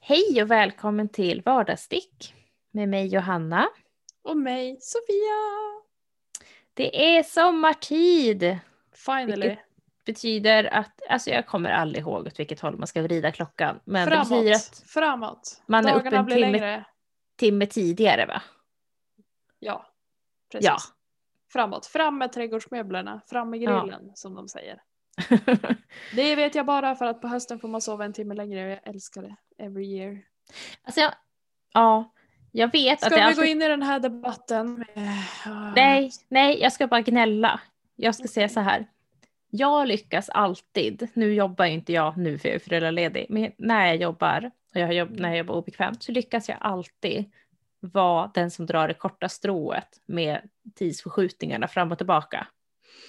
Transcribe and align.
Hej 0.00 0.42
och 0.42 0.50
välkommen 0.50 1.08
till 1.08 1.42
Vardagsstick 1.42 2.34
med 2.70 2.88
mig 2.88 3.06
Johanna. 3.06 3.68
Och 4.22 4.36
mig, 4.36 4.78
Sofia! 4.80 5.82
Det 6.74 7.16
är 7.16 7.22
sommartid! 7.22 8.58
Finally. 8.92 9.48
Vilket 9.48 9.64
betyder 10.04 10.64
att, 10.64 11.00
alltså 11.08 11.30
jag 11.30 11.46
kommer 11.46 11.70
aldrig 11.70 12.02
ihåg 12.02 12.26
åt 12.26 12.38
vilket 12.40 12.60
håll 12.60 12.76
man 12.78 12.86
ska 12.86 13.02
vrida 13.02 13.32
klockan. 13.32 13.80
Men 13.84 14.08
framåt, 14.08 14.28
det 14.28 14.34
betyder 14.34 14.54
att 14.56 14.82
framåt. 14.86 15.62
man 15.66 15.86
är 15.86 15.94
uppe 15.94 15.98
Dagarna 16.04 16.18
en 16.18 16.24
blir 16.24 16.36
timme, 16.36 16.50
längre. 16.52 16.84
timme 17.36 17.66
tidigare 17.66 18.26
va? 18.26 18.42
Ja, 19.58 19.86
precis. 20.52 20.66
Ja. 20.66 20.76
Framåt. 21.52 21.86
Fram 21.86 22.18
med 22.18 22.32
trädgårdsmöblerna, 22.32 23.20
fram 23.26 23.50
med 23.50 23.60
Ja. 23.60 23.80
grillen 23.80 24.10
som 24.14 24.34
de 24.34 24.48
säger. 24.48 24.82
Det 26.14 26.36
vet 26.36 26.54
jag 26.54 26.66
bara 26.66 26.94
för 26.94 27.04
att 27.04 27.20
på 27.20 27.28
hösten 27.28 27.58
får 27.58 27.68
man 27.68 27.80
sova 27.80 28.04
en 28.04 28.12
timme 28.12 28.34
längre 28.34 28.64
och 28.64 28.70
jag 28.70 28.80
älskar 28.94 29.22
det. 29.22 29.36
Every 29.64 29.84
year. 29.84 30.18
alltså 30.82 31.00
jag, 31.00 31.12
ja, 31.72 32.12
jag 32.52 32.72
vet 32.72 33.00
Ska 33.00 33.06
att 33.06 33.12
vi 33.12 33.16
det 33.16 33.24
alltid... 33.24 33.38
gå 33.38 33.44
in 33.44 33.62
i 33.62 33.68
den 33.68 33.82
här 33.82 34.00
debatten? 34.00 34.84
Nej, 35.74 36.10
nej, 36.28 36.60
jag 36.60 36.72
ska 36.72 36.86
bara 36.86 37.00
gnälla. 37.00 37.60
Jag 37.96 38.14
ska 38.14 38.28
säga 38.28 38.48
så 38.48 38.60
här. 38.60 38.86
Jag 39.50 39.88
lyckas 39.88 40.28
alltid, 40.28 41.08
nu 41.14 41.34
jobbar 41.34 41.64
ju 41.64 41.72
inte 41.72 41.92
jag 41.92 42.16
nu 42.16 42.38
för 42.38 42.48
jag 42.48 42.54
är 42.54 42.58
föräldraledig, 42.58 43.26
men 43.28 43.52
när 43.58 43.86
jag 43.86 43.96
jobbar 43.96 44.50
och 44.74 44.80
jag 44.80 44.94
jobb, 44.94 45.10
när 45.10 45.28
jag 45.28 45.38
jobbar 45.38 45.54
obekvämt 45.54 46.02
så 46.02 46.12
lyckas 46.12 46.48
jag 46.48 46.58
alltid 46.60 47.30
vara 47.80 48.30
den 48.34 48.50
som 48.50 48.66
drar 48.66 48.88
det 48.88 48.94
korta 48.94 49.28
strået 49.28 50.00
med 50.06 50.48
tidsförskjutningarna 50.74 51.68
fram 51.68 51.92
och 51.92 51.98
tillbaka. 51.98 52.46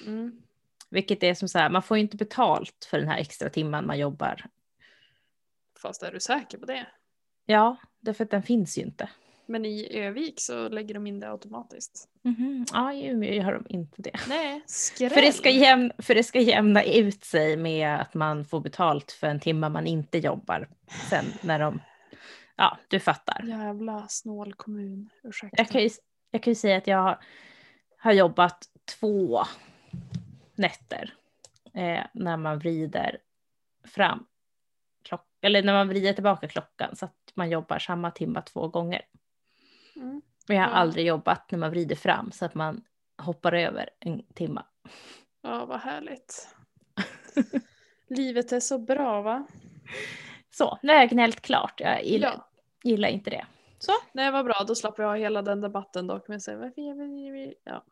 Mm. 0.06 0.42
Vilket 0.92 1.24
är 1.24 1.34
som 1.34 1.48
så 1.48 1.60
här, 1.60 1.70
man 1.70 1.84
får 1.84 1.98
ju 1.98 2.04
inte 2.04 2.18
betalt 2.18 2.88
för 2.90 2.98
den 3.00 3.08
här 3.08 3.18
extra 3.18 3.50
timman 3.50 3.86
man 3.88 4.00
jobbar. 4.00 4.46
Fast 5.82 6.04
är 6.04 6.12
du 6.12 6.20
säker 6.20 6.58
på 6.58 6.66
det? 6.66 6.88
Ja, 7.46 7.76
därför 8.00 8.24
att 8.24 8.32
den 8.32 8.44
finns 8.44 8.78
ju 8.78 8.82
inte. 8.82 9.10
Men 9.46 9.66
i 9.66 9.98
Övik 9.98 10.40
så 10.42 10.70
lägger 10.70 10.94
de 10.94 11.08
in 11.08 11.20
det 11.20 11.32
automatiskt. 11.32 12.10
Mhm, 12.22 12.66
Ja, 12.74 12.94
i 12.94 13.08
Umeå 13.08 13.34
gör 13.34 13.54
de 13.54 13.66
inte 13.70 14.02
det. 14.02 14.20
Nej, 14.30 14.62
skräll! 14.66 15.10
För 15.10 15.22
det, 15.22 15.32
ska 15.32 15.50
jämna, 15.50 15.94
för 15.98 16.16
det 16.16 16.24
ska 16.24 16.40
jämna 16.40 16.84
ut 16.84 17.24
sig 17.24 17.58
med 17.58 18.02
att 18.02 18.14
man 18.14 18.46
får 18.46 18.60
betalt 18.60 19.12
för 19.12 19.28
en 19.28 19.40
timme 19.40 19.70
man 19.70 19.88
inte 19.88 20.18
jobbar 20.18 20.70
sen 21.10 21.26
när 21.42 21.60
de... 21.60 21.80
Ja, 22.56 22.78
du 22.88 23.00
fattar. 23.00 23.44
Jävla 23.48 24.08
snål 24.08 24.54
kommun. 24.54 25.10
Ursäkta. 25.24 25.56
Jag 25.58 25.70
kan 25.70 25.82
ju, 25.82 25.90
jag 26.32 26.44
kan 26.44 26.52
ju 26.52 26.56
säga 26.56 26.78
att 26.78 26.88
jag 26.88 27.18
har 27.98 28.12
jobbat 28.12 28.66
två 29.00 29.44
nätter 30.62 31.14
eh, 31.74 32.06
när 32.14 32.38
man 32.38 32.60
vrider 32.60 33.18
fram 33.84 34.26
klock, 35.04 35.28
eller 35.42 35.64
när 35.64 35.74
man 35.74 35.88
vrider 35.90 36.14
tillbaka 36.14 36.48
klockan 36.48 36.96
så 36.96 37.06
att 37.06 37.32
man 37.34 37.50
jobbar 37.50 37.80
samma 37.80 38.12
timma 38.12 38.42
två 38.42 38.68
gånger. 38.68 39.02
Mm. 39.96 40.22
Och 40.48 40.54
jag 40.54 40.62
har 40.62 40.68
Ja. 40.70 40.74
aldrig 40.74 41.06
jobbat 41.06 41.52
när 41.52 41.60
man 41.60 41.70
vrider 41.72 41.96
fram 41.96 42.32
så 42.32 42.46
att 42.46 42.56
man 42.56 42.84
hoppar 43.18 43.54
över 43.54 43.90
en 44.00 44.24
timma. 44.34 44.66
Ja, 45.42 45.66
vad 45.66 45.80
härligt. 45.80 46.56
Livet 48.08 48.52
är 48.52 48.60
så 48.60 48.78
bra 48.80 49.22
va? 49.22 49.48
Så, 50.50 50.80
nu 50.84 50.94
har 50.94 51.00
jag 51.00 51.10
gnällt 51.10 51.42
klart. 51.42 51.80
Jag 51.80 52.06
gillar, 52.06 52.30
Ja. 52.32 52.50
gillar 52.84 53.10
inte 53.10 53.30
det. 53.30 53.46
Så. 53.80 53.92
Nej 54.14 54.32
vad 54.32 54.46
bra, 54.46 54.64
då 54.68 54.76
slapp 54.76 54.98
jag 55.00 55.18
hela 55.18 55.42
den 55.42 55.62
debatten 55.62 56.08
dock. 56.08 56.28
Men 56.28 56.42
så, 56.42 56.58
varför 56.58 57.54
ja. 57.64 57.86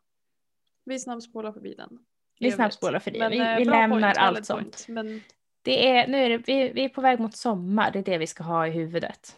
vi 0.84 0.98
snabbspolar 0.98 1.52
förbi 1.52 1.74
den. 1.74 1.98
Vi 2.40 2.52
snabbspolar 2.52 2.98
för 2.98 3.10
det. 3.10 3.18
Men, 3.18 3.30
Vi- 3.30 3.38
eh, 3.38 3.56
vi 3.56 3.64
lämnar 3.64 3.88
point, 4.00 4.18
allt 4.18 4.46
sånt. 4.46 4.84
Men 4.88 5.22
Det 5.62 5.88
är, 5.88 6.08
nu 6.08 6.18
är 6.18 6.28
det, 6.30 6.38
vi, 6.38 6.72
vi 6.72 6.84
är 6.84 6.88
på 6.88 7.00
väg 7.00 7.20
mot 7.20 7.36
sommar, 7.36 7.90
det 7.90 7.98
är 7.98 8.02
det 8.02 8.18
vi 8.18 8.26
ska 8.26 8.42
ha 8.44 8.66
i 8.66 8.70
huvudet. 8.70 9.36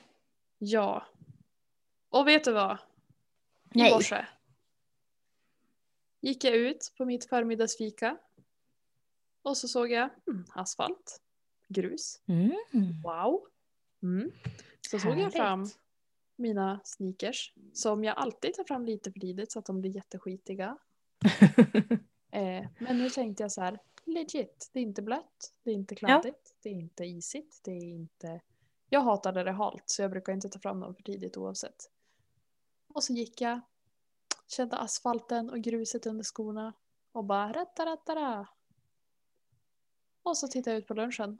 ja. 0.58 1.06
Och 2.08 2.28
vet 2.28 2.44
du 2.44 2.52
vad? 2.52 2.78
I 3.74 3.90
morse 3.90 4.26
gick 6.20 6.44
jag 6.44 6.54
ut 6.54 6.92
på 6.98 7.04
mitt 7.04 7.24
förmiddagsfika. 7.28 8.16
Och 9.42 9.56
så 9.56 9.68
såg 9.68 9.90
jag 9.90 10.10
mm, 10.28 10.44
asfalt, 10.54 11.20
grus, 11.68 12.20
Mm. 12.26 12.52
wow. 13.04 13.40
Mm. 14.02 14.30
Så 14.80 14.96
jag 14.96 15.00
Härligt. 15.14 15.32
fram 15.36 15.66
mina 16.36 16.80
sneakers 16.84 17.52
som 17.72 18.04
jag 18.04 18.16
alltid 18.18 18.54
tar 18.54 18.64
fram 18.64 18.84
lite 18.86 19.12
för 19.12 19.20
tidigt 19.20 19.52
så 19.52 19.58
att 19.58 19.66
de 19.66 19.80
blir 19.80 19.90
jätteskitiga. 19.96 20.78
Eh, 22.32 22.66
men 22.78 22.98
nu 22.98 23.10
tänkte 23.10 23.42
jag 23.42 23.52
så 23.52 23.60
här, 23.60 23.78
legit, 24.04 24.70
det 24.72 24.78
är 24.78 24.82
inte 24.82 25.02
blött, 25.02 25.52
det 25.62 25.70
är 25.70 25.74
inte 25.74 25.94
kladdigt, 25.94 26.54
det 26.62 26.68
är 26.68 26.72
inte 26.72 27.04
isigt, 27.04 27.60
det 27.64 27.70
är 27.70 27.84
inte... 27.84 28.40
Jag 28.88 29.00
hatar 29.00 29.32
när 29.32 29.44
det 29.44 29.50
är 29.50 29.54
halt 29.54 29.82
så 29.86 30.02
jag 30.02 30.10
brukar 30.10 30.32
inte 30.32 30.48
ta 30.48 30.58
fram 30.58 30.80
dem 30.80 30.94
för 30.94 31.02
tidigt 31.02 31.36
oavsett. 31.36 31.90
Och 32.88 33.04
så 33.04 33.12
gick 33.12 33.40
jag, 33.40 33.60
kände 34.48 34.76
asfalten 34.76 35.50
och 35.50 35.58
gruset 35.58 36.06
under 36.06 36.24
skorna 36.24 36.72
och 37.12 37.24
bara 37.24 37.52
rattarattara. 37.52 38.48
Och 40.22 40.36
så 40.36 40.48
tittade 40.48 40.74
jag 40.76 40.80
ut 40.82 40.88
på 40.88 40.94
lunchen. 40.94 41.38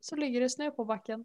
Så 0.00 0.16
ligger 0.16 0.40
det 0.40 0.50
snö 0.50 0.70
på 0.70 0.84
backen. 0.84 1.24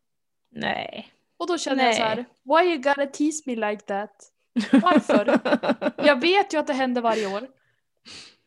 Nej. 0.49 1.13
Och 1.37 1.47
då 1.47 1.57
kände 1.57 1.83
jag 1.83 1.89
Nej. 1.89 1.97
så 1.97 2.03
här, 2.03 2.25
why 2.43 2.69
you 2.69 2.77
gotta 2.77 3.05
tease 3.05 3.43
me 3.45 3.55
like 3.55 3.83
that? 3.83 4.32
Varför? 4.71 5.39
Jag 6.07 6.21
vet 6.21 6.53
ju 6.53 6.57
att 6.57 6.67
det 6.67 6.73
händer 6.73 7.01
varje 7.01 7.35
år. 7.35 7.47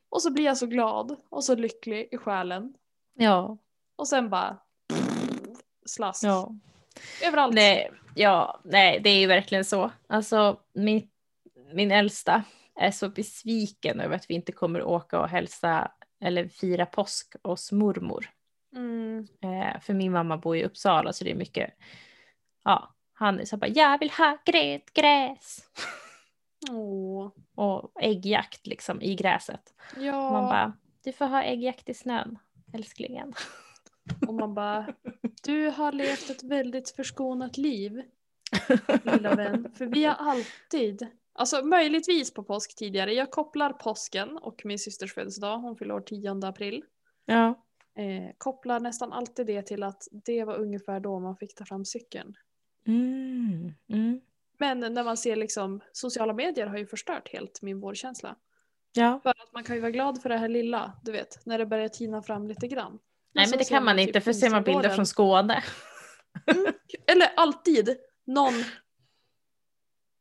Och 0.08 0.22
så 0.22 0.32
blir 0.32 0.44
jag 0.44 0.56
så 0.56 0.66
glad 0.66 1.16
och 1.28 1.44
så 1.44 1.54
lycklig 1.54 2.08
i 2.12 2.16
själen. 2.16 2.74
ja. 3.14 3.58
Och 3.98 4.08
sen 4.08 4.30
bara 4.30 4.58
slask. 5.86 6.24
ja. 6.24 6.54
Överallt. 7.24 7.54
Nej, 7.54 7.90
ja, 8.14 8.60
nej, 8.64 9.00
det 9.00 9.10
är 9.10 9.18
ju 9.18 9.26
verkligen 9.26 9.64
så. 9.64 9.90
Alltså, 10.06 10.60
min, 10.74 11.08
min 11.72 11.90
äldsta 11.90 12.44
är 12.74 12.90
så 12.90 13.08
besviken 13.08 14.00
över 14.00 14.16
att 14.16 14.30
vi 14.30 14.34
inte 14.34 14.52
kommer 14.52 14.82
åka 14.82 15.20
och 15.20 15.28
hälsa 15.28 15.90
eller 16.20 16.48
fira 16.48 16.86
påsk 16.86 17.34
hos 17.42 17.72
mormor. 17.72 18.30
Mm. 18.74 19.26
Eh, 19.42 19.80
för 19.80 19.94
min 19.94 20.12
mamma 20.12 20.36
bor 20.36 20.56
i 20.56 20.64
Uppsala 20.64 21.12
så 21.12 21.24
det 21.24 21.30
är 21.30 21.34
mycket, 21.34 21.74
ja, 22.64 22.95
han 23.18 23.46
så 23.46 23.56
bara, 23.56 23.68
jag 23.68 23.98
vill 23.98 24.10
ha 24.10 24.38
grönt 24.44 24.92
gräs. 24.92 25.58
Åh. 26.70 27.32
Och 27.54 28.02
äggjakt 28.02 28.66
liksom 28.66 29.02
i 29.02 29.14
gräset. 29.14 29.74
Ja. 29.96 30.30
Man 30.32 30.44
bara, 30.44 30.72
du 31.04 31.12
får 31.12 31.26
ha 31.26 31.42
äggjakt 31.42 31.88
i 31.88 31.94
snön, 31.94 32.38
älsklingen. 32.72 33.34
Och 34.26 34.34
man 34.34 34.54
bara, 34.54 34.86
du 35.42 35.70
har 35.70 35.92
levt 35.92 36.30
ett 36.30 36.42
väldigt 36.42 36.90
förskonat 36.90 37.56
liv. 37.56 38.02
Lilla 39.02 39.34
vän. 39.34 39.72
För 39.74 39.86
vi 39.86 40.04
har 40.04 40.14
alltid, 40.14 41.06
alltså 41.32 41.64
möjligtvis 41.64 42.34
på 42.34 42.42
påsk 42.42 42.76
tidigare, 42.76 43.14
jag 43.14 43.30
kopplar 43.30 43.72
påsken 43.72 44.38
och 44.38 44.62
min 44.64 44.78
systers 44.78 45.14
födelsedag, 45.14 45.58
hon 45.58 45.76
fyller 45.76 45.94
år 45.94 46.00
10 46.00 46.46
april. 46.46 46.84
Ja. 47.26 47.46
Eh, 47.98 48.34
kopplar 48.38 48.80
nästan 48.80 49.12
alltid 49.12 49.46
det 49.46 49.62
till 49.62 49.82
att 49.82 50.08
det 50.10 50.44
var 50.44 50.56
ungefär 50.56 51.00
då 51.00 51.20
man 51.20 51.36
fick 51.36 51.54
ta 51.54 51.64
fram 51.64 51.84
cykeln. 51.84 52.34
Mm, 52.86 53.74
mm. 53.88 54.20
Men 54.58 54.80
när 54.80 55.04
man 55.04 55.16
ser 55.16 55.36
liksom, 55.36 55.80
sociala 55.92 56.32
medier 56.32 56.66
har 56.66 56.78
ju 56.78 56.86
förstört 56.86 57.28
helt 57.28 57.62
min 57.62 57.80
vårkänsla. 57.80 58.36
Ja. 58.92 59.20
För 59.22 59.30
att 59.30 59.52
man 59.52 59.64
kan 59.64 59.76
ju 59.76 59.80
vara 59.80 59.90
glad 59.90 60.22
för 60.22 60.28
det 60.28 60.36
här 60.36 60.48
lilla, 60.48 60.92
du 61.02 61.12
vet, 61.12 61.46
när 61.46 61.58
det 61.58 61.66
börjar 61.66 61.88
tina 61.88 62.22
fram 62.22 62.48
lite 62.48 62.68
grann. 62.68 62.98
Nej 63.32 63.46
så 63.46 63.50
men 63.50 63.58
det 63.58 63.64
kan 63.64 63.84
man 63.84 63.96
typ 63.96 64.06
inte 64.06 64.20
för 64.20 64.32
ser 64.32 64.50
man 64.50 64.62
bilder 64.62 64.88
från 64.90 65.06
Skåne. 65.06 65.64
Eller 67.06 67.28
alltid 67.36 67.96
någon 68.24 68.54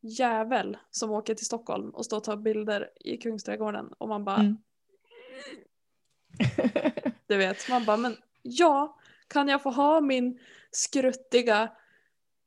jävel 0.02 0.78
som 0.92 1.12
åker 1.12 1.36
till 1.36 1.46
Stockholm 1.46 1.90
och 1.90 2.06
står 2.06 2.18
och 2.18 2.24
tar 2.24 2.38
bilder 2.38 2.90
i 3.00 3.18
Kungsträdgården 3.18 3.94
och 3.98 4.08
man 4.08 4.26
bara, 4.26 4.36
Mm. 4.36 4.58
du 7.28 7.38
vet, 7.38 7.70
man 7.70 7.86
bara 7.86 7.98
men 7.98 8.18
ja, 8.42 9.00
kan 9.28 9.48
jag 9.48 9.64
få 9.64 9.70
ha 9.70 10.02
min 10.02 10.40
skruttiga 10.72 11.72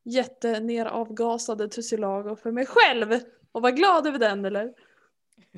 jätteneravgasade 0.08 1.68
tussilago 1.68 2.36
för 2.36 2.52
mig 2.52 2.66
själv 2.66 3.20
och 3.52 3.62
vara 3.62 3.72
glad 3.72 4.06
över 4.06 4.18
den 4.18 4.44
eller? 4.44 4.74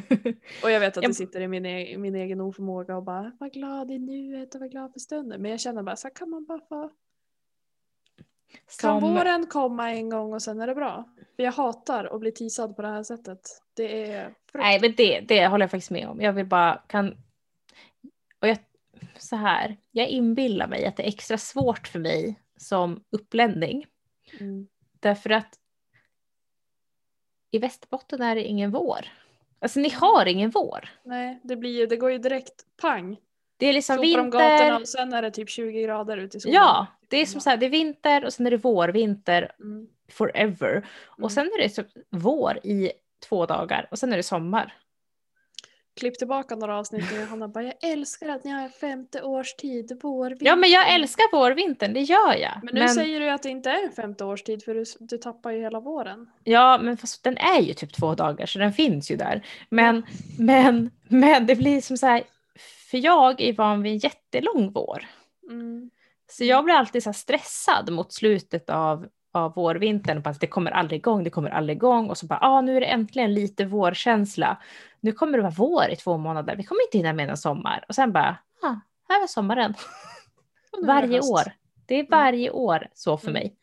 Och 0.63 0.71
jag 0.71 0.81
vet 0.81 0.97
att 0.97 1.03
det 1.03 1.15
sitter 1.15 1.41
i 1.41 1.49
min, 1.49 1.67
e- 1.67 1.99
min 1.99 2.15
egen 2.15 2.41
oförmåga 2.41 2.97
och 2.97 3.03
bara 3.03 3.33
var 3.41 3.49
glad 3.49 3.91
i 3.91 3.99
nuet 3.99 4.55
och 4.55 4.61
var 4.61 4.69
glad 4.69 4.93
för 4.93 5.01
stunden. 5.01 5.43
Men 5.43 5.51
jag 5.51 5.61
känner 5.61 5.83
bara 5.83 5.97
så 5.97 6.09
här 6.09 6.15
kan 6.15 6.31
man 6.31 6.45
bara 6.45 6.61
få 6.61 6.91
Kan 8.81 9.01
Som, 9.01 9.15
våren 9.15 9.47
komma 9.47 9.91
en 9.91 10.09
gång 10.09 10.33
och 10.33 10.43
sen 10.43 10.61
är 10.61 10.67
det 10.67 10.75
bra? 10.75 11.05
För 11.37 11.43
jag 11.43 11.53
hatar 11.53 12.05
att 12.05 12.21
bli 12.21 12.33
teasad 12.33 12.77
på 12.77 12.83
det 12.83 12.89
här 12.89 13.03
sättet. 13.03 13.41
Det 13.75 14.13
är 14.13 14.35
nej 14.55 14.81
men 14.81 14.95
det, 14.97 15.21
det 15.21 15.47
håller 15.47 15.63
jag 15.63 15.71
faktiskt 15.71 15.91
med 15.91 16.09
om. 16.09 16.21
Jag 16.21 16.33
vill 16.33 16.47
bara 16.47 16.83
kan 16.87 17.17
och 18.41 18.49
jag, 18.49 18.59
så 19.19 19.37
här, 19.37 19.77
jag 19.91 20.09
inbillar 20.09 20.69
mig 20.69 20.87
att 20.87 20.97
det 20.97 21.03
är 21.03 21.09
extra 21.09 21.39
svårt 21.39 21.89
för 21.89 21.99
mig 21.99 22.41
som 22.57 23.05
upplänning. 23.11 23.87
Mm. 24.41 24.69
Därför 25.01 25.31
att 25.31 25.59
i 27.51 27.59
Västerbotten 27.59 28.23
är 28.23 28.35
det 28.35 28.45
ingen 28.45 28.71
vår. 28.71 29.07
Alltså 29.59 29.81
ni 29.81 29.89
har 29.91 30.27
ingen 30.27 30.51
vår. 30.51 30.89
Nej, 31.05 31.41
det, 31.43 31.57
blir, 31.57 31.79
ju- 31.79 31.87
det 31.87 31.97
går 31.97 32.11
ju 32.13 32.19
direkt 32.19 32.67
pang 32.83 33.17
Det 33.57 33.67
är 33.67 33.73
liksom 33.73 33.97
Sopar 33.97 34.21
om 34.21 34.31
gatorna 34.31 34.59
vinter. 34.59 34.81
och 34.81 34.89
sen 34.89 35.13
är 35.13 35.23
det 35.23 35.31
typ 35.31 35.49
20 35.51 35.83
grader 35.83 36.17
ute 36.17 36.37
i 36.37 36.41
solen. 36.41 36.55
Ja, 36.55 36.87
det 37.09 37.17
är 37.17 37.27
som 37.27 37.41
så 37.41 37.51
här, 37.51 37.57
det 37.57 37.67
är 37.67 37.71
vinter 37.71 38.25
och 38.25 38.33
sen 38.33 38.47
är 38.47 38.51
det 38.51 38.57
vår, 38.57 38.89
vinter 38.89 39.53
Mm. 39.61 39.89
forever. 40.09 40.71
Mm. 40.73 40.85
Och 41.25 41.33
sen 41.33 41.47
är 41.47 41.59
det 41.63 41.69
typ 41.69 41.87
vår 42.11 42.59
i 42.67 42.93
två 43.29 43.47
dagar 43.47 43.89
och 43.91 43.99
sen 43.99 44.13
är 44.13 44.17
det 44.17 44.23
sommar. 44.23 44.75
Klipp 45.97 46.19
tillbaka 46.19 46.57
några 46.57 46.79
avsnitt 46.79 47.13
och 47.13 47.19
Johanna 47.19 47.49
bara 47.49 47.65
jag 47.65 47.75
älskar 47.83 48.29
att 48.29 48.45
ni 48.45 48.51
har 48.51 48.69
femte 48.69 49.23
årstid, 49.23 50.01
vår, 50.03 50.37
Ja 50.41 50.57
men 50.57 50.71
jag 50.71 50.81
vinter." 50.81 50.95
älskar 50.95 51.37
vårvintern, 51.37 51.93
det 51.93 52.01
gör 52.01 52.35
jag. 52.35 52.61
Men 52.63 52.75
nu 52.75 52.89
säger 52.89 53.21
du 53.21 53.31
att 53.31 53.43
det 53.43 53.51
inte 53.51 53.71
är 53.71 53.87
en 53.87 53.93
femte 53.93 54.25
årstid 54.25 54.65
för 54.65 54.75
du, 54.75 54.85
du 55.01 55.19
tappar 55.19 55.51
ju 55.51 55.61
hela 55.61 55.81
våren. 55.81 56.31
Ja 56.45 56.79
men 56.83 56.97
fast 56.97 57.25
den 57.25 57.37
är 57.37 57.61
ju 57.61 57.75
typ 57.75 57.93
två 57.93 58.15
dagar 58.15 58.47
så 58.47 58.59
den 58.59 58.73
finns 58.73 59.11
ju 59.11 59.17
där. 59.17 59.47
Men, 59.69 60.07
men, 60.39 60.91
men 61.09 61.47
det 61.47 61.57
blir 61.57 61.81
som 61.81 61.97
så 61.97 62.07
här, 62.07 62.23
för 62.91 62.99
jag 62.99 63.41
är 63.41 63.53
van 63.53 63.83
vid 63.83 63.93
en 63.93 63.99
jättelång 63.99 64.73
vår. 64.73 65.07
Mm. 65.51 65.91
Så 66.31 66.45
jag 66.45 66.65
blir 66.65 66.75
alltid 66.75 67.03
så 67.03 67.13
stressad 67.13 67.91
mot 67.93 68.13
slutet 68.13 68.71
av, 68.71 69.07
av 69.33 69.55
vårvintern. 69.55 70.23
Bara 70.23 70.31
att 70.31 70.41
det 70.41 70.47
kommer 70.47 70.71
aldrig 70.71 71.01
igång, 71.01 71.25
det 71.25 71.31
kommer 71.31 71.51
aldrig 71.51 71.77
igång. 71.77 72.11
Och 72.11 72.19
så 72.19 72.27
bara, 72.27 72.39
ah, 72.43 72.61
nu 72.61 72.77
är 72.77 72.81
det 72.81 72.87
äntligen 72.87 73.35
lite 73.35 73.65
vårkänsla. 73.65 74.57
Nu 75.01 75.13
kommer 75.13 75.39
det 75.39 75.43
vara 75.43 75.55
vår 75.57 75.91
i 75.91 75.97
två 75.97 76.17
månader. 76.17 76.57
Vi 76.57 76.65
kommer 76.65 76.83
inte 76.87 76.99
hinna 76.99 77.13
med 77.13 77.31
en 77.31 77.37
sommar. 77.37 77.85
Och 77.89 77.95
sen 77.95 78.13
bara, 78.13 78.37
ah, 78.63 78.75
här 79.09 79.27
sommaren. 79.27 79.75
Är 80.73 80.81
det 80.81 80.87
Varje 80.87 81.21
år. 81.21 81.53
Det 81.87 81.95
är 81.95 82.07
varje 82.11 82.51
år 82.51 82.89
så 82.95 83.17
för 83.17 83.29
Mm. 83.29 83.43
mig. 83.43 83.57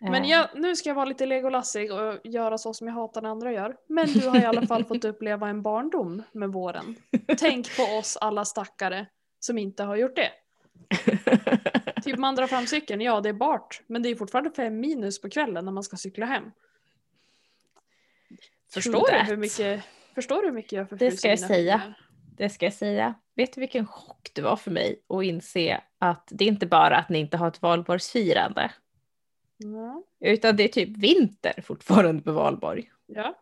Men 0.00 0.24
Eh, 0.24 0.30
jag, 0.30 0.48
nu 0.54 0.76
ska 0.76 0.88
jag 0.90 0.94
vara 0.94 1.04
lite 1.04 1.26
legolassig 1.26 1.92
och 1.92 2.18
göra 2.24 2.58
så 2.58 2.74
som 2.74 2.86
jag 2.86 2.94
hatar 2.94 3.22
när 3.22 3.28
andra 3.28 3.52
gör. 3.52 3.76
Men 3.88 4.06
du 4.06 4.28
har 4.28 4.40
i 4.42 4.44
alla 4.44 4.66
fall 4.66 4.84
fått 4.84 5.04
uppleva 5.04 5.48
en 5.48 5.62
barndom 5.62 6.22
med 6.32 6.48
våren. 6.52 6.96
Tänk 7.38 7.76
på 7.76 7.82
oss 7.82 8.16
alla 8.20 8.44
stackare 8.44 9.06
som 9.40 9.58
inte 9.58 9.84
har 9.84 9.96
gjort 9.96 10.16
det. 10.16 10.28
Typ 12.02 12.18
man 12.18 12.34
drar 12.36 12.46
fram 12.46 12.66
cykeln, 12.66 13.00
ja 13.00 13.20
det 13.20 13.28
är 13.28 13.32
bart. 13.32 13.82
Men 13.86 14.02
det 14.02 14.08
är 14.08 14.16
fortfarande 14.16 14.50
fem 14.50 14.80
minus 14.80 15.20
på 15.20 15.30
kvällen 15.30 15.64
när 15.64 15.72
man 15.72 15.82
ska 15.82 15.96
cykla 15.96 16.26
hem. 16.26 16.44
Förstår 18.72 19.10
du, 19.12 19.18
hur 19.18 19.36
mycket, 19.36 19.84
förstår 20.14 20.42
du 20.42 20.48
hur 20.48 20.54
mycket 20.54 20.72
jag 20.72 20.86
Det 20.98 21.10
ska 21.10 21.28
jag 21.28 21.38
förfryser 21.38 21.46
säga. 21.54 21.78
fingrar? 21.78 21.98
Det 22.36 22.48
ska 22.48 22.66
jag 22.66 22.72
säga. 22.74 23.14
Vet 23.34 23.52
du 23.54 23.60
vilken 23.60 23.86
chock 23.86 24.30
det 24.34 24.42
var 24.42 24.56
för 24.56 24.70
mig 24.70 25.02
att 25.08 25.22
inse 25.24 25.80
att 25.98 26.28
det 26.30 26.44
är 26.44 26.48
inte 26.48 26.66
bara 26.66 26.96
att 26.96 27.08
ni 27.08 27.18
inte 27.18 27.36
har 27.36 27.48
ett 27.48 27.62
valborgsfirande. 27.62 28.70
Ja. 29.56 30.02
Utan 30.20 30.56
det 30.56 30.62
är 30.64 30.68
typ 30.68 30.88
vinter 30.96 31.62
fortfarande 31.66 32.22
på 32.22 32.32
valborg. 32.32 32.92
ja. 33.06 33.38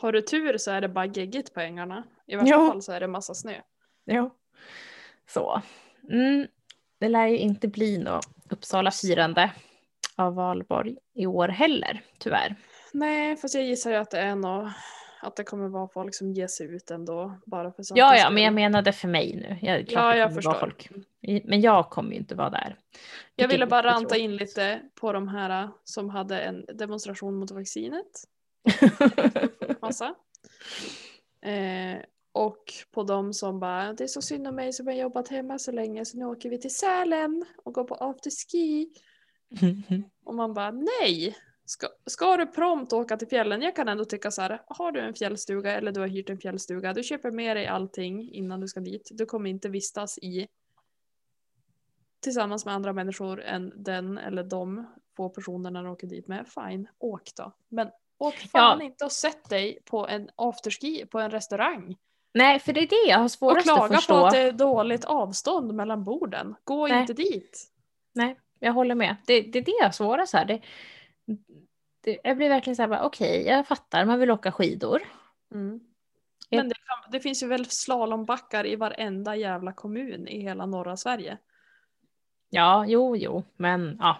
Har 0.00 0.12
du 0.12 0.20
tur 0.22 0.58
så 0.58 0.70
är 0.70 0.80
det 0.80 0.88
bara 0.88 1.06
geggigt 1.06 1.54
på 1.54 1.60
ängarna. 1.60 2.04
I 2.26 2.36
värsta 2.36 2.50
Ja. 2.50 2.68
fall 2.70 2.82
så 2.82 2.92
är 2.92 3.00
det 3.00 3.08
massa 3.08 3.34
snö. 3.34 3.54
Ja. 4.04 4.34
Så. 5.28 5.62
Mm. 6.10 6.46
Det 7.00 7.08
lär 7.08 7.26
ju 7.26 7.38
inte 7.38 7.68
bli 7.68 7.98
något 7.98 8.26
Uppsala-firande 8.50 9.50
av 10.16 10.34
valborg 10.34 10.96
i 11.14 11.26
år 11.26 11.48
heller, 11.48 12.02
tyvärr. 12.18 12.56
Nej, 12.92 13.36
fast 13.36 13.54
jag 13.54 13.64
gissar 13.64 13.90
ju 13.90 13.96
att 13.96 14.10
det 14.10 14.18
är 14.18 14.34
nog 14.34 14.68
att 15.22 15.36
det 15.36 15.44
kommer 15.44 15.68
vara 15.68 15.88
folk 15.88 16.14
som 16.14 16.32
ger 16.32 16.46
sig 16.46 16.66
ut 16.66 16.90
ändå. 16.90 17.38
Bara 17.46 17.72
för 17.72 17.84
Ja, 17.94 18.16
ja, 18.16 18.30
men 18.30 18.42
jag 18.42 18.54
menade 18.54 18.92
för 18.92 19.08
mig 19.08 19.36
nu. 19.36 19.68
Jag, 19.68 19.92
Ja, 19.92 20.16
jag 20.16 20.34
förstår. 20.34 20.54
folk. 20.54 20.90
Men 21.44 21.60
jag 21.60 21.90
kommer 21.90 22.10
ju 22.10 22.16
inte 22.16 22.34
vara 22.34 22.50
där. 22.50 22.76
Jag 23.36 23.44
Vilket 23.44 23.54
ville 23.54 23.66
bara 23.66 23.82
ranta 23.82 24.16
in 24.16 24.36
lite 24.36 24.80
på 25.00 25.12
de 25.12 25.28
här 25.28 25.62
äh, 25.62 25.70
som 25.84 26.10
hade 26.10 26.40
en 26.40 26.64
demonstration 26.74 27.34
mot 27.36 27.50
vaccinet. 27.50 28.24
Massa. 29.80 30.14
Eh, 31.42 31.98
och 32.38 32.72
på 32.90 33.02
de 33.02 33.32
som 33.32 33.60
bara, 33.60 33.92
det 33.92 34.04
är 34.04 34.08
så 34.08 34.22
synd 34.22 34.46
om 34.46 34.54
mig 34.54 34.72
som 34.72 34.86
har 34.86 34.94
jobbat 34.94 35.28
hemma 35.28 35.58
så 35.58 35.72
länge 35.72 36.04
så 36.04 36.18
nu 36.18 36.24
åker 36.24 36.50
vi 36.50 36.58
till 36.58 36.74
Sälen 36.74 37.44
och 37.64 37.74
går 37.74 37.84
på 37.84 37.94
afterski. 37.94 38.88
Och 40.24 40.34
man 40.34 40.54
bara 40.54 40.70
nej! 40.70 41.36
Ska, 41.64 41.88
ska 42.06 42.36
du 42.36 42.46
prompt 42.46 42.92
åka 42.92 43.16
till 43.16 43.28
fjällen? 43.28 43.62
Jag 43.62 43.76
kan 43.76 43.88
ändå 43.88 44.04
tycka 44.04 44.30
så 44.30 44.42
här, 44.42 44.62
har 44.66 44.92
du 44.92 45.00
en 45.00 45.14
fjällstuga 45.14 45.72
eller 45.72 45.92
du 45.92 46.00
har 46.00 46.06
hyrt 46.06 46.30
en 46.30 46.38
fjällstuga, 46.38 46.92
du 46.92 47.02
köper 47.02 47.30
med 47.30 47.56
dig 47.56 47.66
allting 47.66 48.32
innan 48.32 48.60
du 48.60 48.68
ska 48.68 48.80
dit. 48.80 49.08
Du 49.12 49.26
kommer 49.26 49.50
inte 49.50 49.68
vistas 49.68 50.18
i 50.18 50.46
tillsammans 52.20 52.64
med 52.64 52.74
andra 52.74 52.92
människor 52.92 53.42
än 53.42 53.72
den 53.76 54.18
eller 54.18 54.42
de 54.42 54.86
få 55.16 55.28
personerna 55.28 55.82
du 55.82 55.88
åker 55.88 56.06
dit 56.06 56.28
med. 56.28 56.46
Fine, 56.48 56.88
åk 56.98 57.30
då. 57.36 57.52
Men 57.68 57.90
åk 58.18 58.34
fan 58.34 58.82
inte 58.82 59.04
och 59.04 59.12
sätt 59.12 59.48
dig 59.48 59.78
på 59.84 60.08
en 60.08 60.30
afterski 60.36 61.06
på 61.06 61.18
en 61.18 61.30
restaurang. 61.30 61.96
Nej, 62.34 62.58
för 62.58 62.72
det 62.72 62.80
är 62.80 62.86
det 62.86 63.10
jag 63.10 63.18
har 63.18 63.24
Och 63.24 63.30
svårast 63.30 63.58
att 63.68 63.74
klaga 63.74 63.88
på 63.88 63.94
förstå. 63.94 64.26
att 64.26 64.32
det 64.32 64.38
är 64.38 64.52
dåligt 64.52 65.04
avstånd 65.04 65.74
mellan 65.74 66.04
borden. 66.04 66.54
Gå 66.64 66.86
Nej. 66.86 67.00
inte 67.00 67.12
dit. 67.12 67.68
Nej, 68.14 68.38
jag 68.58 68.72
håller 68.72 68.94
med. 68.94 69.16
Det, 69.26 69.40
det 69.40 69.58
är 69.58 69.64
det 69.64 69.76
jag 69.78 69.86
har 69.86 69.92
svårast 69.92 70.32
här. 70.32 70.44
Det, 70.44 70.60
det, 72.04 72.18
jag 72.24 72.36
blir 72.36 72.48
verkligen 72.48 72.76
så 72.76 72.82
här, 72.82 73.02
okej, 73.02 73.46
jag 73.46 73.66
fattar, 73.66 74.04
man 74.04 74.20
vill 74.20 74.30
åka 74.30 74.52
skidor. 74.52 75.02
Mm. 75.54 75.80
Men 76.50 76.68
det, 76.68 76.74
det 77.12 77.20
finns 77.20 77.42
ju 77.42 77.46
väl 77.46 77.66
slalombackar 77.66 78.66
i 78.66 78.76
varenda 78.76 79.36
jävla 79.36 79.72
kommun 79.72 80.28
i 80.28 80.40
hela 80.40 80.66
norra 80.66 80.96
Sverige. 80.96 81.38
Ja, 82.50 82.84
jo, 82.88 83.16
jo, 83.16 83.44
men 83.56 83.96
ja. 84.00 84.18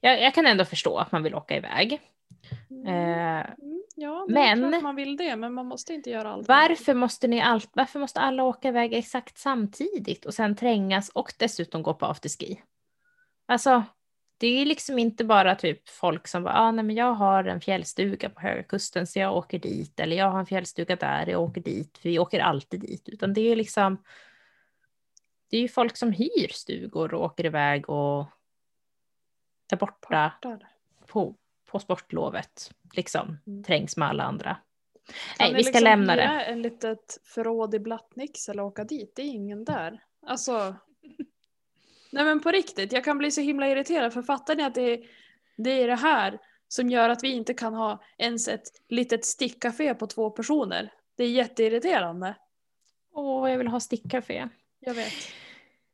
Jag, 0.00 0.22
jag 0.22 0.34
kan 0.34 0.46
ändå 0.46 0.64
förstå 0.64 0.96
att 0.98 1.12
man 1.12 1.22
vill 1.22 1.34
åka 1.34 1.56
iväg. 1.56 2.00
Mm. 2.70 2.86
Eh, 2.86 3.46
ja, 3.94 4.24
det 4.28 4.34
men- 4.34 4.64
är 4.64 4.70
klart 4.70 4.82
man 4.82 4.96
vill 4.96 5.16
det, 5.16 5.36
men 5.36 5.54
man 5.54 5.66
måste 5.66 5.94
inte 5.94 6.10
göra 6.10 6.30
allt. 6.30 6.48
varför, 6.48 6.94
måste 6.94 7.28
ni 7.28 7.40
allt, 7.40 7.70
varför 7.72 7.98
måste 7.98 8.20
alla 8.20 8.44
åka 8.44 8.68
iväg 8.68 8.92
exakt 8.94 9.38
samtidigt 9.38 10.24
och 10.24 10.34
sen 10.34 10.56
trängas 10.56 11.08
och 11.08 11.32
dessutom 11.38 11.82
gå 11.82 11.94
på 11.94 12.06
afterski? 12.06 12.62
Alltså, 13.46 13.82
det 14.38 14.46
är 14.46 14.66
liksom 14.66 14.98
inte 14.98 15.24
bara 15.24 15.54
typ 15.54 15.88
folk 15.88 16.28
som 16.28 16.42
bara, 16.42 16.54
ah, 16.54 16.70
nej 16.70 16.84
men 16.84 16.96
jag 16.96 17.12
har 17.14 17.44
en 17.44 17.60
fjällstuga 17.60 18.30
på 18.30 18.40
Höga 18.40 18.62
Kusten 18.62 19.06
så 19.06 19.18
jag 19.18 19.36
åker 19.36 19.58
dit, 19.58 20.00
eller 20.00 20.16
jag 20.16 20.30
har 20.30 20.38
en 20.40 20.46
fjällstuga 20.46 20.96
där, 20.96 21.26
jag 21.26 21.42
åker 21.42 21.60
dit, 21.60 21.98
för 21.98 22.08
vi 22.08 22.18
åker 22.18 22.40
alltid 22.40 22.80
dit, 22.80 23.08
utan 23.08 23.32
det 23.34 23.40
är 23.40 23.56
liksom, 23.56 24.02
det 25.50 25.56
är 25.56 25.60
ju 25.60 25.68
folk 25.68 25.96
som 25.96 26.12
hyr 26.12 26.48
stugor 26.52 27.14
och 27.14 27.24
åker 27.24 27.46
iväg 27.46 27.90
och 27.90 28.26
är 29.72 29.76
borta 29.76 30.08
Partar. 30.08 30.68
på, 31.06 31.34
på 31.74 31.78
sportlovet, 31.80 32.70
liksom 32.92 33.38
Mm. 33.46 33.62
trängs 33.64 33.96
med 33.96 34.08
alla 34.08 34.24
andra. 34.24 34.56
Nej, 35.40 35.54
vi 35.54 35.62
ska 35.64 35.70
liksom 35.72 35.84
lämna 35.84 36.16
det. 36.16 36.22
en 36.22 36.62
litet 36.62 37.18
förråd 37.24 37.74
i 37.74 37.78
Blattnix 37.78 38.48
eller 38.48 38.62
åka 38.62 38.84
dit? 38.84 39.12
Det 39.16 39.22
är 39.22 39.26
ingen 39.26 39.64
där. 39.64 40.02
Alltså. 40.26 40.76
Nej 42.10 42.24
men 42.24 42.40
på 42.40 42.50
riktigt, 42.50 42.92
jag 42.92 43.04
kan 43.04 43.18
bli 43.18 43.30
så 43.30 43.40
himla 43.40 43.68
irriterad 43.68 44.12
för 44.12 44.22
fattar 44.22 44.56
ni 44.56 44.62
att 44.62 44.74
det 44.74 44.82
är 44.92 45.00
det, 45.56 45.70
är 45.70 45.86
det 45.88 45.94
här 45.96 46.38
som 46.68 46.90
gör 46.90 47.08
att 47.08 47.24
vi 47.24 47.28
inte 47.32 47.54
kan 47.54 47.74
ha 47.74 48.02
ens 48.18 48.48
ett 48.48 48.62
litet 48.88 49.24
stickcafé 49.24 49.94
på 49.94 50.06
två 50.06 50.30
personer? 50.30 50.92
Det 51.16 51.24
är 51.24 51.30
jätteirriterande. 51.30 52.34
Åh, 53.12 53.50
jag 53.50 53.58
vill 53.58 53.68
ha 53.68 53.80
stickcafé. 53.80 54.48
Jag 54.80 54.94
vet. 54.94 55.12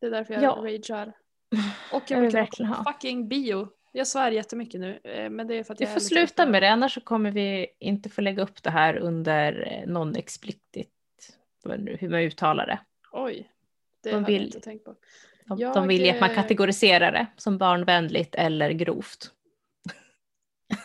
Det 0.00 0.06
är 0.06 0.10
därför 0.10 0.34
jag 0.34 0.42
Ja. 0.42 0.50
ragear. 0.62 1.12
Och 1.92 2.02
Jag 2.08 2.16
jag 2.16 2.16
vill 2.16 2.20
vill 2.20 2.30
kunna 2.30 2.42
verkligen 2.42 2.72
ha. 2.72 2.92
fucking 2.92 3.28
bio. 3.28 3.68
Jag 3.92 4.06
svär 4.06 4.30
jättemycket 4.30 4.80
nu, 4.80 5.00
eh, 5.04 5.30
men 5.30 5.46
det 5.46 5.54
är 5.54 5.64
för 5.64 5.74
att 5.74 5.80
jag 5.80 5.92
får 5.92 6.00
sluta 6.00 6.46
med 6.46 6.62
det, 6.62 6.70
annars 6.70 6.94
så 6.94 7.00
kommer 7.00 7.30
vi 7.30 7.66
inte 7.78 8.08
få 8.08 8.20
lägga 8.20 8.42
upp 8.42 8.62
det 8.62 8.70
här 8.70 8.96
under 8.96 9.72
eh, 9.72 9.86
vad 11.64 11.80
nu- 11.80 11.96
hur 12.00 12.08
man 12.08 12.20
uttalar 12.20 12.66
det. 12.66 12.78
Oj. 13.12 13.50
Det 14.02 14.10
De 14.10 14.14
hade 14.16 14.32
jag 14.32 14.38
vill- 14.38 14.46
inte 14.46 14.60
tänkt 14.60 14.84
på. 14.84 14.94
De, 15.46 15.58
Jag, 15.58 15.74
de 15.74 15.88
vill 15.88 16.04
ju 16.04 16.10
att 16.10 16.20
man 16.20 16.30
eh, 16.30 16.34
kategoriserar 16.36 17.12
det 17.12 17.26
som 17.36 17.58
barnvänligt 17.58 18.34
eller 18.34 18.70
grovt. 18.70 19.32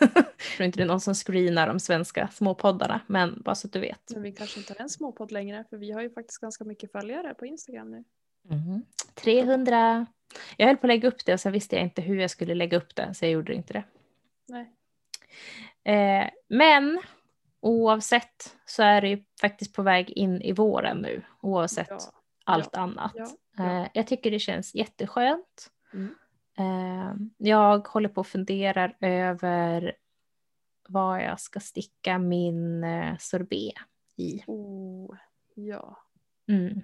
jag 0.00 0.24
tror 0.56 0.66
inte 0.66 0.78
det 0.78 0.82
är 0.82 0.86
någon 0.86 1.00
som 1.00 1.14
screenar 1.14 1.66
de 1.66 1.80
svenska 1.80 2.28
småpoddarna, 2.28 3.00
men 3.06 3.42
bara 3.44 3.54
så 3.54 3.66
att 3.66 3.72
du 3.72 3.80
vet. 3.80 4.10
Men 4.10 4.22
vi 4.22 4.32
kanske 4.32 4.60
inte 4.60 4.72
är 4.72 4.82
en 4.82 4.88
småpodd 4.88 5.32
längre, 5.32 5.64
för 5.70 5.76
vi 5.76 5.92
har 5.92 6.02
ju 6.02 6.10
faktiskt 6.10 6.40
ganska 6.40 6.64
mycket 6.64 6.92
följare 6.92 7.34
på 7.34 7.46
Instagram 7.46 7.90
nu. 7.90 8.04
Mhm. 8.48 8.82
300. 9.14 10.06
Jag 10.56 10.66
höll 10.66 10.76
på 10.76 10.86
att 10.86 10.88
lägga 10.88 11.08
upp 11.08 11.24
det 11.26 11.32
och 11.32 11.40
sen 11.40 11.52
visste 11.52 11.76
jag 11.76 11.84
inte 11.84 12.02
hur 12.02 12.20
jag 12.20 12.30
skulle 12.30 12.54
lägga 12.54 12.76
upp 12.78 12.94
det, 12.96 13.14
så 13.14 13.24
jag 13.24 13.32
gjorde 13.32 13.54
inte 13.54 13.72
det. 13.72 13.84
Nej. 14.48 14.72
Eh, 15.84 16.30
men 16.48 17.00
oavsett 17.60 18.56
så 18.64 18.82
är 18.82 19.00
det 19.00 19.08
ju 19.08 19.24
faktiskt 19.40 19.74
på 19.74 19.82
väg 19.82 20.10
in 20.10 20.42
i 20.42 20.52
våren 20.52 20.98
nu, 20.98 21.22
oavsett 21.40 21.88
Ja. 21.90 21.98
allt 22.44 22.76
annat. 22.76 23.12
ja, 23.14 23.28
ja. 23.56 23.82
Eh, 23.82 23.88
jag 23.94 24.06
tycker 24.06 24.30
det 24.30 24.38
känns 24.38 24.74
jätteskönt. 24.74 25.70
Mm. 25.92 26.14
Eh, 26.58 27.14
jag 27.36 27.88
håller 27.88 28.08
på 28.08 28.20
och 28.20 28.26
funderar 28.26 28.96
över 29.00 29.96
vad 30.88 31.22
jag 31.22 31.40
ska 31.40 31.60
sticka 31.60 32.18
min 32.18 32.84
eh, 32.84 33.16
sorbet 33.18 33.74
i. 34.16 34.42
Oh, 34.46 35.16
ja. 35.54 35.98
Mm. 36.48 36.82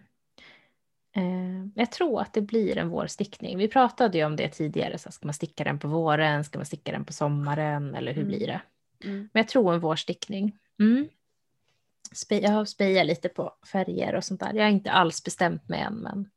Eh, 1.16 1.66
jag 1.75 1.92
tror 1.92 2.21
att 2.21 2.33
det 2.33 2.40
blir 2.42 2.78
en 2.78 2.88
vårstickning. 2.88 3.59
Vi 3.59 3.69
pratade 3.69 4.19
ju 4.19 4.25
om 4.25 4.37
det 4.37 4.49
tidigare. 4.49 4.99
Så 4.99 5.12
ska 5.12 5.26
man 5.26 5.35
sticka 5.35 5.64
den 5.64 5.78
på 5.78 5.88
våren? 5.88 6.45
Ska 6.45 6.59
man 6.59 6.66
sticka 6.66 6.92
den 6.92 7.04
på 7.04 7.12
sommaren? 7.12 7.95
Eller 7.95 8.12
hur 8.12 8.23
Mm. 8.23 8.28
blir 8.28 8.47
det? 8.47 8.62
Mm. 9.04 9.19
Men 9.33 9.40
jag 9.40 9.49
tror 9.49 9.75
en 9.75 9.81
vårstickning. 9.81 10.59
Mm. 10.81 11.09
Jag 12.28 12.50
har 12.50 12.64
spejat 12.64 13.07
lite 13.07 13.28
på 13.28 13.54
färger 13.73 14.14
och 14.14 14.25
sånt 14.25 14.40
där. 14.40 14.54
Jag 14.54 14.62
har 14.64 14.71
inte 14.71 14.90
alls 14.90 15.25
bestämt 15.25 15.69
mig 15.69 15.81
än 15.81 15.95
men 15.95 16.31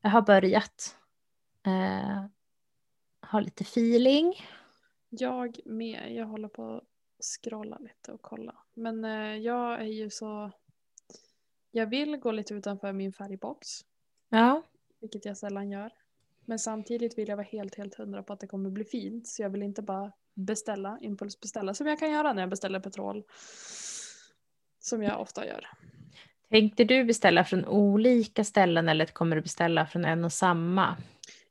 jag 0.00 0.10
har 0.10 0.22
börjat. 0.22 0.96
Eh, 1.66 2.24
ha 3.30 3.40
lite 3.40 3.62
feeling. 3.64 4.34
Jag 5.08 5.58
med. 5.64 6.14
Jag 6.14 6.26
håller 6.26 6.48
på 6.48 6.76
att 6.76 6.82
scrolla 7.24 7.78
lite 7.78 8.12
och 8.12 8.22
kolla. 8.22 8.54
Men 8.74 9.04
eh, 9.04 9.36
jag 9.36 9.80
är 9.80 9.84
ju 9.86 10.10
så... 10.10 10.50
Jag 11.76 11.86
vill 11.86 12.16
gå 12.16 12.30
lite 12.32 12.54
utanför 12.54 12.92
min 12.92 13.12
färgbox. 13.12 13.68
Ja, 14.28 14.62
Vilket 15.00 15.24
jag 15.24 15.36
sällan 15.36 15.70
gör. 15.70 15.90
Men 16.44 16.58
samtidigt 16.58 17.18
vill 17.18 17.28
jag 17.28 17.36
vara 17.36 17.46
helt, 17.46 17.74
helt 17.74 17.94
hundra 17.94 18.22
på 18.22 18.32
att 18.32 18.40
det 18.40 18.46
kommer 18.46 18.70
bli 18.70 18.84
fint. 18.84 19.26
Så 19.26 19.42
jag 19.42 19.50
vill 19.50 19.62
inte 19.62 19.82
bara 19.82 20.12
beställa, 20.34 20.98
impulsbeställa. 21.00 21.74
Som 21.74 21.86
jag 21.86 21.98
kan 21.98 22.10
göra 22.10 22.32
när 22.32 22.42
jag 22.42 22.50
beställer 22.50 22.80
petrol. 22.80 23.24
Som 24.80 25.02
jag 25.02 25.20
ofta 25.20 25.46
gör. 25.46 25.66
tänkte 26.50 26.84
du 26.84 27.04
beställa 27.04 27.44
från 27.44 27.64
olika 27.64 28.44
ställen 28.44 28.88
eller 28.88 29.06
kommer 29.06 29.36
du 29.36 29.42
beställa 29.42 29.86
från 29.86 30.04
en 30.04 30.24
och 30.24 30.32
samma? 30.32 30.96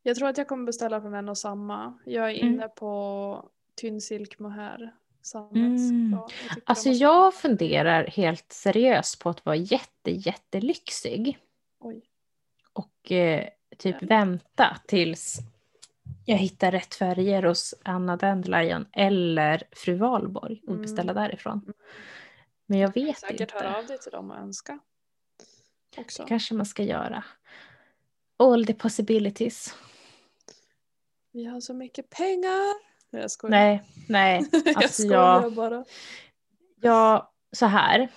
Jag 0.03 0.15
tror 0.15 0.27
att 0.27 0.37
jag 0.37 0.47
kommer 0.47 0.65
beställa 0.65 1.01
från 1.01 1.13
en 1.13 1.29
och 1.29 1.37
samma. 1.37 1.99
Jag 2.05 2.31
är 2.31 2.35
Mm. 2.41 2.53
inne 2.53 2.67
på 2.67 3.49
Tynnsilk 3.75 4.39
mohair. 4.39 4.91
Sammets. 5.25 5.89
Mm. 5.89 6.11
Ja, 6.13 6.19
jag 6.19 6.49
tycker 6.55 6.61
Alltså 6.65 6.89
de 6.89 6.95
jag 6.95 7.33
funderar 7.33 8.07
helt 8.07 8.51
seriöst 8.51 9.19
på 9.19 9.29
att 9.29 9.45
vara 9.45 9.55
jätte, 9.55 10.11
jättelyxig. 10.11 11.37
Oj. 11.79 12.01
och 12.73 13.11
eh, 13.11 13.47
typ 13.77 13.95
Ja. 14.01 14.07
vänta 14.07 14.77
tills 14.87 15.37
jag 16.25 16.37
hittar 16.37 16.71
rätt 16.71 16.95
färger 16.95 17.43
hos 17.43 17.73
Anna 17.83 18.17
Dandelion 18.17 18.85
eller 18.91 19.63
Fru 19.71 19.95
Valborg 19.95 20.61
och 20.63 20.69
Mm. 20.69 20.81
beställa 20.81 21.13
därifrån. 21.13 21.73
Men 22.65 22.79
jag 22.79 22.93
vet 22.93 23.17
säkert 23.19 23.41
inte. 23.41 23.53
höra 23.55 23.77
av 23.77 23.85
dig 23.85 23.97
till 23.97 24.11
dem 24.11 24.31
och 24.31 24.37
önska. 24.37 24.79
Också. 25.97 26.23
Det 26.23 26.29
kanske 26.29 26.53
man 26.53 26.65
ska 26.65 26.83
göra. 26.83 27.23
All 28.37 28.65
the 28.65 28.73
possibilities. 28.73 29.75
Vi 31.31 31.45
har 31.45 31.59
så 31.59 31.73
mycket 31.73 32.09
pengar. 32.09 32.94
Nej, 33.15 33.21
Jag 33.21 33.31
skojar. 33.31 33.51
Nej, 33.51 33.83
nej. 34.09 34.45
jag 34.65 34.77
Alltså 34.77 35.01
skojar 35.03 35.41
jag, 35.41 35.53
bara. 35.53 35.85
jag, 36.81 37.27
så 37.51 37.65
här. 37.65 38.07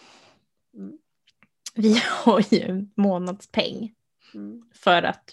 Mm. 0.75 0.99
Vi 1.75 2.01
har 2.25 2.55
ju 2.55 2.61
en 2.63 2.93
månadspeng 2.97 3.95
Mm. 4.35 4.71
för 4.75 5.03
att 5.03 5.31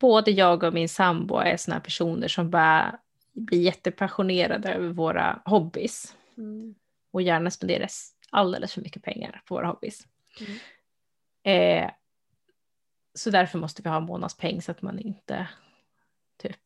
både 0.00 0.30
jag 0.30 0.62
och 0.62 0.74
min 0.74 0.88
sambo 0.88 1.36
är 1.36 1.56
såna 1.56 1.74
här 1.74 1.82
personer 1.82 2.28
som 2.28 2.50
bara 2.50 2.98
blir 3.32 3.60
jättepassionerade 3.60 4.72
över 4.74 4.88
våra 4.88 5.42
hobbys 5.44 6.16
Mm. 6.36 6.74
och 7.10 7.22
gärna 7.22 7.50
spenderar 7.50 7.88
alldeles 8.30 8.72
för 8.74 8.80
mycket 8.80 9.02
pengar 9.02 9.42
på 9.46 9.54
våra 9.54 9.66
hobbys. 9.66 10.06
Mm. 10.40 10.58
Eh, 11.84 11.90
så 13.14 13.30
därför 13.30 13.58
måste 13.58 13.82
vi 13.82 13.88
ha 13.88 13.96
en 13.96 14.02
månadspeng 14.02 14.62
så 14.62 14.70
att 14.72 14.82
man 14.82 14.98
inte 14.98 15.48
typ... 16.42 16.56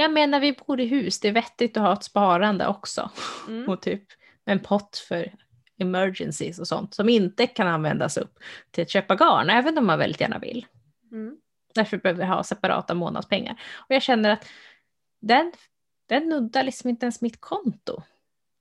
Jag 0.00 0.12
menar 0.12 0.40
vi 0.40 0.52
bor 0.52 0.80
i 0.80 0.86
hus, 0.86 1.20
det 1.20 1.28
är 1.28 1.32
vettigt 1.32 1.76
att 1.76 1.82
ha 1.82 1.92
ett 1.92 2.04
sparande 2.04 2.66
också. 2.66 3.10
Mm. 3.48 3.68
Och 3.68 3.82
typ 3.82 4.02
en 4.44 4.60
pott 4.60 4.96
för 5.08 5.32
emergencies 5.78 6.58
och 6.58 6.68
sånt 6.68 6.94
som 6.94 7.08
inte 7.08 7.46
kan 7.46 7.66
användas 7.68 8.16
upp 8.16 8.38
till 8.70 8.82
att 8.82 8.90
köpa 8.90 9.14
garn, 9.16 9.50
även 9.50 9.78
om 9.78 9.86
man 9.86 9.98
väldigt 9.98 10.20
gärna 10.20 10.38
vill. 10.38 10.66
Mm. 11.12 11.36
Därför 11.74 11.96
behöver 11.96 12.20
vi 12.20 12.26
ha 12.26 12.44
separata 12.44 12.94
månadspengar. 12.94 13.60
Och 13.74 13.94
jag 13.94 14.02
känner 14.02 14.30
att 14.30 14.46
den, 15.20 15.52
den 16.06 16.28
nuddar 16.28 16.62
liksom 16.62 16.90
inte 16.90 17.06
ens 17.06 17.20
mitt 17.20 17.40
konto. 17.40 18.02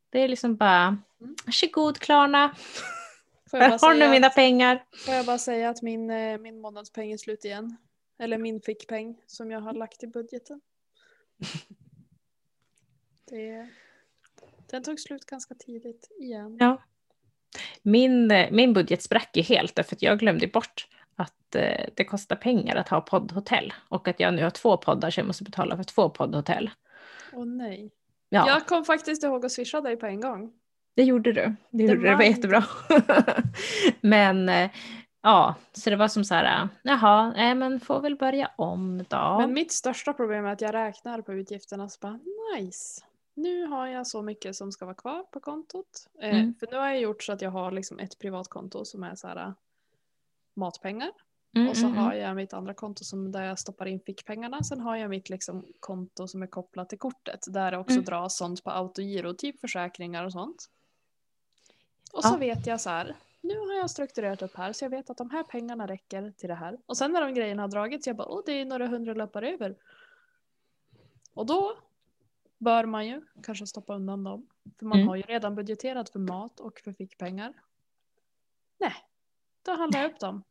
Det 0.09 0.19
är 0.19 0.27
liksom 0.27 0.55
bara, 0.55 0.97
Mm. 1.21 1.35
varsågod 1.45 1.97
Klarna, 1.99 2.55
Får, 3.49 3.59
jag 3.59 3.69
här 3.69 3.79
bara 3.79 3.87
har 3.87 3.93
ni 3.93 3.99
säga 3.99 4.11
mina 4.11 4.27
att, 4.27 4.35
pengar. 4.35 4.83
får 5.05 5.13
jag 5.13 5.25
bara 5.25 5.37
säga 5.37 5.69
att 5.69 5.81
min, 5.81 6.09
eh, 6.09 6.37
min 6.37 6.61
månadspeng 6.61 7.11
är 7.11 7.17
slut 7.17 7.45
igen. 7.45 7.77
Eller 8.19 8.37
min 8.37 8.61
fickpeng 8.61 9.21
som 9.27 9.51
jag 9.51 9.59
har 9.61 9.73
lagt 9.73 10.03
i 10.03 10.07
budgeten. 10.07 10.61
Det, 13.29 13.69
den 14.71 14.83
tog 14.83 14.99
slut 14.99 15.25
ganska 15.25 15.55
tidigt 15.55 16.11
igen. 16.19 16.57
Ja. 16.59 16.81
Min, 17.81 18.31
eh, 18.31 18.51
min 18.51 18.73
budget 18.73 19.01
sprack 19.01 19.37
ju 19.37 19.41
helt 19.41 19.75
därför 19.75 19.95
att 19.95 20.01
jag 20.01 20.19
glömde 20.19 20.47
bort 20.47 20.87
att 21.15 21.55
eh, 21.55 21.85
det 21.95 22.05
kostar 22.05 22.35
pengar 22.35 22.75
att 22.75 22.89
ha 22.89 23.01
poddhotell 23.01 23.73
och 23.89 24.07
att 24.07 24.19
jag 24.19 24.33
nu 24.33 24.43
har 24.43 24.49
två 24.49 24.77
poddar 24.77 25.09
så 25.09 25.19
jag 25.19 25.27
måste 25.27 25.43
betala 25.43 25.77
för 25.77 25.83
två 25.83 26.09
poddhotell. 26.09 26.69
Åh 27.33 27.45
nej. 27.45 27.91
Ja, 28.29 28.47
Jag 28.47 28.67
kom 28.67 28.85
faktiskt 28.85 29.23
ihåg 29.23 29.45
att 29.45 29.51
swisha 29.51 29.81
dig 29.81 29.97
på 29.97 30.05
en 30.05 30.21
gång. 30.21 30.51
det 30.95 31.03
gjorde 31.03 31.33
du. 31.33 31.55
Det, 31.69 31.83
gjorde 31.83 32.01
det 32.01 32.09
var 32.09 32.15
var 32.15 32.23
jättebra. 32.23 32.63
men 34.01 34.49
eh, 34.49 34.69
ja, 35.29 35.55
så 35.73 35.89
det 35.89 35.95
var 35.95 36.07
som 36.07 36.23
så 36.23 36.33
här, 36.35 36.69
jaha, 36.81 37.29
nej 37.35 37.55
men 37.55 37.79
får 37.79 38.01
väl 38.01 38.15
börja 38.15 38.51
om 38.55 39.05
då. 39.09 39.37
Men 39.39 39.53
mitt 39.53 39.71
största 39.71 40.13
problem 40.13 40.45
är 40.45 40.49
att 40.53 40.61
jag 40.61 40.73
räknar 40.73 41.21
på 41.21 41.33
utgifterna 41.33 41.89
så 41.89 41.97
bara 42.01 42.19
nice. 42.57 43.01
Nu 43.33 43.65
har 43.65 43.87
jag 43.87 44.07
så 44.07 44.21
mycket 44.21 44.55
som 44.55 44.71
ska 44.71 44.85
vara 44.85 44.95
kvar 44.95 45.23
på 45.23 45.39
kontot. 45.39 46.07
Eh, 46.21 46.29
Mm. 46.39 46.55
För 46.59 46.67
nu 46.71 46.77
har 46.77 46.87
jag 46.87 46.99
gjort 46.99 47.23
så 47.23 47.33
att 47.33 47.41
jag 47.41 47.51
har 47.51 47.71
liksom 47.71 47.99
ett 47.99 48.19
privatkonto 48.19 48.85
som 48.85 49.03
är 49.03 49.15
så 49.15 49.27
här 49.27 49.37
äh, 49.37 49.51
matpengar. 50.55 51.11
Mm, 51.55 51.69
Och 51.69 51.77
så 51.77 51.85
mm, 51.85 51.97
har 51.97 52.11
mm. 52.11 52.23
jag 52.23 52.35
mitt 52.35 52.53
andra 52.53 52.73
konto 52.73 53.03
som 53.03 53.31
där 53.31 53.43
jag 53.43 53.59
stoppar 53.59 53.85
in 53.85 53.99
fickpengarna. 53.99 54.63
Sen 54.63 54.79
har 54.79 54.95
jag 54.95 55.09
mitt 55.09 55.29
liksom 55.29 55.65
konto 55.79 56.27
som 56.27 56.43
är 56.43 56.47
kopplat 56.47 56.89
till 56.89 56.99
kortet. 56.99 57.39
Där 57.47 57.71
det 57.71 57.77
också 57.77 57.93
Mm. 57.93 58.05
dras 58.05 58.37
sånt 58.37 58.63
på 58.63 58.71
autogiro, 58.71 59.33
typ 59.33 59.59
försäkringar 59.59 60.25
och 60.25 60.31
sånt. 60.31 60.69
Och 62.11 62.23
så 62.23 62.33
Ja. 62.33 62.37
vet 62.37 62.67
jag 62.67 62.81
så 62.81 62.89
här. 62.89 63.15
Nu 63.41 63.59
har 63.59 63.73
jag 63.73 63.89
strukturerat 63.89 64.41
upp 64.41 64.55
här 64.55 64.73
så 64.73 64.85
jag 64.85 64.89
vet 64.89 65.09
att 65.09 65.17
de 65.17 65.29
här 65.29 65.43
pengarna 65.43 65.87
räcker 65.87 66.31
till 66.31 66.49
det 66.49 66.55
här. 66.55 66.77
Och 66.85 66.97
sen 66.97 67.11
när 67.11 67.21
de 67.21 67.33
grejerna 67.33 67.61
har 67.63 67.69
dragits 67.69 68.07
jag 68.07 68.15
bara 68.15 68.27
åh 68.27 68.41
det 68.45 68.51
är 68.51 68.65
några 68.65 68.87
hundralappar 68.87 69.41
över. 69.41 69.75
Och 71.33 71.45
då 71.45 71.77
bör 72.57 72.85
man 72.85 73.07
ju 73.07 73.21
kanske 73.43 73.67
stoppa 73.67 73.95
undan 73.95 74.23
dem. 74.23 74.47
För 74.79 74.85
man 74.85 74.97
Mm. 74.97 75.07
har 75.07 75.15
ju 75.15 75.21
redan 75.21 75.55
budgeterat 75.55 76.09
för 76.09 76.19
mat 76.19 76.59
och 76.59 76.79
för 76.79 76.93
fickpengar. 76.93 77.53
Nej, 78.77 78.93
då 79.61 79.71
handlar 79.71 80.01
jag 80.01 80.11
upp 80.11 80.19
dem. 80.19 80.43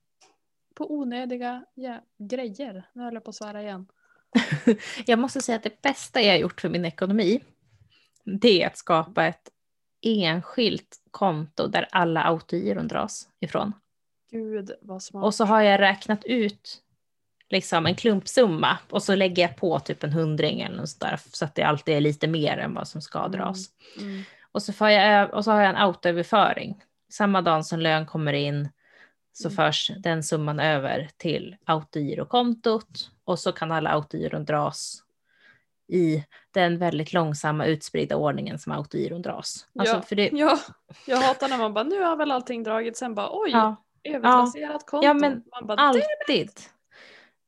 På 0.74 0.92
onödiga 0.92 1.64
ja, 1.74 2.00
grejer. 2.18 2.90
Nu 2.92 3.02
höll 3.02 3.14
jag 3.14 3.24
på 3.24 3.30
att 3.30 3.34
svära 3.36 3.62
igen. 3.62 3.86
Jag 5.06 5.18
måste 5.18 5.40
säga 5.42 5.56
att 5.56 5.62
det 5.62 5.82
bästa 5.82 6.20
jag 6.20 6.32
har 6.32 6.38
gjort 6.38 6.60
för 6.60 6.68
min 6.68 6.84
ekonomi 6.84 7.40
det 8.24 8.62
är 8.62 8.66
att 8.66 8.78
skapa 8.78 9.26
ett 9.26 9.50
enskilt 10.02 10.96
konto 11.10 11.66
där 11.66 11.88
alla 11.90 12.22
autogiron 12.22 12.88
dras 12.88 13.28
ifrån. 13.40 13.72
Gud 14.30 14.70
vad 14.82 15.02
smart. 15.02 15.24
Och 15.24 15.34
så 15.34 15.44
har 15.44 15.60
jag 15.60 15.80
räknat 15.80 16.24
ut 16.24 16.82
liksom 17.50 17.86
en 17.86 17.94
klumpsumma 17.94 18.78
och 18.90 19.02
så 19.02 19.14
lägger 19.14 19.42
jag 19.42 19.56
på 19.56 19.80
typ 19.80 20.04
en 20.04 20.12
hundring 20.12 20.60
eller 20.60 20.76
något 20.76 20.88
sådär 20.88 21.20
så 21.32 21.44
att 21.44 21.54
det 21.54 21.62
alltid 21.62 21.94
är 21.96 22.00
lite 22.00 22.26
mer 22.26 22.58
än 22.58 22.74
vad 22.74 22.88
som 22.88 23.00
ska 23.02 23.18
Mm. 23.18 23.30
dras. 23.32 23.66
Mm. 24.00 24.22
Och 24.52 24.62
så, 24.62 24.72
får 24.72 24.88
jag, 24.88 25.34
och 25.34 25.44
så 25.44 25.50
har 25.50 25.60
jag 25.60 25.70
en 25.70 25.76
autoöverföring. 25.76 26.82
Samma 27.10 27.42
dag 27.42 27.66
som 27.66 27.80
lön 27.80 28.06
kommer 28.06 28.32
in 28.32 28.68
så 29.32 29.48
Mm. 29.48 29.56
förs 29.56 29.90
den 29.98 30.22
summan 30.22 30.60
över 30.60 31.08
till 31.16 31.56
autogirokontot 31.64 33.10
och 33.24 33.38
så 33.38 33.52
kan 33.52 33.72
alla 33.72 33.90
autogiron 33.90 34.44
dras 34.44 35.02
i 35.88 36.24
den 36.54 36.78
väldigt 36.78 37.12
långsamma 37.12 37.66
utspridda 37.66 38.16
ordningen 38.16 38.58
som 38.58 38.72
autogiron 38.72 39.22
dras. 39.22 39.66
Alltså, 39.78 39.94
Ja. 39.94 40.02
för 40.02 40.16
det, 40.16 40.30
Ja, 40.32 40.58
jag 41.06 41.16
hatar 41.16 41.48
när 41.48 41.58
man 41.58 41.74
bara 41.74 41.84
nu 41.84 42.02
har 42.02 42.16
väl 42.16 42.30
allting 42.30 42.62
dragit 42.62 42.96
sen 42.96 43.14
bara 43.14 43.28
oj, 43.32 43.50
ja, 43.50 43.76
övertrasserat 44.04 44.86
konto. 44.86 45.06
Ja, 45.06 45.14
men 45.14 45.44
man 45.50 45.66
bara, 45.66 45.78
alltid. 45.78 46.50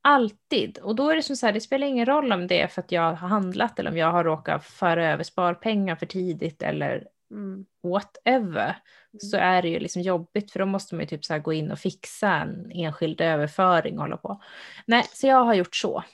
Alltid. 0.02 0.78
Och 0.78 0.94
då 0.94 1.10
är 1.10 1.16
det 1.16 1.22
som 1.22 1.36
så 1.36 1.46
här, 1.46 1.52
det 1.52 1.60
spelar 1.60 1.86
ingen 1.86 2.06
roll 2.06 2.32
om 2.32 2.46
det 2.46 2.60
är 2.60 2.66
för 2.66 2.82
att 2.82 2.92
jag 2.92 3.14
har 3.14 3.28
handlat 3.28 3.78
eller 3.78 3.90
om 3.90 3.96
jag 3.96 4.12
har 4.12 4.24
råkat 4.24 4.64
föra 4.64 5.12
över 5.12 5.24
sparpengar 5.24 5.96
för 5.96 6.06
tidigt 6.06 6.62
eller 6.62 7.06
mm. 7.30 7.64
whatever. 7.82 8.76
Så 9.18 9.36
är 9.36 9.62
det 9.62 9.68
ju 9.68 9.78
liksom 9.78 10.02
jobbigt 10.02 10.50
för 10.50 10.58
då 10.58 10.66
måste 10.66 10.94
man 10.94 11.02
ju 11.02 11.06
typ 11.06 11.24
så 11.24 11.38
gå 11.38 11.52
in 11.52 11.70
och 11.70 11.78
fixa 11.78 12.28
en 12.28 12.70
enskild 12.70 13.20
överföring 13.20 13.98
och 13.98 14.04
hålla 14.04 14.16
på. 14.16 14.42
Nej, 14.86 15.04
så 15.12 15.26
jag 15.26 15.44
har 15.44 15.54
gjort 15.54 15.76
så. 15.76 16.04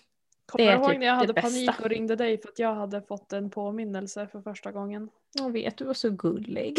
Kommer 0.46 0.64
det 0.64 0.72
du 0.72 0.76
ihåg 0.76 0.90
typ 0.90 0.98
när 0.98 1.06
jag 1.06 1.14
hade 1.14 1.34
panik 1.34 1.80
och 1.80 1.88
ringde 1.88 2.16
dig 2.16 2.40
för 2.40 2.48
att 2.48 2.58
jag 2.58 2.74
hade 2.74 3.02
fått 3.02 3.32
en 3.32 3.50
påminnelse 3.50 4.26
för 4.32 4.40
första 4.40 4.72
gången? 4.72 5.08
Jag 5.32 5.52
vet, 5.52 5.78
du 5.78 5.84
var 5.84 5.94
så 5.94 6.10
gullig. 6.10 6.78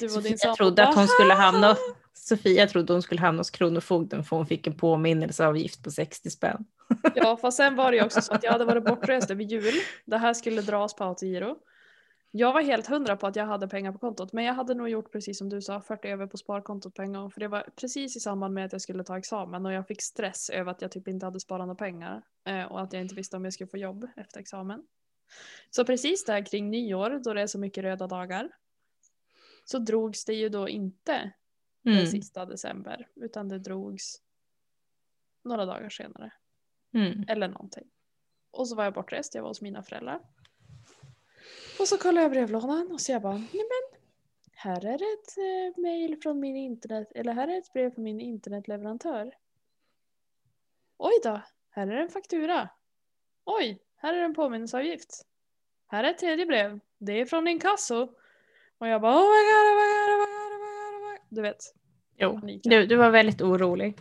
Du 0.00 0.06
och 0.06 0.12
Sofia 0.12 0.28
din 0.28 0.38
sambo 0.38 0.56
trodde 0.56 0.88
att 0.88 0.94
hon 0.94 1.08
skulle 1.08 1.34
hamna 1.34 1.76
Sofia 2.14 2.66
trodde 2.66 2.92
hon 2.92 3.02
skulle 3.02 3.20
hamna 3.20 3.40
hos 3.40 3.50
Kronofogden 3.50 4.24
för 4.24 4.36
hon 4.36 4.46
fick 4.46 4.66
en 4.66 4.76
påminnelseavgift 4.76 5.82
på 5.84 5.90
60 5.90 6.30
spänn. 6.30 6.64
Ja, 7.14 7.36
fast 7.36 7.56
sen 7.56 7.76
var 7.76 7.90
det 7.90 7.96
ju 7.96 8.04
också 8.04 8.20
så 8.20 8.34
att 8.34 8.42
jag 8.42 8.52
hade 8.52 8.64
varit 8.64 8.84
bortrest 8.86 9.30
över 9.30 9.44
jul. 9.44 9.74
Det 10.04 10.18
här 10.18 10.34
skulle 10.34 10.62
dras 10.62 10.96
på 10.96 11.04
autogiro. 11.04 11.56
Jag 12.30 12.52
var 12.52 12.62
helt 12.62 12.86
hundra 12.86 13.16
på 13.16 13.26
att 13.26 13.36
jag 13.36 13.46
hade 13.46 13.68
pengar 13.68 13.92
på 13.92 13.98
kontot, 13.98 14.32
men 14.32 14.44
jag 14.44 14.54
hade 14.54 14.74
nog 14.74 14.88
gjort 14.88 15.12
precis 15.12 15.38
som 15.38 15.48
du 15.48 15.62
sa, 15.62 15.80
40 15.80 16.08
över 16.08 16.26
på 16.26 16.36
sparkontot 16.36 16.94
på 16.94 17.02
en 17.02 17.12
gång. 17.12 17.30
För 17.30 17.40
det 17.40 17.48
var 17.48 17.68
precis 17.76 18.16
i 18.16 18.20
samband 18.20 18.54
med 18.54 18.64
att 18.66 18.72
jag 18.72 18.82
skulle 18.82 19.04
ta 19.04 19.18
examen 19.18 19.66
och 19.66 19.72
jag 19.72 19.86
fick 19.86 20.02
stress 20.02 20.50
över 20.50 20.70
att 20.70 20.82
jag 20.82 20.90
typ 20.90 21.08
inte 21.08 21.26
hade 21.26 21.40
sparat 21.40 21.66
några 21.66 21.78
pengar. 21.78 22.22
Eh, 22.44 22.64
och 22.64 22.80
att 22.80 22.92
jag 22.92 23.02
inte 23.02 23.14
visste 23.14 23.36
om 23.36 23.44
jag 23.44 23.52
skulle 23.54 23.68
få 23.68 23.76
jobb 23.78 24.08
efter 24.16 24.40
examen. 24.40 24.86
Så 25.70 25.84
precis 25.84 26.24
där 26.24 26.46
kring 26.46 26.70
nyår 26.70 27.20
då 27.24 27.34
det 27.34 27.42
är 27.42 27.46
så 27.46 27.58
mycket 27.58 27.84
röda 27.84 28.06
dagar 28.06 28.50
så 29.64 29.78
drogs 29.78 30.24
det 30.24 30.34
ju 30.34 30.48
då 30.48 30.68
inte 30.68 31.32
den 31.82 31.94
Mm. 31.94 32.06
sista 32.06 32.46
december 32.46 33.08
utan 33.14 33.48
det 33.48 33.58
drogs 33.58 34.22
några 35.42 35.66
dagar 35.66 35.88
senare. 35.88 36.32
Mm. 36.94 37.24
Eller 37.28 37.48
någonting. 37.48 37.90
Och 38.50 38.68
så 38.68 38.76
var 38.76 38.84
jag 38.84 38.94
bortrest, 38.94 39.34
jag 39.34 39.42
var 39.42 39.50
hos 39.50 39.60
mina 39.60 39.82
föräldrar. 39.82 40.20
Och 41.80 41.88
så 41.88 41.98
kollade 41.98 42.22
jag 42.22 42.30
brevlådan 42.30 42.92
och 42.92 43.00
så 43.00 43.12
jag 43.12 43.22
bara, 43.22 43.34
nej 43.36 43.48
men 43.52 44.00
här 44.54 44.84
är 44.86 44.94
ett 44.94 45.38
eh, 45.38 45.82
mail 45.82 46.16
från 46.22 46.40
min 46.40 46.56
internet, 46.56 47.12
eller 47.14 47.32
här 47.32 47.48
är 47.48 47.58
ett 47.58 47.72
brev 47.72 47.94
från 47.94 48.04
min 48.04 48.20
internetleverantör. 48.20 49.32
Oj 50.98 51.12
då, 51.22 51.40
här 51.70 51.86
är 51.86 51.96
en 51.96 52.08
faktura. 52.08 52.68
Oj, 53.44 53.78
här 53.96 54.14
är 54.14 54.22
en 54.22 54.34
påminnelseavgift. 54.34 55.26
Här 55.86 56.04
är 56.04 56.10
ett 56.10 56.18
tredje 56.18 56.46
brev, 56.46 56.80
det 56.98 57.20
är 57.20 57.26
från 57.26 57.48
inkasso. 57.48 58.08
Och 58.78 58.88
jag 58.88 59.00
bara, 59.00 59.12
oh 59.12 59.20
my 59.20 59.42
god, 59.50 59.66
oh 59.70 59.76
my 59.76 59.86
god, 59.92 60.14
oh 60.14 60.18
my 60.18 60.32
god, 60.32 60.94
oh 60.94 61.10
my 61.10 61.16
god. 61.16 61.26
Du 61.28 61.42
vet. 61.42 61.74
Jo, 62.18 62.40
du, 62.62 62.86
du 62.86 62.96
var 62.96 63.10
väldigt 63.10 63.42
orolig. 63.42 63.98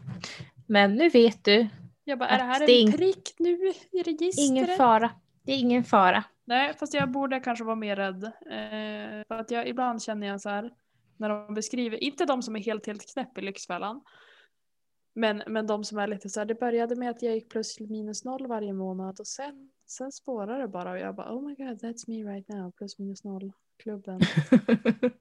Men 0.67 0.95
nu 0.95 1.09
vet 1.09 1.43
du, 1.43 1.67
Jag 2.03 2.19
bara, 2.19 2.29
är 2.29 2.37
det 2.37 2.43
här 2.43 2.85
en 2.85 2.91
prick 2.91 3.35
nu 3.39 3.73
i 3.91 4.03
registret? 4.03 4.45
ingen 4.45 4.67
fara. 4.77 5.11
Det 5.43 5.51
är 5.51 5.57
ingen 5.57 5.83
fara. 5.83 6.23
Nej, 6.45 6.73
fast 6.73 6.93
jag 6.93 7.11
borde 7.11 7.39
kanske 7.39 7.65
vara 7.65 7.75
mer 7.75 7.95
rädd. 7.95 8.23
Eh, 8.23 9.25
för 9.27 9.35
att 9.35 9.51
jag, 9.51 9.67
ibland 9.67 10.03
känner 10.03 10.27
jag 10.27 10.41
så 10.41 10.49
här, 10.49 10.73
när 11.17 11.29
de 11.29 11.53
beskriver, 11.53 12.03
inte 12.03 12.25
de 12.25 12.41
som 12.41 12.55
är 12.55 12.59
helt, 12.59 12.87
helt 12.87 13.13
knäpp 13.13 13.37
i 13.37 13.41
Lyxfällan, 13.41 14.01
men, 15.13 15.43
men 15.47 15.67
de 15.67 15.83
som 15.83 15.97
är 15.97 16.07
lite 16.07 16.29
så 16.29 16.39
här, 16.39 16.45
det 16.45 16.55
började 16.55 16.95
med 16.95 17.09
att 17.09 17.21
jag 17.21 17.33
gick 17.33 17.49
plus 17.49 17.79
minus 17.79 18.25
noll 18.25 18.47
varje 18.47 18.73
månad 18.73 19.19
och 19.19 19.27
sen, 19.27 19.71
sen 19.85 20.11
spårar 20.11 20.59
det 20.59 20.67
bara 20.67 20.91
och 20.91 20.99
jag 20.99 21.15
bara, 21.15 21.35
oh 21.35 21.47
my 21.47 21.55
god, 21.55 21.81
that's 21.83 22.03
me 22.07 22.33
right 22.33 22.47
now, 22.47 22.71
plus 22.71 22.99
minus 22.99 23.23
noll, 23.23 23.51
klubben. 23.77 24.21
Oh. 24.51 25.09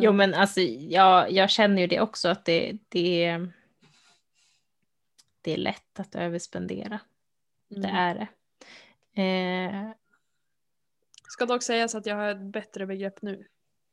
Jo 0.00 0.12
men 0.12 0.34
alltså 0.34 0.60
jag, 0.60 1.32
jag 1.32 1.50
känner 1.50 1.82
ju 1.82 1.86
det 1.88 2.00
också 2.00 2.28
att 2.28 2.44
det, 2.44 2.78
det, 2.88 3.38
det 5.40 5.52
är 5.52 5.56
lätt 5.56 6.00
att 6.00 6.14
överspendera. 6.14 7.00
Det 7.68 7.88
Mm. 7.88 7.96
är 7.96 8.14
det. 8.14 8.28
Eh, 9.22 9.90
Ska 11.28 11.46
dock 11.46 11.62
sägas 11.62 11.94
att 11.94 12.06
jag 12.06 12.16
har 12.16 12.28
ett 12.28 12.52
bättre 12.52 12.86
begrepp 12.86 13.22
nu 13.22 13.44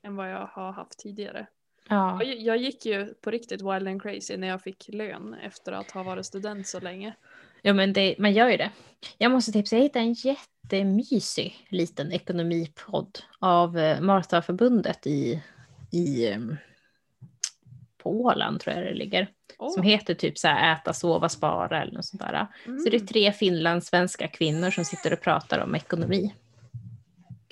än 0.04 0.16
vad 0.16 0.32
jag 0.32 0.48
har 0.48 0.72
haft 0.72 1.00
tidigare. 1.00 1.48
ja. 1.90 2.24
Jag, 2.24 2.40
jag 2.40 2.58
gick 2.58 2.86
ju 2.86 3.14
på 3.14 3.32
riktigt 3.32 3.62
wild 3.62 3.88
and 3.88 4.02
crazy 4.02 4.38
när 4.38 4.48
jag 4.48 4.62
fick 4.62 4.86
lön 4.88 5.34
efter 5.34 5.72
att 5.72 5.92
ha 5.92 6.04
varit 6.04 6.26
student 6.26 6.68
så 6.68 6.80
länge. 6.80 7.16
ja 7.62 7.74
men 7.74 7.94
det, 7.94 8.16
man 8.20 8.34
gör 8.34 8.50
ju 8.50 8.58
det. 8.58 8.72
Jag 9.18 9.32
måste 9.32 9.52
tipsa, 9.52 9.76
jag 9.76 9.84
hittade 9.84 10.06
en 10.06 10.14
jättemysig 10.14 11.68
liten 11.70 12.12
ekonomipodd 12.12 13.20
av 13.40 13.78
eh, 13.78 14.02
Marthaförbundet 14.02 15.08
i, 15.08 15.44
i 15.92 16.32
eh, 16.32 16.40
på 17.98 18.22
Åland 18.22 18.60
tror 18.60 18.76
jag 18.76 18.86
det 18.86 18.94
ligger. 18.94 19.28
Oh. 19.58 19.74
Som 19.74 19.84
heter 19.84 20.14
typ 20.14 20.38
så 20.38 20.48
här 20.48 20.74
äta, 20.76 20.94
sova, 20.94 21.30
spara 21.30 21.82
eller 21.82 21.94
något 21.94 22.06
sånt 22.06 22.22
där. 22.22 22.48
mm. 22.66 22.80
Så 22.80 22.90
det 22.90 22.98
är 22.98 23.08
tre 23.08 23.32
finlandssvenska 23.32 24.28
kvinnor 24.28 24.72
som 24.72 24.86
sitter 24.86 25.14
och 25.14 25.22
pratar 25.22 25.60
om 25.60 25.76
ekonomi. 25.76 26.34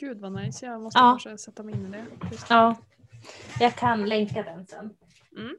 Gud 0.02 0.20
vad 0.20 0.34
nice, 0.34 0.66
jag 0.66 0.82
måste 0.82 1.00
Ja. 1.00 1.10
kanske 1.12 1.38
sätta 1.38 1.64
mig 1.64 1.76
in 1.76 1.86
i 1.86 1.90
det. 1.92 2.06
Just. 2.32 2.50
Ja, 2.50 2.76
jag 3.60 3.76
kan 3.76 4.06
länka 4.10 4.44
den 4.44 4.68
sen. 4.68 4.94
Mm. 5.38 5.56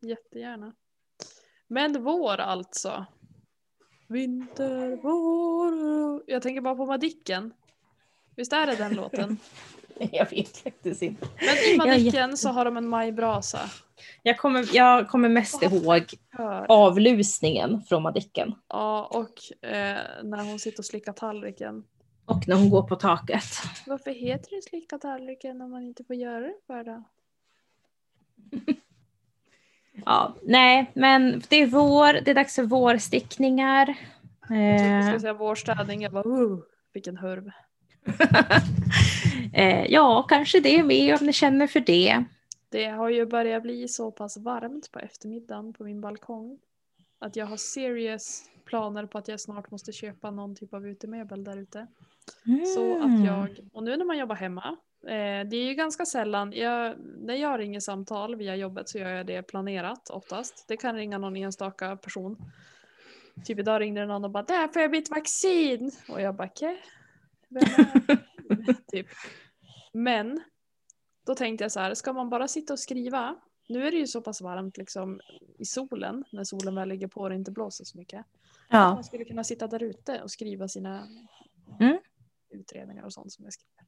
Jättegärna. 0.00 0.72
Men 1.68 2.04
vår 2.04 2.40
alltså. 2.40 3.06
Vinter, 4.08 4.98
vår. 5.02 6.22
Jag 6.26 6.42
tänker 6.42 6.60
bara 6.60 6.74
på 6.74 6.86
Madicken. 6.86 7.52
Visst 8.36 8.52
är 8.52 8.66
det 8.66 8.76
den 8.76 8.94
låten? 8.94 9.38
Jag 10.12 10.30
vet 10.30 10.56
faktiskt 10.56 11.02
inte. 11.02 11.28
Men 11.38 11.56
i 11.56 11.76
Madicken 11.76 12.36
så 12.36 12.48
har 12.48 12.64
de 12.64 12.76
en 12.76 12.88
majbrasa. 12.88 13.60
Jag 14.22 14.38
kommer, 14.38 14.76
jag 14.76 15.08
kommer 15.08 15.28
mest 15.28 15.62
ihåg 15.62 16.04
Hör. 16.30 16.66
avlusningen 16.68 17.82
från 17.88 18.02
Madicken. 18.02 18.54
Ja, 18.68 19.06
och 19.12 19.66
eh, 19.68 19.98
när 20.22 20.44
hon 20.44 20.58
sitter 20.58 20.78
och 20.78 20.84
slickar 20.84 21.12
tallriken. 21.12 21.84
Och 22.26 22.48
när 22.48 22.56
hon 22.56 22.70
går 22.70 22.82
på 22.82 22.96
taket. 22.96 23.44
Varför 23.86 24.10
heter 24.10 24.56
det 24.56 24.62
slicka 24.62 24.98
tallriken 24.98 25.60
om 25.60 25.70
man 25.70 25.82
inte 25.82 26.04
får 26.04 26.16
göra 26.16 26.40
det 26.40 26.54
för 26.66 26.84
det? 26.84 27.02
Ja, 30.04 30.34
nej, 30.42 30.90
men 30.94 31.42
det 31.48 31.56
är 31.56 31.66
vår, 31.66 32.12
det 32.12 32.30
är 32.30 32.34
dags 32.34 32.54
för 32.54 32.62
vårstickningar. 32.62 33.94
Jag 34.48 35.00
Eh, 35.00 35.10
ska 35.10 35.20
säga 35.20 35.32
vårstädning, 35.32 36.02
jag 36.02 36.12
bara 36.12 36.28
uh, 36.28 36.58
vilken 36.92 37.16
hurv. 37.16 37.50
eh, 39.52 39.86
ja, 39.86 40.22
kanske 40.22 40.60
det 40.60 40.82
med 40.82 41.20
om 41.20 41.26
ni 41.26 41.32
känner 41.32 41.66
för 41.66 41.80
det. 41.80 42.24
Det 42.68 42.86
har 42.86 43.08
ju 43.08 43.26
börjat 43.26 43.62
bli 43.62 43.88
så 43.88 44.10
pass 44.10 44.36
varmt 44.36 44.92
på 44.92 44.98
eftermiddagen 44.98 45.72
på 45.72 45.84
min 45.84 46.00
balkong. 46.00 46.58
Att 47.18 47.36
jag 47.36 47.46
har 47.46 47.56
serious 47.56 48.42
planer 48.64 49.06
på 49.06 49.18
att 49.18 49.28
jag 49.28 49.40
snart 49.40 49.70
måste 49.70 49.92
köpa 49.92 50.30
någon 50.30 50.56
typ 50.56 50.74
av 50.74 50.88
utemöbel 50.88 51.44
där 51.44 51.56
ute. 51.56 51.86
Så 52.74 52.96
Mm. 52.96 53.02
att 53.18 53.24
jag, 53.26 53.68
och 53.72 53.82
nu 53.82 53.96
när 53.96 54.04
man 54.04 54.18
jobbar 54.18 54.36
hemma, 54.36 54.76
eh, 55.06 55.48
det 55.48 55.56
är 55.56 55.64
ju 55.64 55.74
ganska 55.74 56.04
sällan, 56.06 56.52
jag, 56.52 56.94
när 57.00 57.34
jag 57.34 57.60
ringer 57.60 57.80
samtal 57.80 58.36
via 58.36 58.56
jobbet 58.56 58.88
så 58.88 58.98
gör 58.98 59.08
jag 59.10 59.26
det 59.26 59.42
planerat 59.42 60.10
oftast. 60.10 60.64
Det 60.68 60.76
kan 60.76 60.94
ringa 60.96 61.18
någon 61.18 61.36
enstaka 61.36 61.96
person. 61.96 62.36
Typ 63.44 63.58
idag 63.58 63.80
ringde 63.80 64.06
någon 64.06 64.24
och 64.24 64.30
bara 64.30 64.42
“där 64.42 64.68
får 64.68 64.82
jag 64.82 64.90
mitt 64.90 65.10
vaccin” 65.10 65.90
och 66.08 66.20
jag 66.20 66.34
bara 66.36 66.48
“okej, 66.48 66.82
typ. 68.92 69.06
Men 69.92 70.40
då 71.26 71.34
tänkte 71.34 71.64
jag 71.64 71.72
så 71.72 71.80
här, 71.80 71.94
ska 71.94 72.12
man 72.12 72.30
bara 72.30 72.48
sitta 72.48 72.72
och 72.72 72.78
skriva? 72.78 73.36
Nu 73.68 73.86
är 73.86 73.90
det 73.90 73.96
ju 73.96 74.06
så 74.06 74.20
pass 74.20 74.40
varmt 74.40 74.76
liksom 74.76 75.20
i 75.58 75.64
solen, 75.64 76.24
när 76.32 76.44
solen 76.44 76.74
väl 76.74 76.88
ligger 76.88 77.08
på 77.08 77.20
och 77.20 77.28
det 77.28 77.34
inte 77.36 77.50
blåser 77.50 77.84
så 77.84 77.98
mycket. 77.98 78.26
Ja. 78.68 78.94
Man 78.94 79.04
skulle 79.04 79.24
kunna 79.24 79.44
sitta 79.44 79.66
där 79.66 79.82
ute 79.82 80.22
och 80.22 80.30
skriva 80.30 80.68
sina 80.68 81.06
Mm. 81.80 81.98
Utredningar 82.56 83.04
och 83.04 83.12
sånt 83.12 83.32
som 83.32 83.44
jag 83.44 83.52
skriver. 83.52 83.86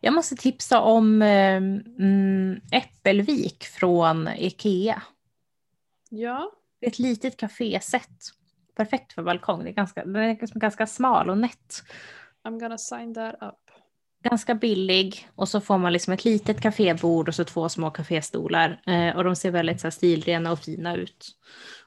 Jag 0.00 0.14
måste 0.14 0.36
tipsa 0.36 0.80
om 0.80 1.22
eh, 1.22 1.56
mm, 1.56 2.60
Äppelvik 2.72 3.64
från 3.64 4.28
Ikea. 4.28 5.02
Ja, 6.10 6.52
Det 6.80 6.86
är 6.86 6.90
ett 6.90 6.98
litet 6.98 7.36
kaféset. 7.36 8.10
Perfekt 8.76 9.12
för 9.12 9.22
balkong. 9.22 9.64
Det 9.64 9.70
är 9.70 9.74
ganska, 9.74 10.04
den 10.04 10.16
är 10.16 10.40
liksom 10.40 10.60
ganska 10.60 10.86
smal 10.86 11.30
och 11.30 11.38
nätt. 11.38 11.82
I'm 12.44 12.60
gonna 12.60 12.78
sign 12.78 13.14
that 13.14 13.34
up. 13.40 13.58
Ganska 14.22 14.54
billig 14.54 15.28
och 15.34 15.48
så 15.48 15.60
får 15.60 15.78
man 15.78 15.92
liksom 15.92 16.12
ett 16.12 16.24
litet 16.24 16.60
kafébord 16.60 17.28
och 17.28 17.34
så 17.34 17.44
två 17.44 17.68
små 17.68 17.90
kaféstolar. 17.90 18.82
Eh, 18.86 19.16
och 19.16 19.24
de 19.24 19.36
ser 19.36 19.50
väldigt 19.50 19.80
så 19.80 19.86
här, 19.86 19.90
stilrena 19.90 20.52
och 20.52 20.58
fina 20.58 20.96
ut. 20.96 21.28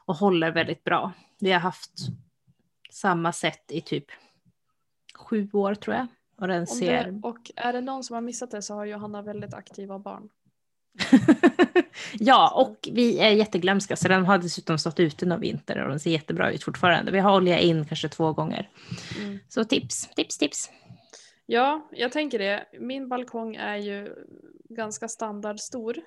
Och 0.05 0.15
håller 0.15 0.51
väldigt 0.51 0.83
bra. 0.83 1.11
Vi 1.39 1.51
har 1.51 1.59
haft 1.59 1.91
samma 2.91 3.33
sätt 3.33 3.71
i 3.71 3.81
typ 3.81 4.05
sju 5.17 5.49
år 5.53 5.75
tror 5.75 5.95
jag. 5.95 6.07
Och 6.37 6.47
den 6.47 6.67
ser... 6.67 7.11
det, 7.11 7.27
och 7.27 7.51
är 7.55 7.73
det 7.73 7.81
någon 7.81 8.03
som 8.03 8.13
har 8.13 8.21
missat 8.21 8.51
det 8.51 8.61
så 8.61 8.73
har 8.73 8.85
Johanna 8.85 9.21
väldigt 9.21 9.53
aktiva 9.53 9.99
barn. 9.99 10.29
ja, 12.19 12.51
och 12.55 12.89
vi 12.91 13.19
är 13.19 13.29
jätteglömska 13.29 13.95
så 13.95 14.07
den 14.07 14.25
har 14.25 14.37
dessutom 14.37 14.77
stått 14.77 14.99
ute 14.99 15.25
någon 15.25 15.39
vinter 15.39 15.83
och 15.83 15.89
den 15.89 15.99
ser 15.99 16.11
jättebra 16.11 16.51
ut 16.51 16.63
fortfarande. 16.63 17.11
Vi 17.11 17.19
har 17.19 17.35
olja 17.35 17.59
in 17.59 17.85
kanske 17.85 18.09
två 18.09 18.33
gånger. 18.33 18.69
Mm. 19.19 19.39
Så 19.47 19.63
tips, 19.63 20.09
tips, 20.15 20.37
tips. 20.37 20.69
Ja, 21.45 21.89
jag 21.91 22.11
tänker 22.11 22.39
det. 22.39 22.65
Min 22.79 23.09
balkong 23.09 23.55
är 23.55 23.77
ju 23.77 24.15
ganska 24.69 25.07
standardstor. 25.07 25.97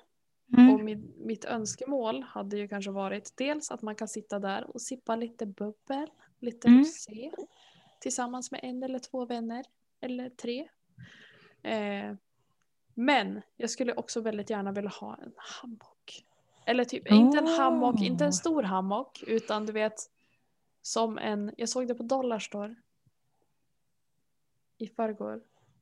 Mm. 0.57 0.73
Och 0.73 0.79
mitt, 0.79 1.17
mitt 1.17 1.45
önskemål 1.45 2.23
hade 2.23 2.57
ju 2.57 2.67
kanske 2.67 2.91
varit 2.91 3.33
dels 3.37 3.71
att 3.71 3.81
man 3.81 3.95
kan 3.95 4.07
sitta 4.07 4.39
där 4.39 4.71
och 4.73 4.81
sippa 4.81 5.15
lite 5.15 5.45
bubbel, 5.45 6.07
lite 6.39 6.67
Mm. 6.67 6.79
rosé. 6.79 7.31
Tillsammans 7.99 8.51
med 8.51 8.59
en 8.63 8.83
eller 8.83 8.99
två 8.99 9.25
vänner. 9.25 9.65
Eller 10.01 10.29
tre. 10.29 10.69
Eh, 11.63 12.13
men 12.93 13.41
jag 13.57 13.69
skulle 13.69 13.93
också 13.93 14.21
väldigt 14.21 14.49
gärna 14.49 14.71
vilja 14.71 14.89
ha 14.89 15.15
en 15.15 15.33
hammock. 15.37 16.25
Eller 16.65 16.85
typ, 16.85 17.11
inte 17.11 17.37
en 17.37 17.47
hammock, 17.47 18.01
inte 18.01 18.23
en 18.23 18.29
Oh. 18.29 18.33
stor 18.33 18.63
hammock. 18.63 19.23
Utan 19.27 19.65
du 19.65 19.73
vet, 19.73 19.93
som 20.81 21.17
en, 21.17 21.51
jag 21.57 21.69
såg 21.69 21.87
det 21.87 21.95
på 21.95 22.03
Dollarstore. 22.03 22.75
I 24.77 24.87
förrgår. 24.87 25.41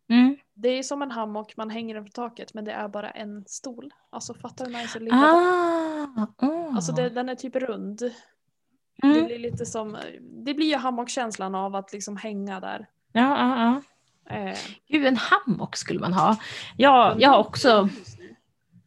Mm. 0.10 0.38
Det 0.54 0.70
är 0.70 0.84
som 0.84 1.02
en 1.02 1.12
hammock, 1.12 1.58
man 1.58 1.70
hänger 1.70 1.96
den 1.96 2.06
på 2.06 2.12
taket 2.12 2.54
men 2.54 2.66
det 2.66 2.72
är 2.72 2.88
bara 2.88 3.12
en 3.12 3.46
stol. 3.48 3.94
Alltså 4.10 4.34
fattar 4.34 4.66
du 4.66 4.72
hur 4.76 4.82
nice 4.82 4.98
att 4.98 5.04
ligga? 5.04 5.16
Ah, 5.16 6.28
oh. 6.46 6.76
Alltså 6.76 6.92
det, 6.92 7.10
den 7.10 7.30
är 7.30 7.36
typ 7.36 7.56
rund. 7.56 8.02
Det 9.02 9.08
mm. 9.08 9.26
blir 9.26 9.40
lite 9.40 9.66
som, 9.66 9.98
det 10.22 10.54
blir 10.54 10.68
ju 10.68 10.76
hammockkänslan 10.76 11.56
av 11.56 11.76
att 11.76 11.94
liksom 11.94 12.18
hänga 12.18 12.60
där. 12.60 12.88
Ja, 13.12 13.38
ja, 13.38 13.58
ja. 13.64 13.82
Eh, 14.36 14.58
Gud, 14.88 15.06
en 15.06 15.18
hammock 15.18 15.76
skulle 15.76 16.00
man 16.00 16.14
ha. 16.14 16.38
Ja, 16.78 17.16
jag 17.20 17.30
har 17.30 17.40
också, 17.40 17.90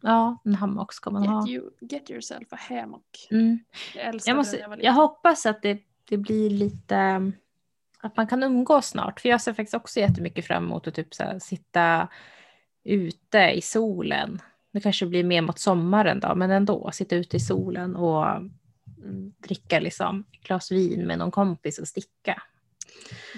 ja, 0.01 0.37
en 0.45 0.55
hammock 0.55 0.93
ska 0.93 1.11
man 1.11 1.27
ha. 1.27 1.47
Get, 1.47 1.57
you, 1.57 1.71
get 1.81 2.11
yourself 2.11 2.53
a 2.53 2.57
hammock. 2.69 3.29
Mm. 3.31 3.59
Jag 3.95 4.21
Jag, 4.25 4.37
måste, 4.37 4.57
jag 4.57 4.69
var 4.69 4.79
jag 4.83 4.93
hoppas 4.93 5.47
att 5.47 5.63
det, 5.63 5.83
det 6.09 6.17
blir 6.17 6.51
lite, 6.51 7.33
att 8.01 8.17
man 8.17 8.27
kan 8.27 8.43
umgås 8.43 8.87
snart. 8.87 9.21
För 9.21 9.29
jag 9.29 9.41
ser 9.41 9.53
faktiskt 9.53 9.75
också 9.75 10.01
jättemycket 10.01 10.47
fram 10.47 10.65
emot 10.65 10.87
att 10.87 10.95
typ 10.95 11.15
så 11.15 11.23
här, 11.23 11.39
sitta 11.39 12.09
ute 12.85 13.39
i 13.39 13.61
solen. 13.61 14.43
Det 14.73 14.81
kanske 14.81 15.07
blir 15.07 15.25
mer 15.25 15.43
mot 15.43 15.59
sommaren 15.59 16.21
då, 16.21 16.35
men 16.35 16.51
ändå 16.51 16.91
sitta 16.93 17.17
ute 17.17 17.37
i 17.37 17.41
solen 17.41 17.97
och 17.97 18.31
mm, 18.31 18.53
dricka 19.39 19.81
liksom 19.81 20.25
ett 20.33 20.47
glas 20.47 20.73
vin 20.73 21.07
med 21.07 21.19
någon 21.19 21.31
kompis 21.31 21.79
och 21.79 21.89
sticka. 21.89 22.43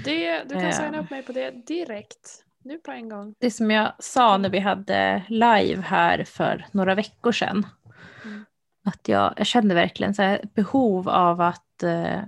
Det, 0.04 0.42
du 0.48 0.54
kan 0.54 0.72
signa 0.72 1.00
upp 1.00 1.10
mig 1.10 1.22
på 1.22 1.32
det 1.32 1.66
direkt. 1.66 2.44
Nu 2.64 2.78
på 2.78 2.90
en 2.90 3.08
gång. 3.08 3.34
Det 3.38 3.50
som 3.50 3.70
jag 3.70 3.92
sa 3.98 4.38
när 4.38 4.48
vi 4.48 4.58
hade 4.58 5.22
live 5.28 5.82
här 5.82 6.24
för 6.24 6.66
några 6.72 6.94
veckor 6.94 7.32
sedan. 7.32 7.66
Mm. 8.24 8.44
Att 8.84 9.08
jag, 9.08 9.34
jag 9.36 9.46
kände 9.46 9.74
verkligen 9.74 10.14
så 10.14 10.22
här 10.22 10.40
behov 10.54 11.08
av 11.08 11.40
att 11.40 11.82
uh, 11.84 12.22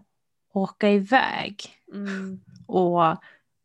åka 0.54 0.90
iväg 0.90 1.62
mm. 1.92 2.40
och, 2.66 3.16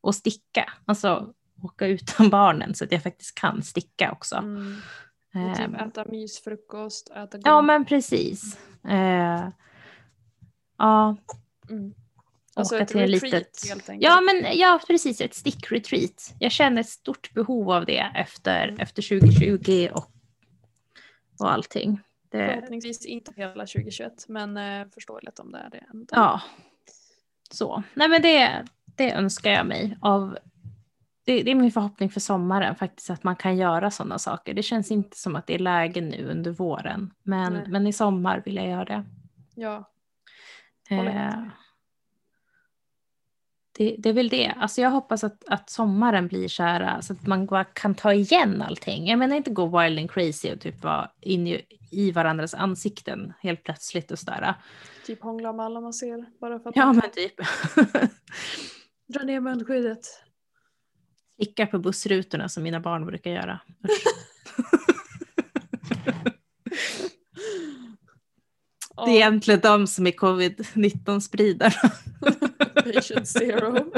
och 0.01 0.15
sticka. 0.15 0.73
Alltså 0.86 1.34
åka 1.63 1.88
utan 1.88 2.29
barnen 2.29 2.75
så 2.75 2.84
att 2.84 2.91
jag 2.91 3.03
faktiskt 3.03 3.36
kan 3.36 3.63
sticka 3.63 4.12
också. 4.12 4.36
Mm. 4.36 4.75
Och 5.33 5.57
typ 5.57 5.81
äta 5.81 6.05
mysfrukost, 6.05 7.09
äta 7.09 7.37
god. 7.37 7.47
Ja 7.47 7.61
men 7.61 7.85
precis. 7.85 8.59
Uh, 8.85 9.49
ja. 10.77 11.17
Mm. 11.69 11.93
Alltså 12.55 12.75
åka 12.75 12.83
ett 12.83 12.89
till 12.89 12.99
retreat 12.99 13.21
litet... 13.21 13.69
helt 13.69 13.89
enkelt. 13.89 14.03
Ja, 14.03 14.21
men, 14.21 14.57
ja, 14.57 14.79
precis. 14.87 15.21
Ett 15.21 15.33
stickretreat. 15.33 16.33
Jag 16.39 16.51
känner 16.51 16.81
ett 16.81 16.89
stort 16.89 17.33
behov 17.33 17.71
av 17.71 17.85
det 17.85 18.11
efter, 18.15 18.67
mm. 18.67 18.79
efter 18.79 19.19
2020 19.19 19.89
och, 19.93 20.11
och 21.39 21.51
allting. 21.51 22.01
Det... 22.31 22.47
Förhoppningsvis 22.47 23.05
inte 23.05 23.33
hela 23.35 23.65
2021, 23.65 24.11
men 24.27 24.57
eh, 24.57 24.87
förståeligt 24.93 25.39
om 25.39 25.51
det 25.51 25.57
är 25.57 25.69
det. 25.69 25.83
Ändå. 25.93 26.07
Ja, 26.11 26.41
så. 27.51 27.83
Nej, 27.93 28.09
men 28.09 28.21
det, 28.21 28.65
det 28.85 29.11
önskar 29.11 29.51
jag 29.51 29.65
mig 29.65 29.97
av 30.01 30.37
det, 31.29 31.43
det, 31.43 31.51
är 31.51 31.55
min 31.55 31.71
förhoppning 31.71 32.09
för 32.09 32.19
sommaren 32.19 32.75
faktiskt 32.75 33.09
att 33.09 33.23
man 33.23 33.35
kan 33.35 33.57
göra 33.57 33.91
sådana 33.91 34.19
saker. 34.19 34.53
Det 34.53 34.63
känns 34.63 34.91
inte 34.91 35.17
som 35.17 35.35
att 35.35 35.47
det 35.47 35.55
är 35.55 35.59
läge 35.59 36.01
nu 36.01 36.29
under 36.29 36.51
våren, 36.51 37.13
men, 37.23 37.53
men 37.67 37.87
i 37.87 37.93
sommar 37.93 38.41
vill 38.45 38.55
jag 38.55 38.67
göra 38.67 38.85
det. 38.85 39.05
Ja. 39.55 39.91
Eh, 40.89 41.43
det, 43.77 43.95
det 43.99 44.09
är 44.09 44.13
väl 44.13 44.29
det. 44.29 44.53
Alltså 44.57 44.81
jag 44.81 44.89
hoppas 44.89 45.23
att, 45.23 45.43
att 45.47 45.69
sommaren 45.69 46.27
blir 46.27 46.47
så 46.47 46.63
här 46.63 47.01
så 47.01 47.13
att 47.13 47.27
man 47.27 47.45
bara 47.45 47.63
kan 47.63 47.95
ta 47.95 48.13
igen 48.13 48.61
allting. 48.61 49.07
Jag 49.07 49.19
menar 49.19 49.35
inte 49.35 49.51
gå 49.51 49.81
wild 49.81 49.99
and 49.99 50.11
crazy 50.11 50.53
och 50.53 50.61
typ 50.61 50.83
vara 50.83 51.11
inne 51.21 51.49
i, 51.49 51.65
i 51.91 52.11
varandras 52.11 52.53
ansikten 52.53 53.33
helt 53.39 53.63
plötsligt 53.63 54.11
och 54.11 54.19
sådär. 54.19 54.53
Typ 55.05 55.23
hångla 55.23 55.53
med 55.53 55.65
alla 55.65 55.81
man 55.81 55.93
ser 55.93 56.39
bara 56.39 56.59
för 56.59 56.69
att 56.69 56.75
Ja 56.75 56.93
men 56.93 57.11
typ. 57.11 57.33
Dra 59.13 59.23
ner 59.23 59.39
munskyddet. 59.39 60.28
Slicka 61.39 61.67
på 61.67 61.80
bussrutorna 61.80 62.49
som 62.49 62.63
mina 62.63 62.80
barn 62.80 63.06
brukar 63.06 63.32
göra. 63.32 63.60
Det 69.06 69.12
är 69.12 69.15
egentligen 69.15 69.60
de 69.60 69.88
som 69.88 70.08
är 70.08 70.12
covid-19 70.12 71.19
spridare. 71.19 71.73
Patient 72.75 73.28
zero. 73.28 73.91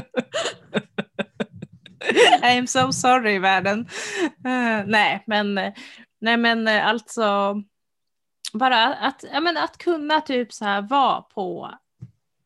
I 2.44 2.58
am 2.58 2.68
so 2.68 2.92
sorry 2.92 3.40
världen. 3.40 3.80
Uh, 4.46 4.86
nej, 4.86 5.24
men, 5.28 5.54
nej 6.22 6.38
men 6.38 6.68
alltså 6.68 7.56
bara 8.54 8.94
att, 8.94 9.24
ja, 9.34 9.40
men 9.40 9.58
att 9.58 9.78
kunna 9.78 10.22
typ 10.22 10.54
så 10.54 10.66
här 10.66 10.82
vara 10.82 11.22
på 11.22 11.72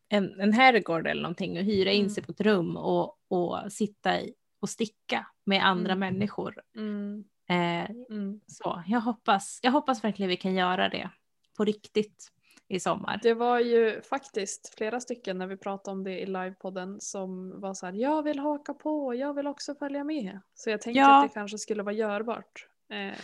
en, 0.08 0.40
en 0.40 0.52
herrgård 0.52 1.06
eller 1.06 1.22
någonting 1.22 1.58
och 1.58 1.64
hyra 1.64 1.92
in 1.92 2.00
mm. 2.00 2.10
sig 2.10 2.24
på 2.24 2.32
ett 2.32 2.40
rum 2.40 2.76
och, 2.76 3.16
och 3.28 3.72
sitta 3.72 4.20
i, 4.20 4.32
och 4.60 4.68
sticka 4.68 5.26
med 5.44 5.66
andra 5.66 5.92
mm. 5.92 5.98
människor. 5.98 6.60
Mm. 6.76 7.24
Eh, 7.48 7.90
mm. 8.10 8.40
så 8.46 8.82
jag 8.86 9.00
hoppas, 9.00 9.60
jag 9.62 9.72
hoppas 9.72 10.04
verkligen 10.04 10.28
vi 10.28 10.36
kan 10.36 10.54
göra 10.54 10.88
det 10.88 11.10
på 11.56 11.64
riktigt 11.64 12.32
i 12.68 12.80
sommar. 12.80 13.20
Det 13.22 13.34
var 13.34 13.60
ju 13.60 14.02
faktiskt 14.02 14.74
flera 14.76 15.00
stycken 15.00 15.38
när 15.38 15.46
vi 15.46 15.56
pratade 15.56 15.92
om 15.92 16.04
det 16.04 16.20
i 16.20 16.26
livepodden 16.26 17.00
som 17.00 17.60
var 17.60 17.74
så 17.74 17.86
här, 17.86 17.92
jag 17.92 18.22
vill 18.22 18.38
haka 18.38 18.74
på, 18.74 19.14
jag 19.14 19.34
vill 19.34 19.46
också 19.46 19.74
följa 19.74 20.04
med. 20.04 20.40
Så 20.54 20.70
jag 20.70 20.80
tänkte 20.80 21.00
ja. 21.00 21.16
att 21.16 21.28
det 21.28 21.34
kanske 21.34 21.58
skulle 21.58 21.82
vara 21.82 21.94
görbart. 21.94 22.68
Eh, 22.90 23.18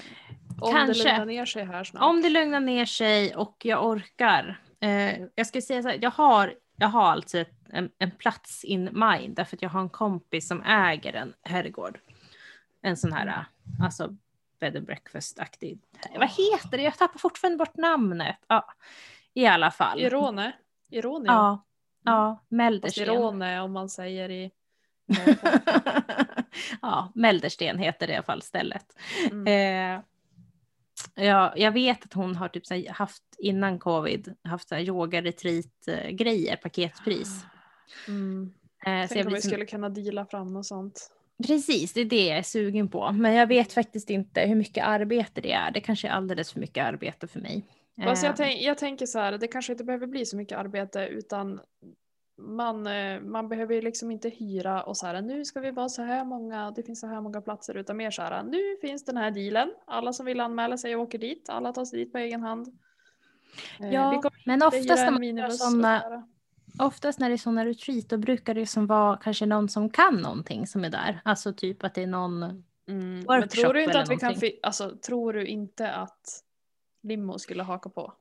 om 0.60 0.72
kanske. 0.72 1.02
det 1.02 1.10
lugnar 1.10 1.26
ner 1.26 1.46
sig 1.46 1.64
här 1.64 1.84
snart. 1.84 2.02
Om 2.02 2.22
det 2.22 2.28
lugnar 2.28 2.60
ner 2.60 2.84
sig 2.84 3.36
och 3.36 3.56
jag 3.64 3.86
orkar. 3.86 4.60
Eh, 4.80 5.22
jag 5.34 5.46
ska 5.46 5.60
säga 5.60 5.82
så 5.82 5.88
här, 5.88 5.98
jag 6.02 6.10
har, 6.10 6.54
jag 6.76 6.88
har 6.88 7.10
alltså 7.12 7.38
ett, 7.38 7.61
en, 7.72 7.90
en, 7.98 8.10
plats 8.10 8.64
in 8.64 8.90
mind 8.92 9.36
därför 9.36 9.56
att 9.56 9.62
jag 9.62 9.70
har 9.70 9.80
en 9.80 9.88
kompis 9.88 10.48
som 10.48 10.62
äger 10.62 11.12
en 11.12 11.34
herrgård. 11.42 11.98
En 12.82 12.96
sån 12.96 13.12
här, 13.12 13.44
alltså 13.82 14.16
bed 14.60 14.76
and 14.76 14.86
breakfast-aktig. 14.86 15.78
Vad 16.14 16.30
heter 16.30 16.76
det? 16.76 16.82
Jag 16.82 16.98
tappar 16.98 17.18
fortfarande 17.18 17.58
bort 17.58 17.76
namnet. 17.76 18.36
Ja 18.46 18.66
i 19.34 19.46
alla 19.46 19.70
fall. 19.70 20.00
Irone? 20.00 20.52
Irone 20.90 21.26
ja. 21.26 21.64
Ja, 22.04 22.44
Meldersten. 22.48 23.04
Irone 23.04 23.60
om 23.60 23.72
man 23.72 23.88
säger 23.88 24.30
i 24.30 24.50
ja, 26.82 27.12
Meldersten 27.14 27.78
heter 27.78 28.06
det 28.06 28.12
i 28.12 28.16
alla 28.16 28.24
fall 28.24 28.42
stället. 28.42 28.96
Mm. 29.30 29.46
Eh, 29.46 30.00
ja, 31.24 31.52
jag 31.56 31.72
vet 31.72 32.04
att 32.04 32.12
hon 32.12 32.36
har 32.36 32.48
typ 32.48 32.88
haft 32.90 33.22
innan 33.38 33.78
covid 33.78 34.34
haft 34.44 34.72
yoga 34.72 35.22
retreat 35.22 35.88
grejer 36.10 36.56
paketpris. 36.56 37.44
Mm. 38.08 38.52
Eh, 38.86 39.08
Tänk 39.08 39.26
om 39.26 39.32
vi 39.32 39.40
skulle 39.40 39.66
kunna 39.66 39.88
deala 39.88 40.26
fram 40.26 40.56
och 40.56 40.66
sånt. 40.66 41.10
Precis, 41.46 41.92
det 41.92 42.00
är 42.00 42.04
det 42.04 42.26
jag 42.26 42.38
är 42.38 42.42
sugen 42.42 42.88
på. 42.88 43.12
Men 43.12 43.34
jag 43.34 43.46
vet 43.46 43.72
faktiskt 43.72 44.10
inte 44.10 44.40
hur 44.40 44.54
mycket 44.54 44.84
arbete 44.84 45.40
det 45.40 45.52
är. 45.52 45.70
Det 45.70 45.80
kanske 45.80 46.08
är 46.08 46.12
alldeles 46.12 46.52
för 46.52 46.60
mycket 46.60 46.84
arbete 46.84 47.26
för 47.26 47.40
mig. 47.40 47.64
Fast 48.04 48.22
jag, 48.22 48.30
eh. 48.30 48.36
tänk, 48.36 48.60
jag 48.60 48.78
tänker 48.78 49.06
så 49.06 49.18
här, 49.18 49.38
det 49.38 49.48
kanske 49.48 49.72
inte 49.72 49.84
behöver 49.84 50.06
bli 50.06 50.26
så 50.26 50.36
mycket 50.36 50.58
arbete 50.58 51.06
utan 51.06 51.60
man, 52.38 52.86
eh, 52.86 53.20
man 53.20 53.48
behöver 53.48 53.82
liksom 53.82 54.10
inte 54.10 54.28
hyra 54.28 54.82
och 54.82 54.96
så 54.96 55.06
här 55.06 55.22
nu 55.22 55.44
ska 55.44 55.60
vi 55.60 55.70
vara 55.70 55.88
så 55.88 56.02
här 56.02 56.24
många, 56.24 56.70
det 56.70 56.82
finns 56.82 57.00
så 57.00 57.06
här 57.06 57.20
många 57.20 57.40
platser 57.40 57.76
utan 57.76 57.96
mer 57.96 58.10
så 58.10 58.22
här 58.22 58.42
nu 58.42 58.76
finns 58.80 59.04
den 59.04 59.16
här 59.16 59.30
dealen. 59.30 59.68
Alla 59.86 60.12
som 60.12 60.26
vill 60.26 60.40
anmäla 60.40 60.78
sig 60.78 60.96
åker 60.96 61.18
dit, 61.18 61.48
alla 61.48 61.72
tar 61.72 61.84
sig 61.84 61.98
dit 61.98 62.12
på 62.12 62.18
egen 62.18 62.40
hand. 62.40 62.78
Eh, 63.80 63.92
ja, 63.92 64.22
men 64.44 64.62
oftast 64.62 65.04
när, 65.04 65.10
man 65.10 65.50
såna, 65.50 66.26
oftast 66.78 67.18
när 67.18 67.28
det 67.28 67.34
är 67.34 67.38
sådana 67.38 67.64
retreat 67.64 68.08
då 68.08 68.18
brukar 68.18 68.54
det 68.54 68.66
som 68.66 68.86
vara 68.86 69.16
kanske 69.16 69.46
någon 69.46 69.68
som 69.68 69.90
kan 69.90 70.14
någonting 70.16 70.66
som 70.66 70.84
är 70.84 70.90
där. 70.90 71.20
Alltså 71.24 71.52
typ 71.52 71.84
att 71.84 71.94
det 71.94 72.02
är 72.02 72.06
någon 72.06 72.42
mm, 72.88 73.20
workshop 73.20 73.38
men 73.38 73.48
tror 73.48 73.74
du 73.74 73.84
inte 73.84 74.00
att 74.00 74.10
vi 74.10 74.16
kan, 74.16 74.34
alltså, 74.62 74.96
Tror 74.96 75.32
du 75.32 75.46
inte 75.46 75.92
att 75.92 76.42
limo 77.02 77.38
skulle 77.38 77.62
haka 77.62 77.88
på. 77.88 78.12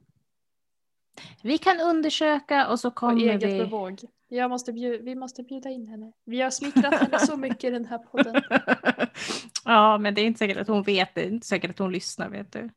Vi 1.43 1.57
kan 1.57 1.79
undersöka 1.79 2.67
och 2.67 2.79
så 2.79 2.91
kommer 2.91 3.21
eget 3.21 3.43
vi... 3.43 3.57
bevåg. 3.57 3.99
Jag 4.27 4.49
måste 4.49 4.71
vi 4.71 5.15
måste 5.15 5.43
bjuda 5.43 5.69
in 5.69 5.87
henne. 5.87 6.11
Vi 6.23 6.41
har 6.41 6.49
smickrat 6.49 6.93
henne 6.93 7.19
så 7.19 7.37
mycket 7.37 7.63
i 7.63 7.69
den 7.69 7.85
här 7.85 7.97
podden. 7.97 8.41
ja, 9.65 9.97
men 9.97 10.13
det 10.13 10.21
är 10.21 10.25
inte 10.25 10.37
säkert 10.37 10.57
att 10.57 10.67
hon 10.67 10.83
vet 10.83 11.15
det. 11.15 11.21
är 11.21 11.27
inte 11.27 11.47
säkert 11.47 11.71
att 11.71 11.79
hon 11.79 11.91
lyssnar, 11.91 12.29
vet 12.29 12.51
du. 12.51 12.69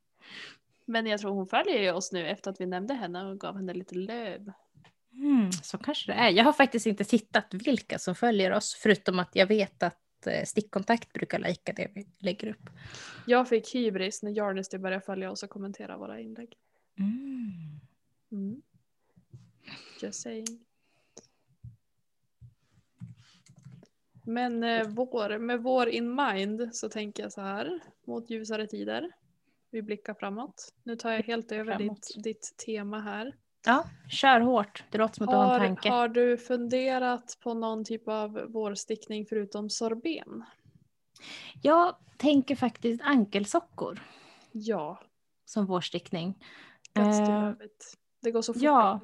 Men 0.84 1.06
jag 1.06 1.20
tror 1.20 1.30
hon 1.30 1.46
följer 1.46 1.94
oss 1.94 2.12
nu 2.12 2.28
efter 2.28 2.50
att 2.50 2.60
vi 2.60 2.66
nämnde 2.66 2.94
henne 2.94 3.24
och 3.24 3.40
gav 3.40 3.56
henne 3.56 3.74
lite 3.74 3.94
löv. 3.94 4.52
Mm, 5.16 5.52
så 5.52 5.78
kanske 5.78 6.12
det 6.12 6.18
är. 6.18 6.30
Jag 6.30 6.44
har 6.44 6.52
faktiskt 6.52 6.86
inte 6.86 7.04
tittat 7.04 7.46
vilka 7.50 7.98
som 7.98 8.14
följer 8.14 8.52
oss, 8.52 8.74
förutom 8.82 9.18
att 9.18 9.30
jag 9.32 9.46
vet 9.46 9.82
att 9.82 10.00
Eh, 10.26 10.44
stickkontakt 10.44 11.12
brukar 11.12 11.38
lajka 11.38 11.72
det 11.72 11.90
vi 11.94 12.06
lägger 12.18 12.48
upp. 12.48 12.70
Jag 13.26 13.48
fick 13.48 13.74
hybris 13.74 14.22
när 14.22 14.30
Jarnisty 14.30 14.78
började 14.78 15.04
följa 15.04 15.30
oss 15.30 15.42
och 15.42 15.50
kommentera 15.50 15.96
våra 15.96 16.20
inlägg. 16.20 16.56
Mm. 16.98 17.80
Mm. 18.32 18.62
Just 20.02 20.22
saying. 20.22 20.64
Men 24.26 24.62
eh, 24.62 24.88
vår, 24.88 25.38
med 25.38 25.62
vår 25.62 25.88
in 25.88 26.14
mind 26.14 26.70
så 26.72 26.88
tänker 26.88 27.22
jag 27.22 27.32
så 27.32 27.40
här 27.40 27.80
mot 28.04 28.30
ljusare 28.30 28.66
tider. 28.66 29.12
Vi 29.70 29.82
blickar 29.82 30.14
framåt. 30.14 30.74
Nu 30.82 30.96
tar 30.96 31.10
jag 31.12 31.22
helt 31.22 31.52
över 31.52 31.78
ditt, 31.78 32.24
ditt 32.24 32.54
tema 32.66 33.00
här. 33.00 33.36
Ja, 33.66 33.84
kör 34.10 34.40
hårt. 34.40 34.84
Det 34.90 34.98
låter 34.98 35.14
som 35.14 35.24
att 35.24 35.30
du 35.30 35.36
har 35.36 35.60
en 35.60 35.60
tanke. 35.60 35.90
Har 35.90 36.08
du 36.08 36.38
funderat 36.38 37.38
på 37.42 37.54
någon 37.54 37.84
typ 37.84 38.08
av 38.08 38.32
vårstickning 38.48 39.26
förutom 39.26 39.70
sorben? 39.70 40.44
Jag 41.62 41.96
tänker 42.16 42.56
faktiskt 42.56 43.02
ankelsockor. 43.02 44.00
Ja. 44.52 45.00
Som 45.44 45.66
vårstickning. 45.66 46.44
Uh, 46.98 47.52
det 48.22 48.30
går 48.30 48.42
så 48.42 48.54
fort. 48.54 48.62
Ja, 48.62 49.00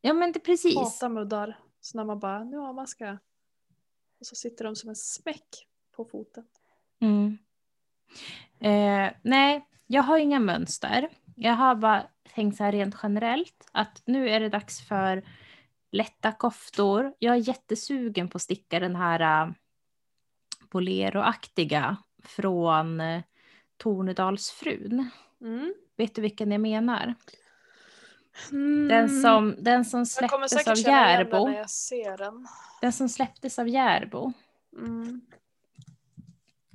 ja 0.00 0.12
men 0.12 0.32
det 0.32 0.40
precis. 0.40 0.76
Hata 0.76 1.08
muddar. 1.08 1.58
Så 1.80 1.98
när 1.98 2.04
man 2.04 2.18
bara, 2.18 2.44
nu 2.44 2.56
har 2.56 2.72
man 2.72 2.86
ska. 2.86 3.18
Och 4.20 4.26
så 4.26 4.34
sitter 4.34 4.64
de 4.64 4.76
som 4.76 4.88
en 4.88 4.96
smäck 4.96 5.66
på 5.96 6.04
foten. 6.04 6.44
Mm. 7.00 7.38
Eh, 8.60 9.12
nej, 9.22 9.66
jag 9.86 10.02
har 10.02 10.18
inga 10.18 10.40
mönster. 10.40 11.08
Jag 11.40 11.52
har 11.52 11.74
bara 11.74 12.06
tänkt 12.34 12.56
så 12.56 12.64
här 12.64 12.72
rent 12.72 12.96
generellt 13.02 13.68
att 13.72 14.02
nu 14.04 14.28
är 14.28 14.40
det 14.40 14.48
dags 14.48 14.88
för 14.88 15.22
lätta 15.92 16.32
koftor. 16.32 17.14
Jag 17.18 17.34
är 17.34 17.48
jättesugen 17.48 18.28
på 18.28 18.36
att 18.36 18.42
sticka 18.42 18.80
den 18.80 18.96
här 18.96 19.46
uh, 19.46 19.52
bolero-aktiga 20.70 21.96
från 22.22 23.00
uh, 23.00 23.22
Tornedalsfrun. 23.76 25.10
Mm. 25.40 25.74
Vet 25.96 26.14
du 26.14 26.22
vilken 26.22 26.52
jag 26.52 26.60
menar? 26.60 27.14
Mm. 28.50 28.88
Den 28.88 29.22
som, 29.22 29.54
den 29.58 29.84
som 29.84 30.06
släpptes 30.06 30.68
av 30.68 30.78
Järbo. 30.78 31.64
den. 32.18 32.46
Den 32.80 32.92
som 32.92 33.08
släpptes 33.08 33.58
av 33.58 33.68
Järbo 33.68 34.32
Mm. 34.78 35.20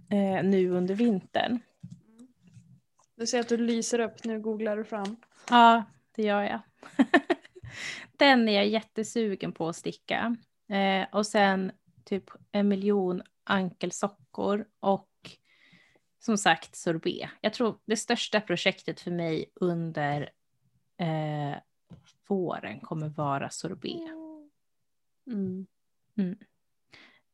eh, 0.09 0.43
nu 0.43 0.69
under 0.69 0.95
vintern. 0.95 1.59
Du 3.23 3.27
ser 3.27 3.39
att 3.39 3.49
du 3.49 3.57
lyser 3.57 3.99
upp, 3.99 4.23
nu 4.23 4.39
googlar 4.39 4.77
du 4.77 4.83
fram. 4.83 5.15
Ja, 5.49 5.83
det 6.15 6.23
gör 6.23 6.41
jag. 6.41 6.59
Den 8.17 8.49
är 8.49 8.53
jag 8.53 8.67
jättesugen 8.67 9.51
på 9.51 9.69
att 9.69 9.75
sticka. 9.75 10.35
Eh, 10.69 11.07
och 11.11 11.27
sen 11.27 11.71
typ 12.03 12.23
en 12.51 12.67
miljon 12.67 13.21
ankelsockor 13.43 14.65
och 14.79 15.09
som 16.19 16.37
sagt 16.37 16.75
sorbet. 16.75 17.29
Jag 17.41 17.53
tror 17.53 17.77
det 17.85 17.97
största 17.97 18.41
projektet 18.41 18.99
för 18.99 19.11
mig 19.11 19.45
under 19.55 20.29
eh, 20.97 21.57
våren 22.27 22.79
kommer 22.79 23.09
vara 23.09 23.49
sorbet. 23.49 24.01
Mm. 25.27 25.67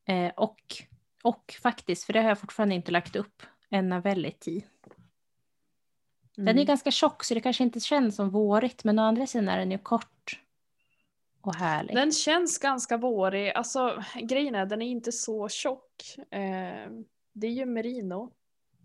Eh, 0.06 0.32
och, 0.36 0.62
och 1.24 1.56
faktiskt, 1.62 2.04
för 2.04 2.14
det 2.14 2.22
har 2.22 2.30
jag 2.30 2.40
fortfarande 2.40 2.76
inte 2.76 2.92
lagt 2.92 3.16
upp, 3.16 3.44
en 3.70 3.90
Navelli 3.90 4.32
Den 6.40 6.48
är 6.48 6.52
Mm. 6.62 6.66
ganska 6.66 6.92
tjock 6.92 7.24
så 7.24 7.34
det 7.34 7.42
kanske 7.42 7.64
inte 7.64 7.80
känns 7.80 8.16
som 8.16 8.30
vårigt 8.30 8.84
men 8.84 9.00
å 9.00 9.02
andra 9.04 9.28
sidan 9.28 9.48
är 9.50 9.58
den 9.58 9.72
ju 9.72 9.78
kort 9.78 10.40
och 11.42 11.56
härlig. 11.56 11.96
Den 11.96 12.12
känns 12.12 12.58
ganska 12.58 12.98
vårig. 12.98 13.52
Alltså 13.52 14.04
grejen 14.22 14.56
är 14.56 14.66
den 14.66 14.82
är 14.82 14.88
inte 14.88 15.12
så 15.12 15.50
tjock. 15.50 16.16
Eh, 16.32 16.90
det 17.34 17.48
är 17.48 17.52
ju 17.52 17.66
merino 17.66 18.32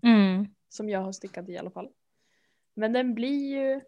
Mm. 0.02 0.46
som 0.68 0.88
jag 0.88 1.00
har 1.00 1.12
stickat 1.12 1.48
i 1.48 1.58
alla 1.58 1.70
fall. 1.70 1.88
Men 2.74 2.92
den 2.92 3.14
blir 3.14 3.56
ju... 3.56 3.80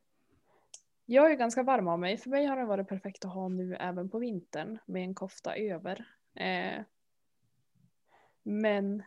Jag 1.07 1.26
är 1.26 1.31
ju 1.31 1.37
ganska 1.37 1.62
varm 1.62 1.88
av 1.88 1.98
mig. 1.98 2.16
För 2.18 2.31
mig 2.31 2.46
har 2.46 2.57
den 2.57 2.66
varit 2.66 2.88
perfekt 2.88 3.24
att 3.24 3.33
ha 3.33 3.48
nu 3.48 3.74
även 3.76 4.11
på 4.11 4.18
vintern 4.18 4.79
med 4.87 5.02
en 5.02 5.14
kofta 5.14 5.57
över. 5.57 6.05
Eh, 6.35 6.83
men 8.42 9.02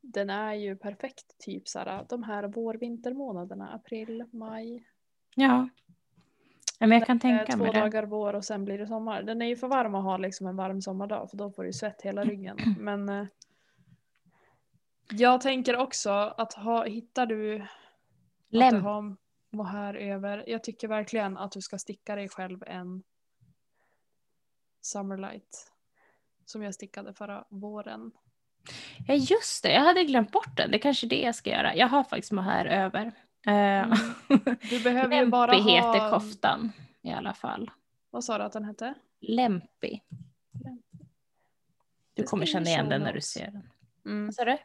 den 0.00 0.30
är 0.30 0.54
ju 0.54 0.76
perfekt 0.76 1.38
typ 1.38 1.68
såhär, 1.68 2.06
de 2.08 2.22
här 2.22 2.48
vår-vintermånaderna. 2.48 3.74
April, 3.74 4.24
maj. 4.32 4.84
Ja. 5.34 5.68
men 6.78 6.90
jag 6.90 7.06
kan 7.06 7.20
tänka 7.20 7.52
två 7.52 7.64
mig 7.64 7.72
det. 7.72 7.80
dagar 7.80 8.02
vår 8.02 8.34
och 8.34 8.44
sen 8.44 8.64
blir 8.64 8.78
det 8.78 8.86
sommar. 8.86 9.22
Den 9.22 9.42
är 9.42 9.46
ju 9.46 9.56
för 9.56 9.68
varm 9.68 9.94
att 9.94 10.04
ha 10.04 10.16
liksom 10.16 10.46
en 10.46 10.56
varm 10.56 10.82
sommardag 10.82 11.30
för 11.30 11.36
då 11.36 11.50
får 11.50 11.64
du 11.64 11.72
svett 11.72 12.02
hela 12.02 12.24
ryggen. 12.24 12.56
Men 12.78 13.08
eh, 13.08 13.26
jag 15.10 15.40
tänker 15.40 15.76
också 15.76 16.10
att 16.10 16.52
ha, 16.52 16.84
hittar 16.84 17.26
du 17.26 17.62
att 17.62 17.68
du 18.50 18.58
Läm. 18.58 18.82
har 18.82 19.16
mohair 19.50 19.94
över. 19.94 20.44
Jag 20.46 20.64
tycker 20.64 20.88
verkligen 20.88 21.36
att 21.36 21.52
du 21.52 21.60
ska 21.60 21.78
sticka 21.78 22.14
dig 22.14 22.28
själv 22.28 22.62
en 22.66 23.02
Summerlight. 24.80 25.72
Som 26.44 26.62
jag 26.62 26.74
stickade 26.74 27.14
förra 27.14 27.44
våren. 27.50 28.12
Ja 29.08 29.14
just 29.14 29.62
det, 29.62 29.72
jag 29.72 29.80
hade 29.80 30.04
glömt 30.04 30.32
bort 30.32 30.56
den. 30.56 30.70
Det 30.70 30.76
är 30.76 30.82
kanske 30.82 31.06
det 31.06 31.20
jag 31.20 31.34
ska 31.34 31.50
göra. 31.50 31.76
Jag 31.76 31.88
har 31.88 32.04
faktiskt 32.04 32.32
mohair 32.32 32.66
över. 32.66 33.12
Eh, 33.46 33.92
Mm. 34.30 34.56
Du 34.70 34.82
behöver 34.82 35.16
ju 35.16 35.26
bara 35.26 35.52
ha... 35.52 35.70
heter 35.70 36.10
koftan 36.10 36.72
i 37.02 37.10
alla 37.12 37.34
fall. 37.34 37.70
Vad 38.10 38.24
sa 38.24 38.38
du 38.38 38.44
att 38.44 38.52
den 38.52 38.64
hette? 38.64 38.94
Lempi. 39.20 40.02
Du 42.14 42.22
kommer 42.22 42.46
känna 42.46 42.66
igen 42.66 42.88
den 42.88 43.00
när 43.02 43.12
du 43.12 43.20
ser 43.20 43.50
den. 43.50 43.70
Mm. 44.06 44.26
Vad 44.26 44.34
sa 44.34 44.44
du? 44.44 44.58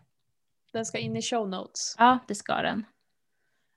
Den 0.73 0.85
ska 0.85 0.97
in 0.97 1.15
i 1.15 1.21
show 1.21 1.49
notes. 1.49 1.95
Ja, 1.97 2.19
det 2.27 2.35
ska 2.35 2.55
den. 2.61 2.85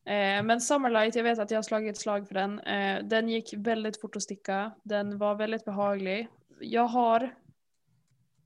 Eh, 0.07 0.43
men 0.43 0.61
Summerlight, 0.61 1.15
jag 1.15 1.23
vet 1.25 1.39
att 1.39 1.51
jag 1.51 1.59
har 1.59 1.63
slagit 1.63 1.91
ett 1.97 2.01
slag 2.01 2.29
för 2.29 2.35
den. 2.35 2.61
Eh, 2.61 3.05
den 3.05 3.29
gick 3.29 3.55
väldigt 3.57 4.01
fort 4.01 4.17
att 4.17 4.23
sticka. 4.23 4.73
Den 4.83 5.19
var 5.19 5.35
väldigt 5.35 5.65
behaglig. 5.65 6.29
Jag 6.61 6.87
har, 6.87 7.35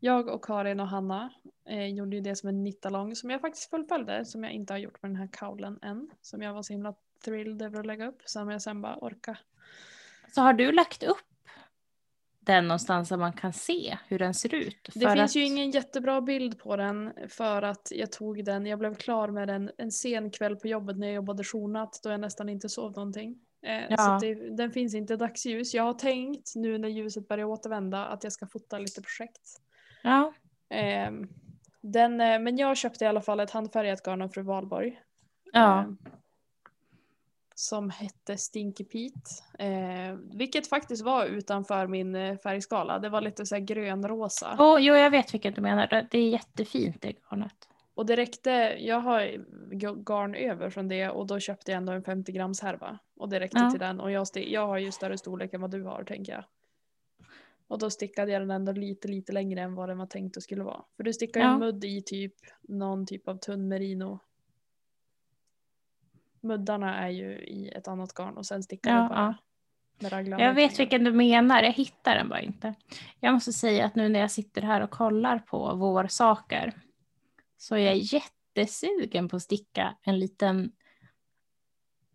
jag 0.00 0.28
och 0.28 0.44
Karin 0.44 0.80
och 0.80 0.88
Hanna 0.88 1.32
eh, 1.68 1.86
gjorde 1.86 2.16
ju 2.16 2.22
det 2.22 2.36
som 2.36 2.48
en 2.48 2.64
nittalong 2.64 3.16
som 3.16 3.30
jag 3.30 3.40
faktiskt 3.40 3.70
fullföljde, 3.70 4.24
som 4.24 4.44
jag 4.44 4.52
inte 4.52 4.72
har 4.72 4.78
gjort 4.78 5.02
med 5.02 5.10
den 5.10 5.16
här 5.16 5.28
kaulen 5.32 5.78
än. 5.82 6.10
Som 6.20 6.42
jag 6.42 6.54
var 6.54 6.62
så 6.62 6.72
himla 6.72 6.94
thrilled 7.24 7.62
över 7.62 7.80
att 7.80 7.86
lägga 7.86 8.06
upp, 8.06 8.22
som 8.24 8.50
jag 8.50 8.62
sen 8.62 8.82
bara 8.82 8.96
orka. 8.96 9.38
Så 10.34 10.40
har 10.40 10.52
du 10.52 10.72
lagt 10.72 11.02
upp 11.02 11.16
den 12.40 12.68
någonstans 12.68 13.08
där 13.08 13.16
man 13.16 13.32
kan 13.32 13.52
se 13.52 13.98
hur 14.08 14.18
den 14.18 14.34
ser 14.34 14.54
ut? 14.54 14.88
Det 14.94 15.10
finns 15.14 15.36
ju 15.36 15.42
att- 15.42 15.46
ingen 15.46 15.70
jättebra 15.70 16.20
bild 16.20 16.58
på 16.58 16.76
den 16.76 17.12
för 17.28 17.62
att 17.62 17.88
jag 17.90 18.12
tog 18.12 18.44
den, 18.44 18.66
jag 18.66 18.78
blev 18.78 18.94
klar 18.94 19.28
med 19.28 19.48
den 19.48 19.70
en 19.78 19.90
sen 19.92 20.30
kväll 20.30 20.56
på 20.56 20.68
jobbet 20.68 20.98
när 20.98 21.06
jag 21.06 21.14
jobbade 21.14 21.44
journatt 21.44 22.00
då 22.02 22.10
jag 22.10 22.20
nästan 22.20 22.48
inte 22.48 22.68
sov 22.68 22.92
någonting. 22.92 23.38
Eh, 23.66 23.82
Ja. 23.90 23.96
Så 23.96 24.26
det, 24.26 24.56
den 24.56 24.70
finns 24.70 24.94
inte 24.94 25.14
i 25.14 25.16
dagsljus. 25.16 25.74
Jag 25.74 25.82
har 25.82 25.94
tänkt 25.94 26.52
nu 26.56 26.78
när 26.78 26.88
ljuset 26.88 27.28
börjar 27.28 27.44
återvända 27.44 28.06
att 28.06 28.24
jag 28.24 28.32
ska 28.32 28.46
fota 28.46 28.78
lite 28.78 29.02
projekt. 29.02 29.60
Ja, 30.02 30.32
Eh, 30.68 31.10
den, 31.82 32.20
eh, 32.20 32.38
men 32.38 32.56
jag 32.56 32.76
köpte 32.76 33.04
i 33.04 33.08
alla 33.08 33.20
fall 33.20 33.40
ett 33.40 33.50
handfärgat 33.50 34.02
garn 34.02 34.22
av 34.22 34.28
fru 34.28 34.42
Valborg. 34.42 35.00
ja. 35.52 35.78
Eh, 35.80 35.86
som 37.54 37.90
hette 37.90 38.36
Stinky 38.36 38.84
Pete. 38.84 39.64
Eh, 39.64 40.14
vilket 40.34 40.66
faktiskt 40.68 41.02
var 41.04 41.24
utanför 41.26 41.86
min 41.86 42.14
eh, 42.14 42.36
färgskala. 42.38 42.98
Det 42.98 43.08
var 43.08 43.20
lite 43.20 43.46
så 43.46 43.54
här 43.54 43.62
grönrosa. 43.62 44.56
Oh, 44.58 44.80
jo, 44.80 44.94
jag 44.94 45.10
vet 45.10 45.34
vilket 45.34 45.54
du 45.54 45.60
menar. 45.60 45.86
Det- 46.10 46.18
är 46.18 46.28
jättefint 46.28 46.96
det 47.02 47.12
garnet. 47.30 47.68
Och 47.94 48.06
det 48.06 48.16
räckte, 48.16 48.50
jag 48.78 49.00
har 49.00 49.36
garn 50.04 50.34
över 50.34 50.70
från 50.70 50.88
det 50.88 51.08
och 51.08 51.26
då 51.26 51.40
köpte 51.40 51.70
jag 51.70 51.76
ändå 51.76 51.92
en 51.92 52.02
50 52.04 52.32
grams 52.32 52.60
härva. 52.60 52.98
Och 53.16 53.28
det 53.28 53.40
räckte 53.40 53.58
Ja. 53.58 53.70
till 53.70 53.80
den 53.80 54.00
och 54.00 54.10
jag, 54.10 54.26
jag 54.34 54.66
har 54.66 54.78
ju 54.78 54.92
större 54.92 55.18
storlek 55.18 55.54
än 55.54 55.60
vad 55.60 55.70
du 55.70 55.82
har 55.82 56.04
tänker 56.04 56.32
jag. 56.32 56.44
Och 57.72 57.78
då 57.78 57.90
stickade 57.90 58.32
jag 58.32 58.42
den 58.42 58.50
ändå 58.50 58.72
lite 58.72 59.08
lite 59.08 59.32
längre 59.32 59.60
än 59.60 59.74
vad 59.74 59.88
den 59.88 59.98
var 59.98 60.06
tänkt 60.06 60.36
att 60.36 60.42
skulle 60.42 60.62
vara. 60.64 60.84
För 60.96 61.02
du 61.02 61.12
stickar 61.12 61.40
ju 61.40 61.46
Ja. 61.46 61.58
mudd 61.58 61.84
i 61.84 62.02
typ 62.02 62.34
någon 62.62 63.06
typ 63.06 63.28
av 63.28 63.36
tunn 63.36 63.68
merino. 63.68 64.18
Muddarna 66.40 66.98
är 66.98 67.08
ju 67.08 67.38
i 67.38 67.68
ett 67.68 67.88
annat 67.88 68.14
garn 68.14 68.36
och 68.36 68.46
sen 68.46 68.62
stickar 68.62 68.90
Ja, 68.96 69.02
du 69.02 69.08
bara 69.08 70.22
ja. 70.22 70.40
Jag 70.40 70.54
vet 70.54 70.78
vilken 70.78 71.04
du 71.04 71.12
menar, 71.12 71.62
jag 71.62 71.72
hittar 71.72 72.14
den 72.14 72.28
bara 72.28 72.40
inte. 72.40 72.74
Jag 73.20 73.34
måste 73.34 73.52
säga 73.52 73.84
att 73.86 73.94
nu 73.94 74.08
när 74.08 74.20
jag 74.20 74.30
sitter 74.30 74.62
här 74.62 74.80
och 74.80 74.90
kollar 74.90 75.38
på 75.38 75.74
vårsaker 75.74 76.72
så 77.56 77.74
är 77.74 77.80
jag 77.80 77.96
jättesugen 77.96 79.28
på 79.28 79.36
att 79.36 79.42
sticka 79.42 79.96
en 80.02 80.18
liten 80.18 80.72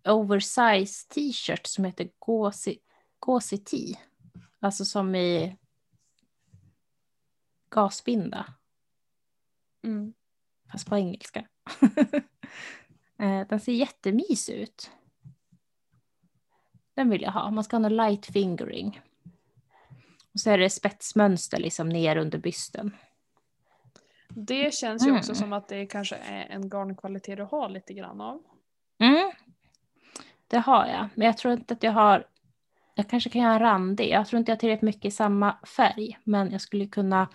oversize 0.04 1.08
t-shirt 1.08 1.66
som 1.68 1.86
heter 1.86 2.10
Gauzy 2.26 2.78
Gauzy 3.26 3.58
Tee. 3.58 3.96
Alltså 4.60 4.86
som 4.86 5.16
i 5.16 5.58
gasbinda, 7.70 8.46
Mm. 9.84 10.14
fast 10.72 10.90
på 10.90 10.98
engelska. 10.98 11.48
Eh, 13.20 13.48
Den 13.48 13.60
ser 13.60 13.72
jättemysig 13.72 14.54
ut. 14.56 14.92
Den 16.94 17.10
vill 17.10 17.22
jag 17.22 17.32
ha. 17.32 17.52
Man 17.52 17.64
ska 17.64 17.76
ha 17.76 17.80
någon 17.80 17.96
light 17.98 18.26
fingering. 18.26 19.02
Och 20.34 20.40
så 20.40 20.50
är 20.50 20.58
det 20.58 20.70
spetsmönster 20.70 21.60
liksom 21.60 21.90
ner 21.90 22.18
under 22.18 22.38
bysten. 22.38 22.98
Det 24.30 24.74
känns 24.74 25.08
ju 25.08 25.12
också 25.18 25.32
Mm. 25.32 25.36
som 25.36 25.54
att 25.54 25.68
det 25.68 25.86
kanske 25.86 26.16
är 26.16 26.46
en 26.50 26.70
garnkvalitet 26.70 27.38
du 27.38 27.44
har 27.44 27.70
lite 27.70 27.94
grann 27.94 28.22
av. 28.22 28.44
Mm. 28.98 29.32
Det 30.48 30.58
har 30.58 30.86
jag, 30.88 31.08
men 31.16 31.28
jag 31.28 31.38
tror 31.38 31.54
inte 31.54 31.74
att 31.74 31.84
jag 31.84 31.92
har... 31.92 32.28
Jag 32.98 33.10
kanske 33.10 33.30
kan 33.30 33.42
göra 33.42 33.54
en 33.54 33.60
randig. 33.60 34.10
Jag 34.10 34.28
tror 34.28 34.40
inte 34.40 34.52
jag 34.52 34.60
tillräckligt 34.60 34.82
mycket 34.96 35.06
i 35.06 35.12
samma 35.12 35.58
färg, 35.78 36.18
men 36.24 36.52
jag 36.52 36.62
skulle 36.62 36.86
kunna 36.88 37.28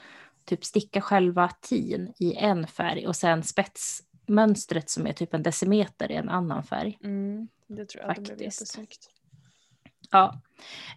typ 0.44 0.64
sticka 0.64 1.00
själva 1.00 1.48
tin 1.60 2.12
i 2.18 2.34
en 2.34 2.66
färg 2.66 3.06
och 3.06 3.16
sen 3.16 3.42
spetsmönstret 3.42 4.90
som 4.90 5.06
är 5.06 5.12
typ 5.12 5.34
en 5.34 5.42
decimeter 5.42 6.12
i 6.12 6.14
en 6.14 6.28
annan 6.28 6.62
färg. 6.62 6.98
Mm. 7.04 7.48
Det 7.66 7.84
tror 7.86 8.02
jag 8.02 8.10
att 8.10 8.16
det 8.16 8.22
blev 8.22 8.34
Faktiskt. 8.36 8.60
jättesnyggt. 8.60 9.10
Ja. 10.10 10.40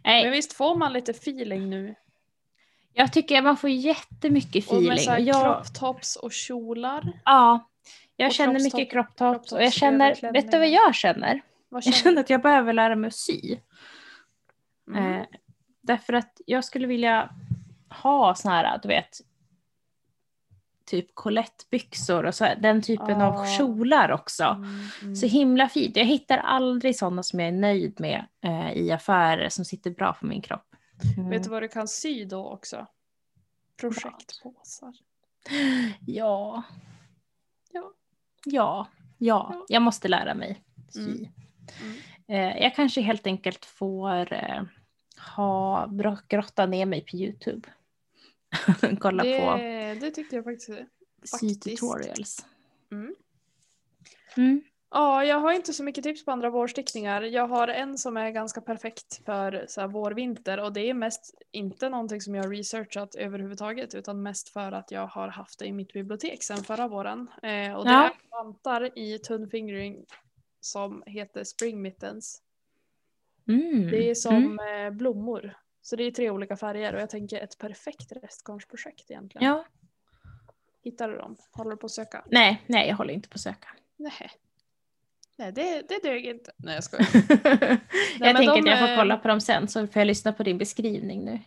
Nej, 0.04 0.24
Men 0.24 0.32
visst 0.32 0.54
får 0.54 0.76
man 0.76 0.94
lite 0.94 1.12
feeling 1.12 1.70
nu? 1.70 1.96
jag 2.98 3.14
tycker 3.14 3.42
man 3.42 3.58
får 3.58 3.70
jättemycket 3.70 4.68
Och 4.68 4.74
med 4.74 4.82
feeling. 4.84 5.06
så 5.06 5.12
här 5.12 5.20
jag, 5.20 5.56
crop 5.66 5.74
tops 5.80 6.16
och 6.16 6.32
kjolar. 6.32 7.20
ja, 7.26 7.70
jag 8.16 8.28
och 8.28 8.34
känner 8.34 8.54
mycket 8.64 8.72
top- 8.80 8.92
crop 8.92 9.08
crop 9.18 9.18
tops 9.18 9.52
och 9.52 9.64
jag 9.64 9.74
känner, 9.74 10.32
vet 10.34 10.52
du 10.52 10.58
vad 10.60 10.70
jag 10.70 10.96
känner? 10.96 11.42
Vad 11.70 11.78
Jag 11.78 11.84
känner 11.84 11.98
känner 11.98 12.16
du? 12.16 12.22
att 12.22 12.30
jag 12.30 12.42
behöver 12.42 12.74
lära 12.74 12.96
mig 12.96 13.08
att 13.08 13.16
sy. 13.16 13.58
Mm. 14.88 15.14
Eh, 15.22 15.26
därför 15.82 16.14
att 16.14 16.42
jag 16.46 16.66
skulle 16.66 16.88
vilja 16.88 17.30
ha 17.90 18.36
såna 18.36 18.56
här, 18.56 18.80
du 18.82 18.88
vet, 18.88 19.18
typ 20.86 21.16
colettbyxor 21.16 22.26
och 22.26 22.36
så 22.36 22.48
den 22.60 22.82
typen 22.82 23.22
av 23.22 23.34
Ah. 23.36 23.46
kjolar 23.46 24.12
också. 24.12 24.44
Mm, 24.44 24.80
mm. 25.02 25.16
Så 25.16 25.26
himla 25.26 25.70
fint. 25.70 25.96
Jag 25.98 26.06
hittar 26.06 26.38
aldrig 26.38 26.98
sådana 26.98 27.24
som 27.24 27.40
jag 27.40 27.48
är 27.48 27.52
nöjd 27.52 28.00
med 28.00 28.26
eh, 28.42 28.72
i 28.74 28.92
affärer 28.92 29.50
som 29.50 29.66
sitter 29.66 29.92
bra 29.92 30.14
på 30.14 30.26
min 30.26 30.42
kropp. 30.42 30.76
Mm. 31.18 31.30
Vet 31.30 31.44
du 31.44 31.50
vad 31.50 31.64
du 31.64 31.68
kan 31.68 31.88
sy 31.88 32.26
då 32.26 32.48
också? 32.50 32.88
Projektpåsar. 33.80 34.94
Ja. 36.06 36.64
Ja. 37.72 37.92
Ja. 38.46 38.88
Ja. 39.18 39.50
Ja. 39.54 39.66
Jag 39.68 39.82
måste 39.82 40.08
lära 40.08 40.34
mig 40.34 40.64
sy. 40.90 41.28
Mm. 41.82 41.98
Eh, 42.28 42.64
jag 42.64 42.76
kanske 42.76 43.02
helt 43.02 43.28
enkelt 43.28 43.66
får 43.66 44.34
eh, 44.34 44.64
ha 45.36 45.90
grotta 46.30 46.66
ner 46.66 46.86
mig 46.86 47.02
på 47.06 47.16
Youtube. 47.18 47.70
Kolla 49.00 49.24
Det, 49.24 49.40
på 49.40 49.58
det 50.06 50.12
tyckte 50.12 50.36
jag 50.36 50.44
faktiskt. 50.46 50.80
sy-tutorials. 51.40 52.46
Mm. 52.92 53.16
Mm. 54.38 54.62
Ja, 54.92 55.26
jag 55.26 55.40
har 55.40 55.52
inte 55.54 55.74
så 55.74 55.84
mycket 55.84 56.04
tips 56.04 56.26
på 56.26 56.32
andra 56.32 56.50
vårstickningar. 56.50 57.22
Jag 57.22 57.48
har 57.48 57.68
en 57.68 57.98
som 57.98 58.18
är 58.18 58.30
ganska 58.32 58.62
perfekt 58.62 59.26
för 59.26 59.66
så 59.70 59.82
här, 59.82 59.88
vår-vinter 59.88 60.60
och 60.60 60.74
det 60.74 60.90
är 60.90 60.94
mest 60.94 61.42
inte 61.52 61.90
någonting 61.90 62.22
som 62.22 62.36
jag 62.36 62.44
har 62.44 62.50
researchat 62.50 63.16
överhuvudtaget 63.16 63.96
utan 63.96 64.24
mest 64.24 64.50
för 64.50 64.72
att 64.72 64.92
jag 64.92 65.08
har 65.08 65.28
haft 65.28 65.60
det 65.60 65.66
i 65.66 65.72
mitt 65.72 65.94
bibliotek 65.94 66.44
sedan 66.44 66.64
förra 66.64 66.88
våren. 66.88 67.28
Eh, 67.44 67.74
och 67.74 67.86
det 67.86 67.92
Ja. 67.92 68.04
är 68.06 68.12
vantar 68.32 69.00
i 69.00 69.20
tunn 69.20 69.50
fingering 69.50 70.06
som 70.66 71.04
heter 71.06 71.44
Spring 71.44 71.82
Mittens. 71.82 72.42
Mm. 73.48 73.88
Det 73.92 73.98
är 73.98 74.02
Mm. 74.04 74.16
som 74.16 74.60
eh, 74.60 74.90
blommor. 74.92 75.58
Så 75.82 75.96
det 75.96 76.04
är 76.04 76.12
tre 76.12 76.30
olika 76.30 76.58
färger 76.58 76.94
och 76.96 77.02
jag 77.02 77.10
tänker 77.10 77.40
ett 77.42 77.58
perfekt 77.58 78.12
restgarnsprojekt 78.12 79.12
egentligen. 79.12 79.48
Ja. 79.48 79.66
Hittar 80.84 81.10
du 81.10 81.18
dem? 81.18 81.36
Håller 81.52 81.72
du 81.72 81.78
på 81.78 81.86
att 81.86 81.92
söka? 81.92 82.26
Nej, 82.32 82.64
nej, 82.68 82.88
jag 82.88 82.96
håller 82.96 83.14
inte 83.14 83.30
på 83.30 83.34
att 83.36 83.42
söka. 83.42 83.68
Nej. 83.98 84.32
Nej, 85.38 85.52
det, 85.52 85.82
det 85.90 86.00
dög 86.04 86.26
inte. 86.26 86.52
Nej, 86.58 86.76
jag 86.76 86.84
skojar. 86.84 87.08
jag 87.40 87.80
men 88.20 88.36
tänker 88.36 88.54
de 88.54 88.60
att 88.60 88.66
jag 88.68 88.80
får 88.80 88.88
är- 88.88 88.98
kolla 88.98 89.18
på 89.18 89.28
dem 89.28 89.42
sen 89.42 89.68
så 89.68 89.88
får 89.88 90.00
jag 90.00 90.08
lyssna 90.08 90.34
på 90.34 90.44
din 90.44 90.58
beskrivning 90.58 91.26
nu. 91.26 91.40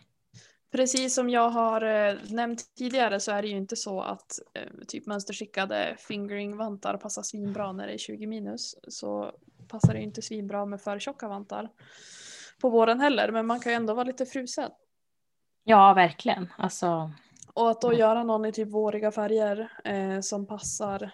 Precis 0.71 1.15
som 1.15 1.29
jag 1.29 1.49
har 1.49 1.81
eh, 1.81 2.15
nämnt 2.29 2.75
tidigare 2.75 3.19
så 3.19 3.31
är 3.31 3.41
det 3.41 3.47
ju 3.47 3.57
inte 3.57 3.75
så 3.75 4.01
att 4.01 4.39
eh, 4.53 4.85
typ 4.87 5.05
mönsterstickade 5.05 5.95
fingering-vantar 5.99 6.97
passar 6.97 7.23
svinbra 7.23 7.71
när 7.71 7.87
det 7.87 7.93
är 7.93 7.97
20 7.97 8.27
minus. 8.27 8.75
Så 8.87 9.31
passar 9.67 9.93
det 9.93 9.99
ju 9.99 10.05
inte 10.05 10.21
svinbra 10.21 10.65
med 10.65 10.81
för 10.81 10.99
tjocka 10.99 11.27
vantar 11.27 11.69
på 12.61 12.69
våren 12.69 12.99
heller. 12.99 13.31
Men 13.31 13.45
man 13.45 13.59
kan 13.59 13.71
ju 13.71 13.75
ändå 13.75 13.93
vara 13.93 14.03
lite 14.03 14.25
frusen. 14.25 14.71
Ja, 15.63 15.93
verkligen. 15.93 16.49
Alltså, 16.57 17.11
Och 17.53 17.69
att 17.69 17.81
då 17.81 17.93
göra 17.93 18.23
någon 18.23 18.45
i 18.45 18.51
typ 18.51 18.67
våriga 18.67 19.11
färger 19.11 19.71
eh, 19.83 20.19
som 20.21 20.45
passar 20.45 21.11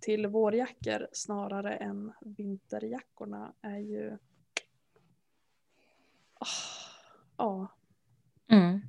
till 0.00 0.26
vårjackor 0.26 1.08
snarare 1.12 1.76
än 1.76 2.12
vinterjackorna 2.20 3.52
är 3.62 3.78
ju... 3.78 4.18
Ah, 6.38 6.46
Ja, 7.36 7.68
mm. 8.50 8.80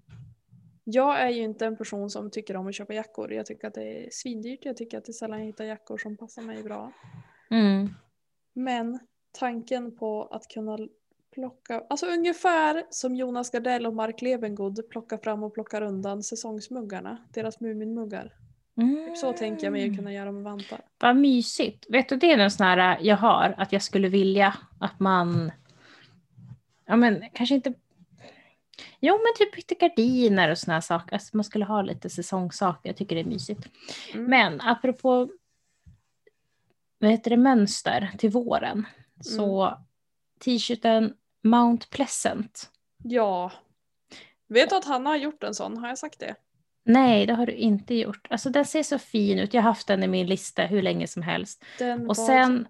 Jag 0.84 1.22
är 1.22 1.30
ju 1.30 1.44
inte 1.44 1.66
en 1.66 1.78
person 1.78 2.10
som 2.10 2.32
tycker 2.32 2.56
om 2.56 2.68
att 2.68 2.76
köpa 2.76 2.94
jackor. 2.94 3.34
Jag 3.34 3.46
tycker 3.46 3.68
att 3.68 3.74
det 3.74 4.06
är 4.06 4.10
svindyrt. 4.12 4.66
Jag 4.66 4.78
tycker 4.78 4.98
att 4.98 5.06
det 5.06 5.12
är 5.12 5.14
sällan 5.14 5.40
jag 5.40 5.46
hittar 5.46 5.66
jackor 5.66 5.98
som 5.98 6.18
passar 6.18 6.42
mig 6.42 6.64
bra. 6.64 6.92
Mm. 7.50 7.90
Men 8.54 9.00
tanken 9.40 9.98
på 9.98 10.24
att 10.24 10.48
kunna 10.48 10.78
plocka, 11.34 11.84
alltså 11.90 12.06
ungefär 12.06 12.84
som 12.90 13.16
Jonas 13.16 13.52
Gardell 13.52 13.86
och 13.86 13.94
Mark 13.94 14.22
Levengood 14.22 14.90
plockar 14.90 15.18
fram 15.18 15.44
och 15.44 15.54
plockar 15.54 15.82
undan 15.82 16.24
säsongsmuggarna, 16.24 17.18
deras 17.34 17.60
Muminmuggar. 17.60 18.34
Typ 19.08 19.18
så 19.18 19.34
tänker 19.34 19.64
jag 19.64 19.72
mig 19.72 19.90
att 19.90 19.98
kunna 19.98 20.14
göra 20.14 20.32
med 20.32 20.44
vantar. 20.44 20.80
Vad 21.00 21.16
mysigt. 21.16 21.86
Vet 21.90 22.10
du, 22.10 22.16
det 22.16 22.32
är 22.32 22.38
en 22.38 22.52
sån 22.52 22.66
här 22.66 22.98
jag 23.02 23.18
har, 23.18 23.56
att 23.58 23.72
jag 23.72 23.82
skulle 23.82 24.10
vilja 24.10 24.54
att 24.80 25.00
man, 25.00 25.52
ja 26.86 26.96
men 26.96 27.24
kanske 27.34 27.56
inte, 27.56 27.74
jo 29.00 29.14
men 29.14 29.34
typ 29.38 29.56
bytte 29.56 29.76
gardiner 29.76 30.52
och 30.52 30.58
såna 30.58 30.74
här 30.74 30.82
saker. 30.82 31.14
Alltså 31.14 31.38
man 31.38 31.44
skulle 31.44 31.66
ha 31.66 31.82
lite 31.82 32.10
säsongssaker, 32.10 32.90
jag 32.90 32.98
tycker 32.98 33.16
det 33.16 33.22
är 33.22 33.26
mysigt. 33.26 33.68
Mm. 34.14 34.26
Men 34.26 34.62
apropå, 34.62 35.30
vad 37.00 37.12
heter 37.12 37.30
det, 37.30 37.38
mönster 37.38 38.12
till 38.18 38.30
våren, 38.30 38.86
så 39.22 39.78
t-shirten 40.40 41.14
Mount 41.44 41.88
Pleasant. 41.90 42.72
Ja. 43.04 43.52
Vet 44.48 44.70
du 44.70 44.76
att 44.76 44.86
Hanna 44.86 45.10
har 45.10 45.18
gjort 45.18 45.44
en 45.44 45.54
sån? 45.54 45.78
Har 45.78 45.88
jag 45.88 45.98
sagt 45.98 46.20
det? 46.20 46.36
Nej, 46.84 47.26
det 47.26 47.34
har 47.34 47.46
du 47.46 47.54
inte 47.54 47.96
gjort. 47.96 48.28
Alltså 48.30 48.50
den 48.50 48.66
ser 48.66 48.84
så 48.84 49.00
fin 49.00 49.40
ut. 49.40 49.54
Jag 49.54 49.62
har 49.62 49.70
haft 49.70 49.88
den 49.88 50.04
i 50.04 50.08
min 50.08 50.28
lista 50.28 50.66
hur 50.66 50.82
länge 50.82 51.08
som 51.08 51.22
helst. 51.22 51.64
Den 51.80 52.10
Och 52.10 52.18
sen-. 52.18 52.68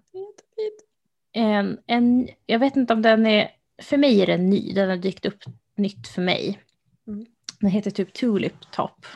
En, 1.32 1.78
en, 1.86 2.28
jag 2.46 2.58
vet 2.58 2.76
inte 2.76 2.92
om 2.92 3.02
den 3.02 3.26
är, 3.26 3.50
för 3.82 3.96
mig 3.96 4.22
är 4.22 4.26
den 4.26 4.50
ny, 4.50 4.72
den 4.72 4.88
har 4.88 4.96
dykt 4.96 5.26
upp 5.26 5.44
nytt 5.78 6.08
för 6.08 6.22
mig. 6.22 6.60
Mm. 7.06 7.26
Den 7.60 7.70
heter 7.70 7.90
typ 7.90 8.12
Tulip 8.14 8.70
Top. 8.70 9.06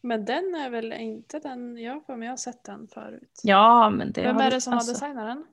Men 0.00 0.24
den 0.24 0.54
är 0.54 0.70
väl 0.70 0.92
inte 0.92 1.38
den, 1.38 1.76
jag 1.78 2.06
för 2.06 2.16
mig 2.16 2.26
jag 2.26 2.32
har 2.32 2.36
sett 2.36 2.64
den 2.64 2.88
förut. 2.88 3.40
Ja, 3.42 3.90
men 3.90 4.12
det 4.12 4.22
Vem 4.22 4.36
är 4.36 4.50
det 4.50 4.60
som 4.60 4.72
alltså, 4.72 4.90
har 4.90 4.94
designat 4.94 5.26
den? 5.26 5.44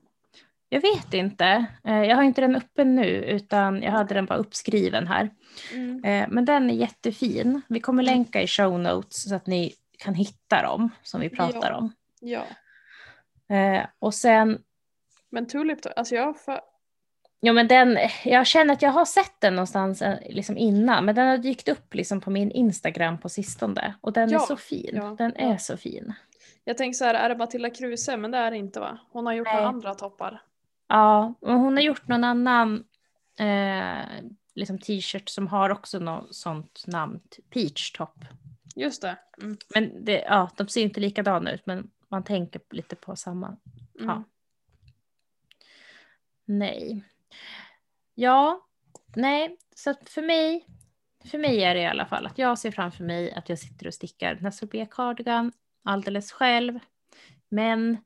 Jag 0.68 0.80
vet 0.80 1.14
inte. 1.14 1.66
Eh, 1.84 2.02
Jag 2.04 2.16
har 2.16 2.22
inte 2.22 2.40
den 2.40 2.56
uppe 2.56 2.84
nu, 2.84 3.06
utan 3.24 3.82
jag 3.82 3.90
hade 3.92 4.14
den 4.14 4.26
bara 4.26 4.38
uppskriven 4.38 5.06
här. 5.06 5.30
Mm. 5.74 6.04
Eh, 6.04 6.28
Men 6.30 6.44
den 6.44 6.70
är 6.70 6.74
jättefin. 6.74 7.60
Vi 7.68 7.80
kommer 7.80 8.02
länka 8.02 8.42
i 8.42 8.46
show 8.46 8.80
notes 8.80 9.28
så 9.28 9.34
att 9.34 9.46
ni 9.46 9.74
kan 9.98 10.14
hitta 10.14 10.62
dem 10.62 10.90
som 11.02 11.20
vi 11.20 11.28
pratar 11.30 11.70
Ja. 11.70 11.76
om. 11.76 11.92
Ja. 12.20 12.44
Eh, 13.56 13.86
Och 13.98 14.14
sen, 14.14 14.58
Men 15.30 15.46
Tulip? 15.46 15.78
Alltså 15.96 16.14
jag 16.14 16.24
har 16.26 16.34
för... 16.34 16.60
ja 17.40 17.52
men 17.52 17.68
den, 17.68 17.98
jag 18.24 18.46
känner 18.46 18.74
att 18.74 18.82
jag 18.82 18.90
har 18.90 19.04
sett 19.04 19.40
den 19.40 19.54
någonstans 19.54 20.02
eh, 20.02 20.18
liksom 20.30 20.58
innan, 20.58 21.04
men 21.04 21.14
den 21.14 21.28
har 21.28 21.38
dykt 21.38 21.68
upp 21.68 21.94
liksom 21.94 22.20
på 22.20 22.30
min 22.30 22.50
Instagram 22.50 23.18
på 23.18 23.28
sistone. 23.28 23.94
Och 24.00 24.12
den 24.12 24.28
är 24.28 24.32
Ja, 24.32 24.38
så 24.40 24.56
fin. 24.56 24.90
ja, 24.92 25.14
den 25.18 25.32
ja. 25.36 25.52
är 25.52 25.56
så 25.56 25.76
fin. 25.76 26.12
Jag 26.64 26.76
tänker 26.76 26.96
så 26.96 27.04
här, 27.04 27.14
är 27.14 27.28
det 27.28 27.36
Matilda 27.36 27.70
Kruse? 27.70 28.16
Men 28.16 28.30
det 28.30 28.38
är 28.38 28.50
det 28.50 28.56
inte 28.56 28.80
va? 28.80 28.98
Hon 29.12 29.26
har 29.26 29.32
gjort 29.32 29.46
Nej. 29.46 29.54
några 29.56 29.68
andra 29.68 29.94
toppar. 29.94 30.42
Ja, 30.88 31.34
och 31.40 31.52
hon 31.54 31.76
har 31.76 31.82
gjort 31.82 32.08
någon 32.08 32.24
annan 32.24 32.84
eh, 33.38 34.24
liksom 34.54 34.78
t-shirt 34.78 35.28
som 35.28 35.46
har 35.46 35.70
också 35.70 35.98
något 35.98 36.34
sånt 36.34 36.84
namn, 36.86 37.20
Peach 37.50 37.92
Top. 37.92 38.24
Just 38.76 39.02
det. 39.02 39.16
Mm. 39.42 39.56
Men 39.74 40.04
det, 40.04 40.20
ja, 40.20 40.50
de 40.56 40.68
ser 40.68 40.82
inte 40.82 41.00
likadana 41.00 41.52
ut, 41.52 41.66
men 41.66 41.90
man 42.08 42.24
tänker 42.24 42.60
lite 42.70 42.96
på 42.96 43.16
samma. 43.16 43.46
Mm. 43.46 44.08
Ja. 44.08 44.22
Nej. 46.44 47.04
Ja, 48.14 48.66
nej, 49.16 49.56
så 49.74 49.94
för 50.06 50.22
mig, 50.22 50.66
för 51.24 51.38
mig 51.38 51.62
är 51.64 51.74
det 51.74 51.80
i 51.80 51.86
alla 51.86 52.06
fall 52.06 52.26
att 52.26 52.38
jag 52.38 52.58
ser 52.58 52.70
framför 52.70 53.04
mig 53.04 53.32
att 53.32 53.48
jag 53.48 53.58
sitter 53.58 53.86
och 53.86 53.94
stickar 53.94 54.38
Nassobia 54.40 54.86
cardigan 54.86 55.52
alldeles 55.82 56.32
själv, 56.32 56.78
men 57.48 57.96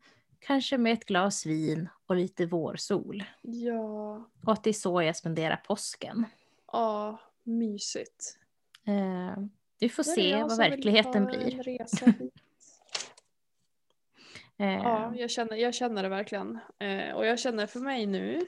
kanske 0.41 0.79
med 0.79 0.93
ett 0.93 1.05
glas 1.05 1.47
vin 1.47 1.89
och 2.07 2.17
lite 2.17 2.47
vårsol. 2.47 3.25
Ja. 3.43 4.29
Och 4.47 4.53
att 4.53 4.65
det 4.65 4.71
är 4.71 4.75
så 4.75 5.03
jag 5.03 5.17
spenderar 5.17 5.57
påsken. 5.57 6.25
Ja, 6.73 7.19
mysigt. 7.43 8.39
Eh, 8.87 9.43
vi 9.79 9.89
får 9.89 10.03
se 10.03 10.43
vad 10.43 10.57
verkligheten 10.57 11.27
blir. 11.27 11.79
Eh, 14.59 14.73
Ja, 14.73 15.13
jag 15.17 15.31
känner, 15.31 15.57
jag 15.57 15.75
känner 15.75 16.03
det 16.03 16.09
verkligen. 16.09 16.59
Eh, 16.79 17.15
och 17.15 17.27
jag 17.27 17.39
känner 17.39 17.67
för 17.67 17.81
mig 17.81 18.07
nu 18.07 18.41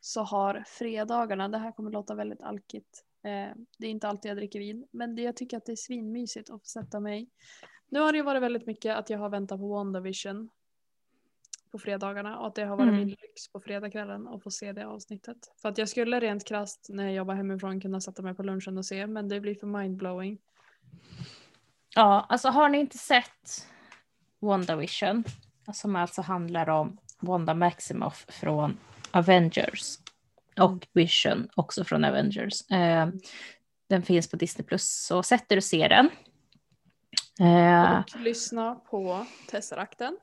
så 0.00 0.22
har 0.22 0.64
fredagarna, 0.66 1.48
det 1.48 1.58
här 1.58 1.72
kommer 1.72 1.90
låta 1.90 2.14
väldigt 2.14 2.42
alkigt. 2.42 3.04
Eh, 3.22 3.56
det 3.78 3.86
är 3.86 3.90
inte 3.90 4.08
alltid 4.08 4.30
jag 4.30 4.36
dricker 4.36 4.58
vin, 4.58 4.86
men 4.90 5.16
det, 5.16 5.22
jag 5.22 5.36
tycker 5.36 5.56
att 5.56 5.66
det 5.66 5.72
är 5.72 5.76
svinmysigt 5.76 6.50
att 6.50 6.60
få 6.60 6.66
sätta 6.66 7.00
mig. 7.00 7.28
Nu 7.88 8.00
har 8.00 8.12
det 8.12 8.22
varit 8.22 8.42
väldigt 8.42 8.66
mycket 8.66 8.96
att 8.96 9.10
jag 9.10 9.18
har 9.18 9.28
väntat 9.28 9.60
på 9.60 9.68
WandaVision 9.68 10.50
på 11.70 11.78
fredagarna 11.78 12.38
och 12.38 12.46
att 12.46 12.54
det 12.54 12.64
har 12.64 12.76
varit 12.76 12.88
Mm. 12.88 13.00
min 13.00 13.08
lyx 13.08 13.48
på 13.52 13.60
fredagskvällen 13.60 14.28
att 14.28 14.42
få 14.42 14.50
se 14.50 14.72
det 14.72 14.86
avsnittet. 14.86 15.36
För 15.62 15.68
att 15.68 15.78
jag 15.78 15.88
skulle 15.88 16.20
rent 16.20 16.44
krasst 16.44 16.86
när 16.88 17.04
jag 17.04 17.12
jobbar 17.12 17.34
hemifrån 17.34 17.80
kunna 17.80 18.00
sätta 18.00 18.22
mig 18.22 18.34
på 18.34 18.42
lunchen 18.42 18.78
och 18.78 18.86
se, 18.86 19.06
men 19.06 19.28
det 19.28 19.40
blir 19.40 19.54
för 19.54 19.66
mindblowing. 19.66 20.38
Ja, 21.94 22.26
alltså 22.28 22.48
har 22.48 22.68
ni 22.68 22.78
inte 22.78 22.98
sett 22.98 23.68
WandaVision, 24.38 25.24
som 25.72 25.96
alltså 25.96 26.22
handlar 26.22 26.68
om 26.68 26.98
Wanda 27.20 27.54
Maximoff 27.54 28.26
från 28.28 28.78
Avengers 29.18 29.98
och 30.60 30.86
Vision 30.92 31.48
också 31.54 31.84
från 31.84 32.04
Avengers. 32.04 32.70
Eh, 32.70 33.08
den 33.88 34.02
finns 34.02 34.30
på 34.30 34.36
Disney+, 34.36 34.66
Plus 34.66 35.06
så 35.06 35.22
sätter 35.22 35.56
du 35.56 35.62
se 35.62 35.88
den. 35.88 36.10
Eh, 37.40 37.98
Och 38.14 38.20
lyssna 38.20 38.74
på 38.74 39.26
Tesserakten. 39.50 40.16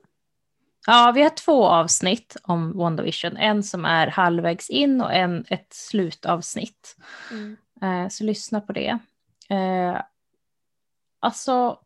ja, 0.86 1.12
vi 1.14 1.22
har 1.22 1.30
två 1.30 1.66
avsnitt 1.66 2.36
om 2.42 2.78
WandaVision, 2.78 3.36
en 3.36 3.62
som 3.62 3.84
är 3.84 4.06
halvvägs 4.06 4.70
in 4.70 5.00
och 5.00 5.12
en 5.12 5.44
ett 5.48 5.72
slutavsnitt. 5.72 6.96
Mm. 7.30 7.56
Eh, 7.82 8.08
så 8.08 8.24
lyssna 8.24 8.60
på 8.60 8.72
det. 8.72 8.98
Eh, 9.48 10.00
alltså, 11.20 11.78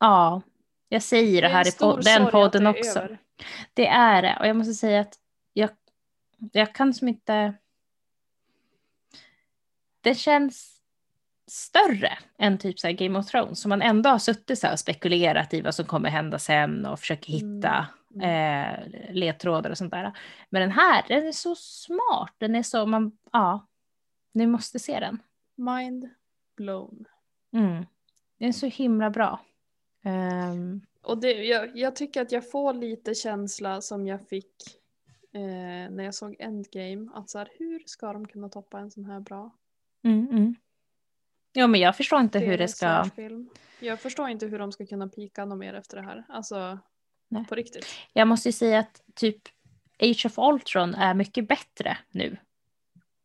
ja, 0.00 0.42
jag 0.88 1.02
säger 1.02 1.42
det 1.42 1.48
en 1.48 1.54
här 1.54 1.68
i 1.68 1.70
stor 1.70 1.86
po- 1.92 2.02
sorg 2.02 2.04
den 2.04 2.30
podden 2.30 2.64
det 2.64 2.70
också. 2.70 2.98
över. 2.98 3.18
Det 3.74 3.86
är 3.86 4.22
det. 4.22 4.36
Och 4.40 4.46
jag 4.46 4.56
måste 4.56 4.74
säga 4.74 5.00
att 5.00 5.14
jag, 6.52 6.74
kan 6.74 6.94
som 6.94 7.08
inte... 7.08 7.54
det 10.00 10.14
känns 10.14 10.76
större 11.46 12.18
än 12.38 12.58
typ 12.58 12.80
så 12.80 12.92
Game 12.92 13.18
of 13.18 13.26
Thrones. 13.26 13.60
Så 13.60 13.68
man 13.68 13.82
ändå 13.82 14.10
har 14.10 14.18
suttit 14.18 14.58
så 14.58 14.72
och 14.72 14.78
spekulerat 14.78 15.54
i 15.54 15.60
vad 15.60 15.74
som 15.74 15.84
kommer 15.84 16.10
hända 16.10 16.38
sen 16.38 16.86
och 16.86 17.00
försöker 17.00 17.32
hitta 17.32 17.86
mm. 18.14 18.22
eh, 18.22 19.14
ledtrådar 19.14 19.70
och 19.70 19.78
sånt 19.78 19.92
där. 19.92 20.12
Men 20.50 20.62
den 20.62 20.70
här, 20.70 21.04
den 21.08 21.26
är 21.26 21.32
så 21.32 21.54
smart. 21.54 22.34
Den 22.38 22.54
är 22.54 22.62
så, 22.62 22.86
man, 22.86 23.18
ja, 23.32 23.66
ni 24.32 24.46
måste 24.46 24.78
se 24.78 25.00
den. 25.00 25.22
Mind 25.54 26.10
blown. 26.56 27.04
Mm. 27.52 27.86
Den 28.38 28.48
är 28.48 28.52
så 28.52 28.66
himla 28.66 29.10
bra. 29.10 29.40
Um... 30.04 30.80
Och 31.02 31.18
det, 31.18 31.32
jag, 31.32 31.76
jag, 31.78 31.96
tycker 31.96 32.22
att 32.22 32.32
jag 32.32 32.50
får 32.50 32.74
lite 32.74 33.14
känsla 33.14 33.80
som 33.80 34.06
jag 34.06 34.28
fick 34.28 34.52
eh, 35.36 35.90
när 35.90 36.04
jag 36.04 36.14
såg 36.14 36.36
Endgame. 36.38 37.10
Att 37.14 37.30
så 37.30 37.38
här, 37.38 37.48
hur 37.58 37.82
ska 37.86 38.12
de 38.12 38.28
kunna 38.28 38.48
toppa 38.48 38.78
en 38.78 38.90
sån 38.90 39.04
här 39.04 39.20
bra? 39.20 39.50
Mm, 40.04 40.28
mm. 40.30 40.54
Ja 41.52 41.66
men 41.66 41.80
jag 41.80 41.96
förstår 41.96 42.20
inte 42.20 42.38
det 42.38 42.46
hur 42.46 42.58
det 42.58 42.68
ska... 42.68 43.04
Film. 43.16 43.50
Jag 43.80 44.00
förstår 44.00 44.28
inte 44.28 44.46
hur 44.46 44.58
de 44.58 44.72
ska 44.72 44.86
kunna 44.86 45.08
pika 45.08 45.44
något 45.44 45.58
mer 45.58 45.74
efter 45.74 45.96
det 45.96 46.02
här. 46.02 46.24
Alltså 46.28 46.78
Nej. 47.28 47.44
på 47.48 47.54
riktigt. 47.54 47.86
Jag 48.12 48.28
måste 48.28 48.48
ju 48.48 48.52
säga 48.52 48.78
att 48.78 49.02
typ 49.14 49.42
Age 50.02 50.26
of 50.26 50.38
Ultron 50.38 50.94
är 50.94 51.14
mycket 51.14 51.48
bättre 51.48 51.98
nu. 52.10 52.36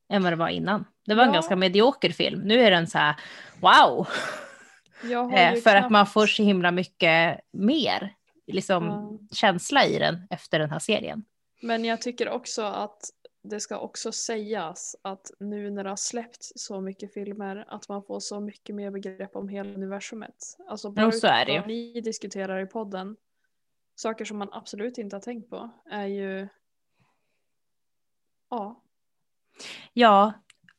Än 0.09 0.23
vad 0.23 0.31
det 0.31 0.37
var 0.37 0.49
innan. 0.49 0.85
Det 1.05 1.15
var 1.15 1.23
ja. 1.23 1.27
en 1.27 1.33
ganska 1.33 1.55
medioker 1.55 2.09
film. 2.09 2.41
Nu 2.41 2.59
är 2.59 2.71
den 2.71 2.87
så 2.87 2.97
här 2.97 3.15
wow. 3.59 4.07
Eh, 5.03 5.53
för 5.53 5.61
knappt... 5.61 5.85
att 5.85 5.91
man 5.91 6.07
får 6.07 6.27
så 6.27 6.43
himla 6.43 6.71
mycket 6.71 7.39
mer 7.51 8.15
liksom, 8.47 8.85
ja. 8.85 9.35
känsla 9.35 9.85
i 9.85 9.99
den 9.99 10.27
efter 10.29 10.59
den 10.59 10.69
här 10.69 10.79
serien. 10.79 11.23
Men 11.61 11.85
jag 11.85 12.01
tycker 12.01 12.29
också 12.29 12.61
att 12.61 13.11
det 13.43 13.59
ska 13.59 13.79
också 13.79 14.11
sägas 14.11 14.95
att 15.01 15.31
nu 15.39 15.69
när 15.71 15.83
det 15.83 15.89
har 15.89 15.97
släppts 15.97 16.53
så 16.55 16.81
mycket 16.81 17.13
filmer 17.13 17.65
att 17.67 17.89
man 17.89 18.03
får 18.03 18.19
så 18.19 18.39
mycket 18.39 18.75
mer 18.75 18.91
begrepp 18.91 19.35
om 19.35 19.49
hela 19.49 19.73
universumet. 19.73 20.57
Alltså 20.67 20.91
bara 20.91 21.05
jo, 21.05 21.11
så 21.11 21.27
är 21.27 21.45
det 21.45 21.65
ni 21.67 22.01
diskuterar 22.01 22.59
i 22.59 22.65
podden, 22.65 23.17
saker 23.95 24.25
som 24.25 24.37
man 24.37 24.49
absolut 24.51 24.97
inte 24.97 25.15
har 25.15 25.21
tänkt 25.21 25.49
på 25.49 25.69
är 25.91 26.05
ju 26.05 26.47
ja. 28.49 28.83
Ja, 29.93 30.33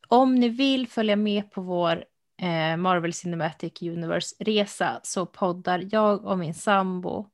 om 0.09 0.35
ni 0.35 0.49
vill 0.49 0.89
följa 0.89 1.16
med 1.16 1.51
på 1.51 1.62
vår 1.62 2.05
eh, 2.43 2.76
Marvel 2.76 3.12
Cinematic 3.12 3.83
Universe-resa 3.83 5.01
så 5.03 5.26
poddar 5.26 5.89
jag 5.91 6.24
och 6.24 6.39
min 6.39 6.55
sambo 6.55 7.32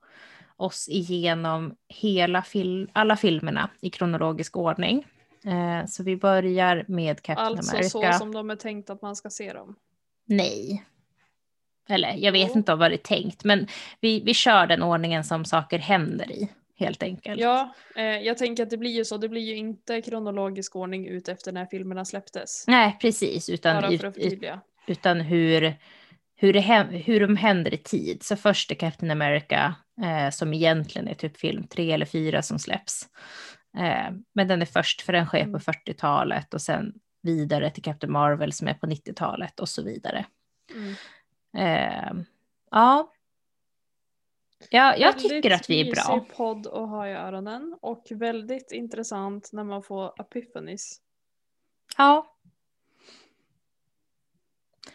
oss 0.58 0.88
igenom 0.88 1.74
hela 1.88 2.42
fil 2.42 2.90
alla 2.92 3.16
filmerna 3.16 3.70
i 3.80 3.90
kronologisk 3.90 4.56
ordning. 4.56 5.06
Eh, 5.44 5.86
så 5.86 6.02
vi 6.02 6.16
börjar 6.16 6.84
med 6.88 7.22
Captain 7.22 7.46
alltså 7.46 7.76
America. 7.76 7.98
Alltså 7.98 8.12
så 8.12 8.18
som 8.18 8.34
de 8.34 8.50
är 8.50 8.56
tänkt 8.56 8.90
att 8.90 9.02
man 9.02 9.16
ska 9.16 9.30
se 9.30 9.52
dem? 9.52 9.76
Nej. 10.24 10.84
Eller 11.88 12.14
jag 12.16 12.32
vet 12.32 12.50
oh. 12.50 12.56
inte 12.56 12.74
vad 12.74 12.90
det 12.90 12.94
är 12.94 12.96
tänkt, 12.96 13.44
men 13.44 13.66
vi, 14.00 14.20
vi 14.20 14.34
kör 14.34 14.66
den 14.66 14.82
ordningen 14.82 15.24
som 15.24 15.44
saker 15.44 15.78
händer 15.78 16.32
i. 16.32 16.48
Helt 16.78 17.02
enkelt. 17.02 17.40
Ja, 17.40 17.74
eh, 17.96 18.04
jag 18.04 18.38
tänker 18.38 18.62
att 18.62 18.70
det 18.70 18.76
blir 18.76 18.90
ju 18.90 19.04
så. 19.04 19.16
Det 19.16 19.28
blir 19.28 19.42
ju 19.42 19.56
inte 19.56 20.02
kronologisk 20.02 20.76
ordning 20.76 21.06
ut 21.06 21.28
efter 21.28 21.52
när 21.52 21.66
filmerna 21.66 22.04
släpptes. 22.04 22.64
Nej, 22.66 22.96
precis. 23.00 23.48
Utan, 23.48 23.98
förtydliga. 23.98 24.60
utan 24.86 25.20
hur, 25.20 25.74
hur, 26.40 26.52
det, 26.52 26.60
hur 27.06 27.20
de 27.20 27.36
händer 27.36 27.74
i 27.74 27.78
tid. 27.78 28.22
Så 28.22 28.36
först 28.36 28.70
är 28.70 28.74
Captain 28.74 29.10
America, 29.10 29.74
eh, 30.02 30.30
som 30.30 30.54
egentligen 30.54 31.08
är 31.08 31.14
typ 31.14 31.36
film 31.36 31.66
tre 31.66 31.92
eller 31.92 32.06
fyra 32.06 32.42
som 32.42 32.58
släpps. 32.58 33.08
Eh, 33.78 34.10
men 34.34 34.48
den 34.48 34.62
är 34.62 34.66
först 34.66 35.00
för 35.00 35.12
den 35.12 35.26
sker 35.26 35.44
på 35.44 35.58
40-talet 35.58 36.44
mm. 36.44 36.48
och 36.52 36.62
sen 36.62 36.92
vidare 37.22 37.70
till 37.70 37.82
Captain 37.82 38.12
Marvel 38.12 38.52
som 38.52 38.68
är 38.68 38.74
på 38.74 38.86
90-talet 38.86 39.60
och 39.60 39.68
så 39.68 39.82
vidare. 39.82 40.26
Mm. 40.74 40.94
Eh, 41.56 42.24
ja. 42.70 43.12
ja, 44.70 44.96
jag 44.96 45.18
tycker 45.18 45.50
att 45.50 45.70
vi 45.70 45.80
är 45.80 45.92
bra. 45.94 46.14
Väldigt 46.14 46.36
podd 46.36 46.66
att 46.66 46.88
ha 46.88 47.08
i 47.08 47.12
öronen 47.12 47.78
och 47.80 48.06
väldigt 48.10 48.72
intressant 48.72 49.50
när 49.52 49.64
man 49.64 49.82
får 49.82 50.20
epiphanies. 50.20 51.00
Ja. 51.96 52.37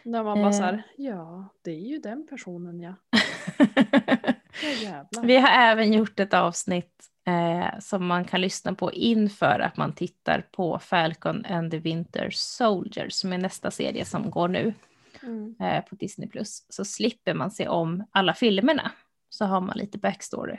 När 0.02 0.24
man 0.24 0.38
bara 0.38 0.46
eh. 0.46 0.52
så 0.52 0.62
här, 0.62 0.82
ja 0.96 1.48
det 1.62 1.70
är 1.70 1.88
ju 1.88 1.98
den 1.98 2.26
personen 2.26 2.80
ja. 2.80 2.94
ja 4.84 5.04
vi 5.22 5.36
har 5.36 5.48
även 5.48 5.92
gjort 5.92 6.20
ett 6.20 6.34
avsnitt 6.34 7.04
eh, 7.26 7.78
som 7.80 8.06
man 8.06 8.24
kan 8.24 8.40
lyssna 8.40 8.74
på 8.74 8.92
inför 8.92 9.60
att 9.60 9.76
man 9.76 9.92
tittar 9.92 10.40
på 10.52 10.78
Falcon 10.78 11.44
and 11.44 11.70
the 11.70 11.78
Winter 11.78 12.30
Soldier 12.30 13.08
som 13.08 13.32
är 13.32 13.38
nästa 13.38 13.70
serie 13.70 14.04
som 14.04 14.30
går 14.30 14.48
nu 14.48 14.74
mm. 15.22 15.54
eh, 15.60 15.84
på 15.84 15.94
Disney+. 15.94 16.28
Så 16.68 16.84
slipper 16.84 17.34
man 17.34 17.50
se 17.50 17.68
om 17.68 18.04
alla 18.10 18.34
filmerna 18.34 18.92
så 19.28 19.44
har 19.44 19.60
man 19.60 19.78
lite 19.78 19.98
backstory. 19.98 20.58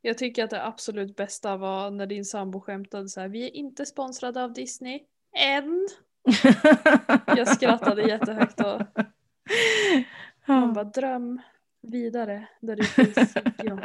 Jag 0.00 0.18
tycker 0.18 0.44
att 0.44 0.50
det 0.50 0.66
absolut 0.66 1.16
bästa 1.16 1.56
var 1.56 1.90
när 1.90 2.06
din 2.06 2.24
sambo 2.24 2.60
skämtade 2.60 3.08
så 3.08 3.20
här, 3.20 3.28
vi 3.28 3.44
är 3.44 3.56
inte 3.56 3.86
sponsrade 3.86 4.44
av 4.44 4.52
Disney, 4.52 5.00
än. 5.36 5.88
Jag 7.26 7.48
skrattade 7.48 8.02
jättehögt 8.02 8.60
och 8.60 8.82
man 10.46 10.72
bara 10.72 10.84
dröm 10.84 11.42
vidare 11.82 12.48
där 12.60 12.76
det 12.76 12.84
finns. 12.84 13.34
Ja. 13.56 13.78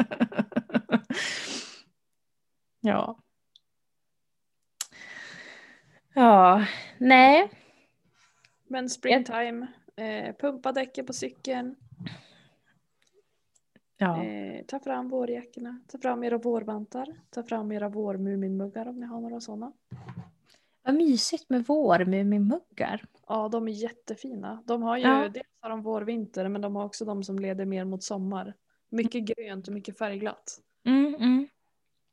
Ja. 2.79 3.19
Ja, 6.13 6.65
nej. 6.97 7.49
Men 8.67 8.89
springtime, 8.89 9.67
eh, 9.95 10.35
pumpa 10.35 10.71
däcken 10.71 11.05
på 11.05 11.13
cykeln. 11.13 11.75
Ja. 13.97 14.23
Eh, 14.23 14.65
ta 14.65 14.79
fram 14.79 15.09
vårjackorna, 15.09 15.79
ta 15.87 15.97
fram 15.97 16.23
era 16.23 16.37
vårvantar, 16.37 17.07
ta 17.29 17.43
fram 17.43 17.71
era 17.71 17.89
vårmuminmuggar 17.89 18.87
om 18.87 18.99
ni 18.99 19.05
har 19.05 19.21
några 19.21 19.39
sådana. 19.39 19.71
Vad 20.87 20.95
mysigt 20.95 21.49
med 21.49 21.65
vårmuminmuggar. 21.65 23.05
Ja, 23.27 23.49
de 23.49 23.67
är 23.67 23.71
jättefina. 23.71 24.63
De 24.65 24.83
har 24.83 24.97
ju, 24.97 25.03
ja. 25.03 25.29
dels 25.29 25.47
har 25.59 25.69
de 25.69 25.81
vårvinter 25.81 26.49
men 26.49 26.61
de 26.61 26.75
har 26.75 26.85
också 26.85 27.05
de 27.05 27.23
som 27.23 27.39
leder 27.39 27.65
mer 27.65 27.85
mot 27.85 28.03
sommar. 28.03 28.53
Mycket 28.89 29.23
grönt 29.23 29.67
och 29.67 29.73
mycket 29.73 29.97
färgglatt. 29.97 30.59
Mm, 30.85 31.15
mm. 31.15 31.47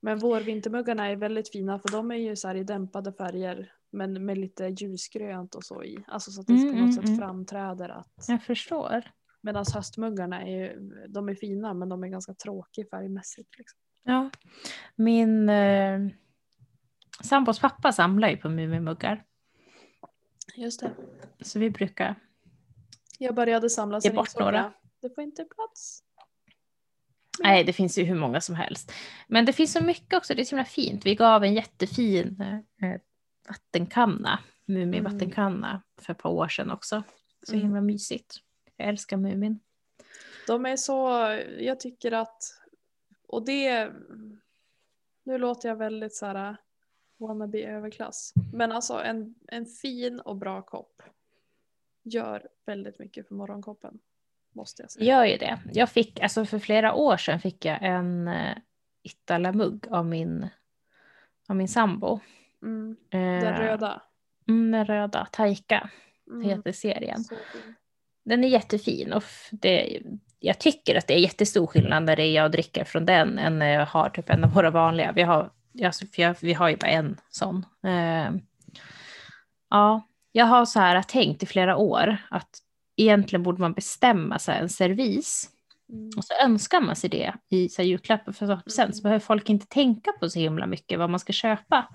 Men 0.01 0.18
vårvintermuggarna 0.18 1.07
är 1.07 1.16
väldigt 1.16 1.53
fina 1.53 1.79
för 1.79 1.89
de 1.89 2.11
är 2.11 2.16
ju 2.16 2.37
så 2.37 2.49
här 2.49 2.55
i 2.55 2.64
dämpade 2.64 3.12
färger 3.12 3.72
men 3.93 4.27
med 4.27 4.39
lite 4.39 4.64
ljusgrönt 4.64 5.55
och 5.55 5.64
så 5.64 5.85
i. 5.85 6.05
Alltså 6.07 6.31
så 6.31 6.41
att 6.41 6.47
det 6.47 6.53
mm, 6.53 6.72
på 6.72 6.79
något 6.79 6.81
mm, 6.81 6.93
sätt 6.93 7.05
mm. 7.05 7.18
framträder 7.18 7.89
att. 7.89 8.25
Jag 8.29 8.43
förstår. 8.43 9.05
Medan 9.41 9.64
höstmuggarna 9.75 10.43
är 10.43 10.59
ju, 10.59 10.91
de 11.09 11.29
är 11.29 11.35
fina 11.35 11.75
men 11.75 11.89
de 11.89 12.05
är 12.05 12.09
ganska 12.09 12.35
tråkiga 12.35 12.87
färgmässigt. 12.91 13.59
Liksom. 13.59 13.79
Ja, 14.03 14.31
min 14.97 15.49
eh, 15.49 15.99
sambos 17.23 17.61
pappa 17.61 17.93
samlar 17.93 18.29
ju 18.29 18.37
på 18.37 18.49
Mumimuggar. 18.49 19.25
Just 20.57 20.81
det. 20.81 20.91
Så 21.41 21.59
vi 21.59 21.71
brukar. 21.71 22.15
Jag 23.19 23.35
började 23.35 23.71
samla 23.71 24.01
sen 24.01 24.15
bort 24.15 24.39
några. 24.39 24.73
Det 25.03 25.15
får 25.15 25.25
inte 25.25 25.45
plats. 25.45 26.03
Nej, 27.43 27.65
det 27.65 27.73
finns 27.73 27.99
ju 27.99 28.05
hur 28.05 28.15
många 28.15 28.41
som 28.41 28.55
helst. 28.55 28.93
Men 29.29 29.45
det 29.45 29.53
finns 29.53 29.73
så 29.73 29.85
mycket 29.85 30.15
också, 30.15 30.35
det 30.35 30.43
är 30.43 30.45
så 30.45 30.57
himla 30.57 30.65
fint. 30.65 31.07
Vi 31.07 31.15
gav 31.15 31.45
en 31.45 31.55
jättefin 31.55 32.41
eh, 32.83 33.01
vattenkanna, 33.49 34.39
Mumin-vattenkanna, 34.67 35.71
mm. 35.71 35.83
för 36.01 36.12
ett 36.12 36.19
par 36.19 36.31
år 36.31 36.49
sedan 36.49 36.71
också. 36.71 37.03
Så 37.43 37.53
mm. 37.53 37.65
himla 37.65 37.81
mysigt. 37.81 38.37
Jag 38.77 38.89
älskar 38.89 39.17
Mumin. 39.17 39.61
De 40.47 40.67
är 40.67 40.77
så, 40.77 41.09
jag 41.59 41.81
tycker 41.81 42.12
att, 42.12 42.43
och 43.29 43.45
det, 43.45 43.93
nu 45.25 45.39
låter 45.39 45.69
jag 45.69 45.77
väldigt 45.77 46.15
så 46.15 46.27
här 46.27 46.57
wannabe 47.27 47.62
överklass. 47.62 48.33
Men 48.53 48.72
alltså 48.72 48.95
en, 48.95 49.35
en 49.49 49.66
fin 49.66 50.20
och 50.20 50.37
bra 50.37 50.62
kopp 50.62 51.03
gör 52.03 52.49
väldigt 52.66 52.99
mycket 52.99 53.29
för 53.29 53.35
morgonkoppen 53.35 53.99
måste 54.53 54.83
jag 54.83 54.91
säga. 54.91 55.05
Gör 55.05 55.25
ju 55.25 55.37
det. 55.37 55.59
Jag 55.72 55.91
fick, 55.91 56.20
alltså 56.20 56.45
för 56.45 56.59
flera 56.59 56.95
år 56.95 57.16
sedan 57.16 57.41
fick 57.41 57.64
jag 57.64 57.79
en 57.83 58.29
uh, 58.29 58.57
Itala-mugg 59.03 59.87
av 59.91 60.07
min, 60.07 60.49
av 61.49 61.57
min 61.57 61.68
sambo. 61.68 62.20
Mm. 62.62 62.97
Den 63.09 63.55
uh, 63.55 63.59
röda? 63.59 64.03
Mm, 64.49 64.70
den 64.70 64.85
röda, 64.85 65.29
Taika 65.33 65.91
mm. 66.27 66.49
heter 66.49 66.72
serien. 66.72 67.25
Den 68.25 68.45
är 68.45 68.49
jättefin 68.49 69.12
och 69.12 69.22
det, 69.51 70.03
jag 70.39 70.59
tycker 70.59 70.95
att 70.95 71.07
det 71.07 71.14
är 71.14 71.18
jättestor 71.18 71.66
skillnad 71.66 72.03
när 72.03 72.16
det 72.16 72.27
jag 72.27 72.53
dricker 72.53 72.85
från 72.85 73.07
den 73.07 73.39
än 73.39 73.59
när 73.59 73.72
jag 73.72 73.87
har 73.87 74.11
typ 74.11 74.31
en 74.31 74.45
av 74.45 74.55
våra 74.55 74.70
vanliga. 74.70 75.12
Vi 75.12 75.22
har, 75.22 75.51
alltså, 75.85 76.05
jag, 76.16 76.37
vi 76.41 76.53
har 76.53 76.68
ju 76.68 76.77
bara 76.77 76.91
en 76.91 77.20
sån. 77.31 77.66
Uh, 77.87 78.39
ja, 79.70 80.09
jag 80.33 80.47
har 80.47 80.64
så 80.64 80.81
här 80.81 81.03
tänkt 81.03 81.43
i 81.43 81.47
flera 81.47 81.77
år 81.77 82.16
att 82.31 82.59
egentligen 82.97 83.43
borde 83.43 83.61
man 83.61 83.72
bestämma 83.72 84.39
sig 84.39 84.59
en 84.59 84.68
servis. 84.68 85.51
Mm. 85.93 86.11
Och 86.16 86.25
så 86.25 86.35
önskar 86.43 86.81
man 86.81 86.97
sig 86.97 87.11
det 87.11 87.35
i 87.49 87.68
så 87.68 87.83
här, 87.83 87.89
julklappar 87.89 88.33
för 88.33 88.47
mm. 88.47 88.59
sen 88.66 88.93
så 88.93 89.03
behöver 89.03 89.20
folk 89.20 89.51
inte 89.51 89.66
tänka 89.66 90.12
på 90.12 90.31
så 90.31 90.39
himla 90.39 90.66
mycket 90.66 90.99
vad 90.99 91.11
man 91.11 91.20
ska 91.20 91.33
köpa. 91.33 91.89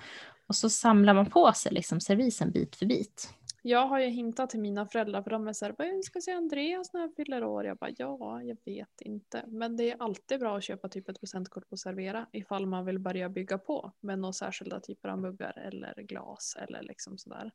Och 0.47 0.55
så 0.55 0.69
samlar 0.69 1.13
man 1.13 1.25
på 1.25 1.53
sig 1.53 1.71
liksom 1.71 2.01
servisen 2.01 2.51
bit 2.51 2.75
för 2.75 2.85
bit. 2.85 3.33
Jag 3.61 3.87
har 3.87 3.99
ju 3.99 4.07
hintat 4.07 4.49
till 4.49 4.59
mina 4.59 4.85
föräldrar 4.85 5.21
för 5.21 5.29
de 5.29 5.47
är 5.47 5.53
såhär, 5.53 5.75
vad 5.77 5.87
önskar 5.87 6.19
sig 6.19 6.33
Andreas 6.33 6.93
när 6.93 7.01
han 7.01 7.11
fyller 7.11 7.43
år? 7.43 7.65
Jag 7.65 7.77
bara, 7.77 7.91
ja, 7.97 8.43
jag 8.43 8.57
vet 8.65 9.01
inte. 9.01 9.43
Men 9.47 9.77
det 9.77 9.91
är 9.91 10.01
alltid 10.03 10.39
bra 10.39 10.57
att 10.57 10.63
köpa 10.63 10.89
typ 10.89 11.09
ett 11.09 11.19
presentkort 11.19 11.69
på 11.69 11.77
Servera 11.77 12.27
ifall 12.31 12.65
man 12.65 12.85
vill 12.85 12.99
börja 12.99 13.29
bygga 13.29 13.57
på 13.57 13.91
med 13.99 14.19
några 14.19 14.33
särskilda 14.33 14.79
typer 14.79 15.09
av 15.09 15.19
muggar 15.19 15.57
eller 15.57 15.93
glas 16.01 16.57
eller 16.59 16.83
liksom 16.83 17.17
sådär. 17.17 17.51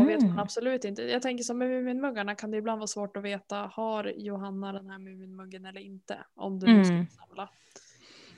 Och 0.00 0.08
vet 0.08 0.20
man 0.20 0.30
Mm. 0.30 0.38
absolut 0.38 0.84
inte. 0.84 1.02
Jag 1.02 1.22
tänker 1.22 1.44
som 1.44 1.58
med 1.58 1.68
Muminmuggarna 1.68 2.34
kan 2.34 2.50
det 2.50 2.56
ibland 2.56 2.78
vara 2.78 2.86
svårt 2.86 3.16
att 3.16 3.22
veta, 3.22 3.56
har 3.56 4.04
Johanna 4.16 4.72
den 4.72 4.90
här 4.90 4.98
Muminmuggen 4.98 5.66
eller 5.66 5.80
inte? 5.80 6.18
Om 6.34 6.58
du 6.58 6.66
nu 6.66 6.84
ska 6.84 6.94
Mm. 6.94 7.06
samla. 7.06 7.48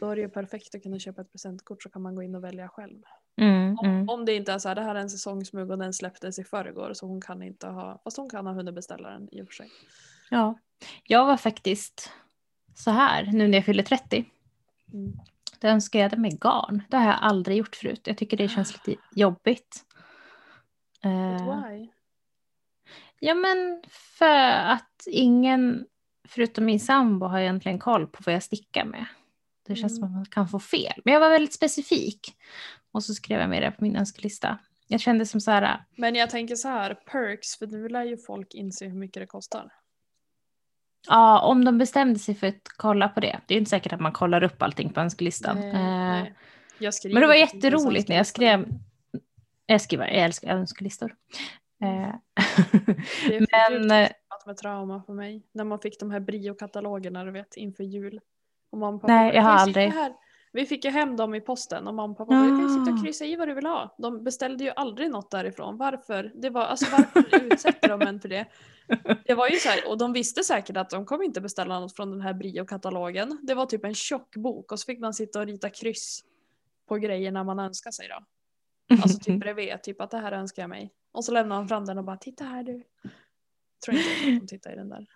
Då 0.00 0.10
är 0.10 0.16
det 0.16 0.22
ju 0.22 0.28
perfekt 0.28 0.74
att 0.74 0.82
kunna 0.82 0.98
köpa 0.98 1.22
ett 1.22 1.32
presentkort 1.32 1.82
så 1.82 1.90
kan 1.90 2.02
man 2.02 2.14
gå 2.14 2.22
in 2.22 2.34
och 2.34 2.44
välja 2.44 2.68
själv. 2.68 3.02
Mm, 3.38 3.78
Om, 3.78 3.86
mm. 3.86 4.08
om 4.08 4.24
det 4.24 4.34
inte 4.34 4.52
är 4.52 4.58
så 4.58 4.68
här, 4.68 4.74
det 4.74 4.82
här 4.82 4.94
är 4.94 5.00
en 5.00 5.10
säsongsmugg 5.10 5.70
och 5.70 5.78
den 5.78 5.92
släpptes 5.92 6.38
i 6.38 6.44
förrgår 6.44 6.94
så 6.94 7.06
hon 7.06 7.20
kan 7.20 7.42
inte 7.42 7.66
ha, 7.66 8.00
fast 8.04 8.16
hon 8.16 8.30
kan 8.30 8.46
ha 8.46 8.52
hunnit 8.54 8.74
beställa 8.74 9.10
den 9.10 9.28
i 9.32 9.42
och 9.42 9.46
för 9.46 9.52
sig. 9.54 9.70
Ja. 10.30 10.58
Jag 11.04 11.26
var 11.26 11.36
faktiskt 11.36 12.12
så 12.74 12.90
här 12.90 13.24
nu 13.32 13.48
när 13.48 13.58
jag 13.58 13.64
fyller 13.64 13.82
30. 13.82 14.24
Mm. 14.92 15.12
Då 15.60 15.68
önskade 15.68 16.04
jag 16.04 16.18
mig 16.18 16.38
garn. 16.40 16.82
Det 16.90 16.96
har 16.96 17.06
jag 17.06 17.18
aldrig 17.20 17.56
gjort 17.56 17.76
förut. 17.76 18.00
Jag 18.04 18.18
tycker 18.18 18.36
det 18.36 18.48
känns 18.48 18.72
lite 18.86 19.00
jobbigt. 19.14 19.84
Eh, 21.04 21.62
why? 21.70 21.88
ja 23.20 23.34
men 23.34 23.82
för 24.18 24.50
att 24.50 25.06
ingen 25.06 25.86
förutom 26.28 26.64
min 26.64 26.80
sambo 26.80 27.26
har 27.26 27.40
egentligen 27.40 27.78
koll 27.78 28.06
på 28.06 28.22
vad 28.26 28.34
jag 28.34 28.42
stickar 28.42 28.84
med. 28.84 29.04
Det 29.66 29.76
känns 29.76 29.96
som 29.96 30.04
Mm. 30.04 30.14
att 30.14 30.16
man 30.16 30.26
kan 30.26 30.48
få 30.48 30.60
fel. 30.60 31.00
Men 31.04 31.14
jag 31.14 31.20
var 31.20 31.30
väldigt 31.30 31.54
specifik. 31.54 32.36
Och 32.92 33.04
så 33.04 33.14
skrev 33.14 33.40
jag 33.40 33.50
med 33.50 33.62
det 33.62 33.70
på 33.70 33.84
min 33.84 33.96
önskelista. 33.96 34.58
Jag 34.86 35.00
kände 35.00 35.26
som 35.26 35.40
så 35.40 35.50
här, 35.50 35.84
Men 35.96 36.14
jag 36.14 36.30
tänker 36.30 36.56
så 36.56 36.68
här, 36.68 36.94
perks, 36.94 37.58
för 37.58 37.66
nu 37.66 37.88
lär 37.88 38.04
ju 38.04 38.16
folk 38.16 38.54
inse 38.54 38.86
hur 38.86 38.98
mycket 38.98 39.22
det 39.22 39.26
kostar. 39.26 39.72
ja 41.08 41.40
om 41.40 41.64
de 41.64 41.78
bestämde 41.78 42.18
sig 42.18 42.34
för 42.34 42.46
att 42.46 42.62
kolla 42.76 43.08
på 43.08 43.20
det. 43.20 43.40
Det 43.46 43.54
är 43.54 43.58
inte 43.58 43.70
säkert 43.70 43.92
att 43.92 44.00
man 44.00 44.12
kollar 44.12 44.42
upp 44.42 44.62
allting 44.62 44.92
på 44.92 45.00
önskelistan. 45.00 45.60
Nej, 45.60 45.70
Eh, 45.70 45.74
nej. 45.80 46.34
Men 47.04 47.20
det 47.20 47.26
var 47.26 47.34
jätteroligt 47.34 48.08
när 48.08 48.16
jag 48.16 48.26
skrev. 48.26 48.68
Jag 49.66 49.80
skriver, 49.80 50.06
jag 50.06 50.24
älskar 50.24 50.56
önskelistor. 50.56 51.14
Eh, 51.82 51.88
Det 53.28 53.36
är 53.36 53.70
Men, 53.80 53.90
eh, 54.04 54.08
med 54.46 54.56
trauma 54.56 55.02
för 55.06 55.12
mig. 55.12 55.46
När 55.52 55.64
man 55.64 55.78
fick 55.80 56.00
de 56.00 56.10
här 56.10 56.20
Brio-katalogerna 56.20 57.24
du 57.24 57.30
vet 57.30 57.56
inför 57.56 57.84
jul. 57.84 58.20
Och 58.70 58.82
och 58.82 59.00
pappa 59.02 59.12
Nej, 59.12 59.30
bara, 59.30 59.34
jag 59.34 59.42
har 59.42 59.58
"Kan 59.58 59.66
sitta 59.66 59.80
aldrig." 59.80 59.92
Här? 59.92 60.12
Vi 60.58 60.66
fick 60.66 60.84
ju 60.84 60.90
hem 60.90 61.16
dem 61.16 61.34
i 61.34 61.40
posten 61.40 61.86
och 61.88 61.94
mamma 61.94 62.12
och 62.12 62.18
pappa 62.18 62.30
bara, 62.30 62.42
du 62.42 62.48
kan 62.48 62.68
sitta 62.68 62.90
Ah. 62.90 62.94
och 62.94 63.04
kryssa 63.04 63.24
i 63.24 63.36
vad 63.36 63.48
du 63.48 63.54
vill 63.54 63.66
ha. 63.66 63.94
De 63.98 64.24
beställde 64.24 64.64
ju 64.64 64.70
aldrig 64.70 65.10
något 65.10 65.30
därifrån. 65.30 65.76
Varför? 65.76 66.32
Det 66.34 66.50
var, 66.50 66.62
alltså, 66.62 66.86
varför 66.90 67.44
utsätter 67.52 67.88
de 67.88 68.02
en 68.02 68.20
för 68.20 68.28
det? 68.28 68.46
Det 69.24 69.34
var 69.34 69.48
ju 69.48 69.56
så 69.56 69.68
här, 69.68 69.88
och 69.90 69.98
de 69.98 70.12
visste 70.12 70.44
säkert 70.44 70.76
att 70.76 70.90
de 70.90 71.06
kommer 71.06 71.24
inte 71.24 71.40
beställa 71.40 71.80
något 71.80 71.96
från 71.96 72.10
den 72.10 72.20
här 72.20 72.34
Brio-katalogen. 72.34 73.38
Det 73.42 73.54
var 73.54 73.66
typ 73.66 73.84
en 73.84 73.94
tjock 73.94 74.36
bok 74.36 74.72
och 74.72 74.80
så 74.80 74.84
fick 74.84 75.00
man 75.00 75.14
sitta 75.14 75.40
och 75.40 75.46
rita 75.46 75.70
kryss 75.70 76.24
på 76.88 76.96
grejerna 76.96 77.44
man 77.44 77.58
önskar 77.58 77.90
sig 77.90 78.08
då. 78.08 78.24
Alltså 79.02 79.18
typ 79.18 79.40
bredvid, 79.40 79.82
typ 79.82 80.00
att 80.00 80.10
det 80.10 80.18
här 80.18 80.32
önskar 80.32 80.62
jag 80.62 80.70
mig. 80.70 80.92
Och 81.12 81.24
så 81.24 81.32
lämnar 81.32 81.56
han 81.56 81.68
fram 81.68 81.84
den 81.84 81.98
och 81.98 82.04
bara 82.04 82.16
titta 82.16 82.44
här 82.44 82.62
du. 82.62 82.82
Tror 83.84 83.96
inte 83.96 84.10
att 84.10 84.40
de 84.40 84.46
tittar 84.46 84.72
i 84.72 84.76
den 84.76 84.88
där. 84.88 85.06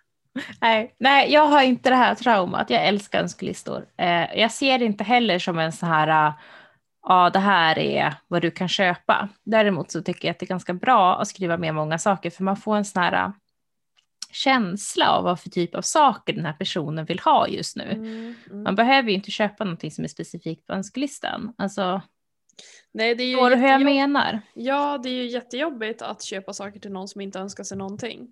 Nej, 0.61 0.95
nej, 0.97 1.31
jag 1.31 1.47
har 1.47 1.63
inte 1.63 1.89
det 1.89 1.95
här 1.95 2.15
traumat. 2.15 2.69
Jag 2.69 2.87
älskar 2.87 3.19
önskelistor. 3.19 3.85
Eh, 3.97 4.39
jag 4.39 4.51
ser 4.51 4.79
det 4.79 4.85
inte 4.85 5.03
heller 5.03 5.39
som 5.39 5.59
en 5.59 5.71
så 5.71 5.85
här, 5.85 6.27
eh, 6.27 6.33
ja 7.03 7.29
det 7.29 7.39
här 7.39 7.79
är 7.79 8.13
vad 8.27 8.41
du 8.41 8.51
kan 8.51 8.69
köpa. 8.69 9.29
Däremot 9.43 9.91
så 9.91 10.01
tycker 10.01 10.27
jag 10.27 10.33
att 10.33 10.39
det 10.39 10.45
är 10.45 10.47
ganska 10.47 10.73
bra 10.73 11.21
att 11.21 11.27
skriva 11.27 11.57
med 11.57 11.75
många 11.75 11.97
saker 11.97 12.29
för 12.29 12.43
man 12.43 12.57
får 12.57 12.77
en 12.77 12.85
sån 12.85 13.03
här 13.03 13.25
eh, 13.25 13.31
känsla 14.31 15.09
av 15.09 15.23
vad 15.23 15.39
för 15.39 15.49
typ 15.49 15.75
av 15.75 15.81
saker 15.81 16.33
den 16.33 16.45
här 16.45 16.53
personen 16.53 17.05
vill 17.05 17.19
ha 17.19 17.47
just 17.47 17.75
nu. 17.75 17.91
Mm, 17.91 18.35
mm. 18.49 18.63
Man 18.63 18.75
behöver 18.75 19.09
ju 19.09 19.15
inte 19.15 19.31
köpa 19.31 19.63
någonting 19.63 19.91
som 19.91 20.03
är 20.03 20.07
specifikt 20.07 20.67
på 20.67 20.73
önskelistan. 20.73 21.53
Alltså, 21.57 22.01
Nej, 22.91 23.15
det 23.15 23.23
är 23.23 23.27
ju 23.27 23.55
hur 23.55 23.67
jag 23.67 23.81
menar? 23.81 24.41
Ja, 24.53 24.97
det 25.03 25.09
är 25.09 25.13
ju 25.13 25.25
jättejobbigt 25.25 26.01
att 26.01 26.23
köpa 26.23 26.53
saker 26.53 26.79
till 26.79 26.91
någon 26.91 27.07
som 27.07 27.21
inte 27.21 27.39
önskar 27.39 27.63
sig 27.63 27.77
någonting. 27.77 28.27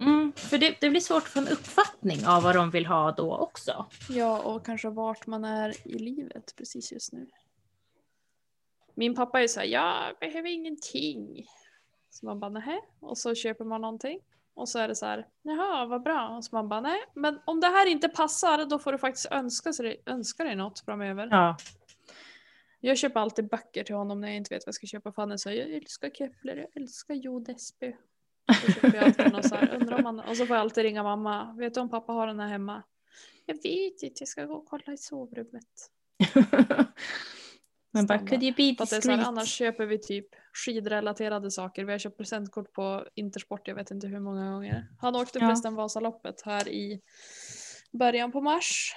Mm, 0.00 0.32
för 0.32 0.58
det, 0.58 0.76
det 0.80 0.90
blir 0.90 1.00
svårt 1.00 1.22
att 1.22 1.28
få 1.28 1.38
en 1.38 1.48
uppfattning 1.48 2.26
av 2.26 2.42
vad 2.42 2.54
de 2.54 2.70
vill 2.70 2.86
ha 2.86 3.12
då 3.12 3.36
också. 3.36 3.86
Ja, 4.08 4.42
och 4.42 4.66
kanske 4.66 4.90
vart 4.90 5.26
man 5.26 5.44
är 5.44 5.88
i 5.88 5.98
livet 5.98 6.54
precis 6.56 6.92
just 6.92 7.12
nu. 7.12 7.26
Min 8.94 9.14
pappa 9.14 9.42
är 9.42 9.48
så 9.48 9.60
här, 9.60 9.66
jag 9.66 10.16
behöver 10.20 10.48
ingenting. 10.48 11.46
Så 12.10 12.26
man 12.26 12.40
bara, 12.40 12.50
nähä. 12.50 12.80
Och 13.00 13.18
så 13.18 13.34
köper 13.34 13.64
man 13.64 13.80
någonting. 13.80 14.20
Och 14.54 14.68
så 14.68 14.78
är 14.78 14.88
det 14.88 14.94
så 14.94 15.06
här, 15.06 15.26
jaha, 15.42 15.86
vad 15.86 16.02
bra. 16.02 16.28
Och 16.28 16.44
så 16.44 16.56
man 16.56 16.68
bara, 16.68 16.80
nej, 16.80 17.00
men 17.14 17.38
om 17.44 17.60
det 17.60 17.66
här 17.66 17.86
inte 17.86 18.08
passar, 18.08 18.64
då 18.64 18.78
får 18.78 18.92
du 18.92 18.98
faktiskt 18.98 19.26
önska, 19.30 19.72
sig, 19.72 20.02
önska 20.06 20.44
dig 20.44 20.56
något 20.56 20.80
framöver. 20.80 21.28
Ja. 21.30 21.56
Jag 22.80 22.98
köper 22.98 23.20
alltid 23.20 23.48
böcker 23.48 23.84
till 23.84 23.94
honom 23.94 24.20
när 24.20 24.28
jag 24.28 24.36
inte 24.36 24.54
vet 24.54 24.62
vad 24.62 24.68
jag 24.68 24.74
ska 24.74 24.86
köpa. 24.86 25.12
För 25.12 25.22
han 25.22 25.32
är 25.32 25.36
så 25.36 25.48
här, 25.48 25.56
jag 25.56 25.70
älskar 25.70 26.10
Kepler, 26.10 26.56
jag 26.56 26.82
älskar 26.82 27.14
Jo 27.14 27.40
Desby. 27.40 27.96
Så 28.52 28.72
köper 28.72 28.94
jag 28.94 29.04
alltid 29.04 29.50
så 29.50 29.54
här, 29.54 29.74
undrar 29.74 29.98
om 29.98 30.04
han, 30.04 30.20
och 30.20 30.36
så 30.36 30.46
får 30.46 30.56
jag 30.56 30.60
alltid 30.62 30.84
ringa 30.84 31.02
mamma. 31.02 31.54
Vet 31.58 31.74
du 31.74 31.80
om 31.80 31.90
pappa 31.90 32.12
har 32.12 32.26
den 32.26 32.40
här 32.40 32.48
hemma? 32.48 32.82
Jag 33.46 33.54
vet 33.54 33.64
inte, 34.02 34.14
jag 34.18 34.28
ska 34.28 34.44
gå 34.44 34.54
och 34.54 34.66
kolla 34.66 34.92
i 34.92 34.96
sovrummet. 34.96 35.64
Men 37.92 38.06
bara, 38.06 38.18
could 38.18 38.42
you 38.42 38.54
be 38.56 38.86
så 38.86 38.94
här, 38.94 39.00
discreet? 39.00 39.26
annars 39.26 39.48
köper 39.48 39.86
vi 39.86 39.98
typ 39.98 40.26
skidrelaterade 40.52 41.50
saker. 41.50 41.84
Vi 41.84 41.92
har 41.92 41.98
köpt 41.98 42.16
presentkort 42.18 42.72
på 42.72 43.06
Intersport, 43.14 43.68
jag 43.68 43.74
vet 43.74 43.90
inte 43.90 44.06
hur 44.06 44.20
många 44.20 44.50
gånger. 44.50 44.88
Han 45.00 45.16
åkte 45.16 45.38
Ja. 45.38 45.46
förresten 45.46 45.74
Vasaloppet 45.74 46.42
här 46.42 46.68
i 46.68 47.00
början 47.92 48.32
på 48.32 48.40
mars. 48.40 48.94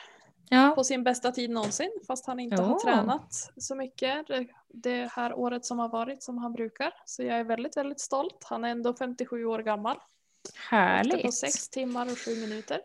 Ja. 0.50 0.72
På 0.76 0.84
sin 0.84 1.04
bästa 1.04 1.32
tid 1.32 1.50
någonsin, 1.50 1.92
fast 2.08 2.28
han 2.28 2.40
inte 2.40 2.62
har 2.62 2.74
Åh. 2.74 2.84
tränat 2.84 3.52
så 3.58 3.76
mycket 3.76 4.28
det, 4.28 4.48
det 4.68 5.12
här 5.12 5.34
året 5.34 5.66
som 5.66 5.80
har 5.80 5.90
varit 5.90 6.24
som 6.24 6.38
han 6.38 6.54
brukar. 6.54 6.94
Så 7.06 7.24
jag 7.24 7.40
är 7.40 7.44
väldigt, 7.44 7.78
väldigt 7.78 8.00
stolt. 8.00 8.44
Han 8.44 8.64
är 8.64 8.70
ändå 8.70 8.94
57 8.94 9.46
år 9.46 9.60
gammal. 9.60 9.96
Åkte 9.96 10.52
på 10.52 10.76
Härligt. 10.76 11.34
6 11.34 11.70
timmar 11.70 12.06
och 12.12 12.20
7 12.20 12.36
minuter. 12.36 12.80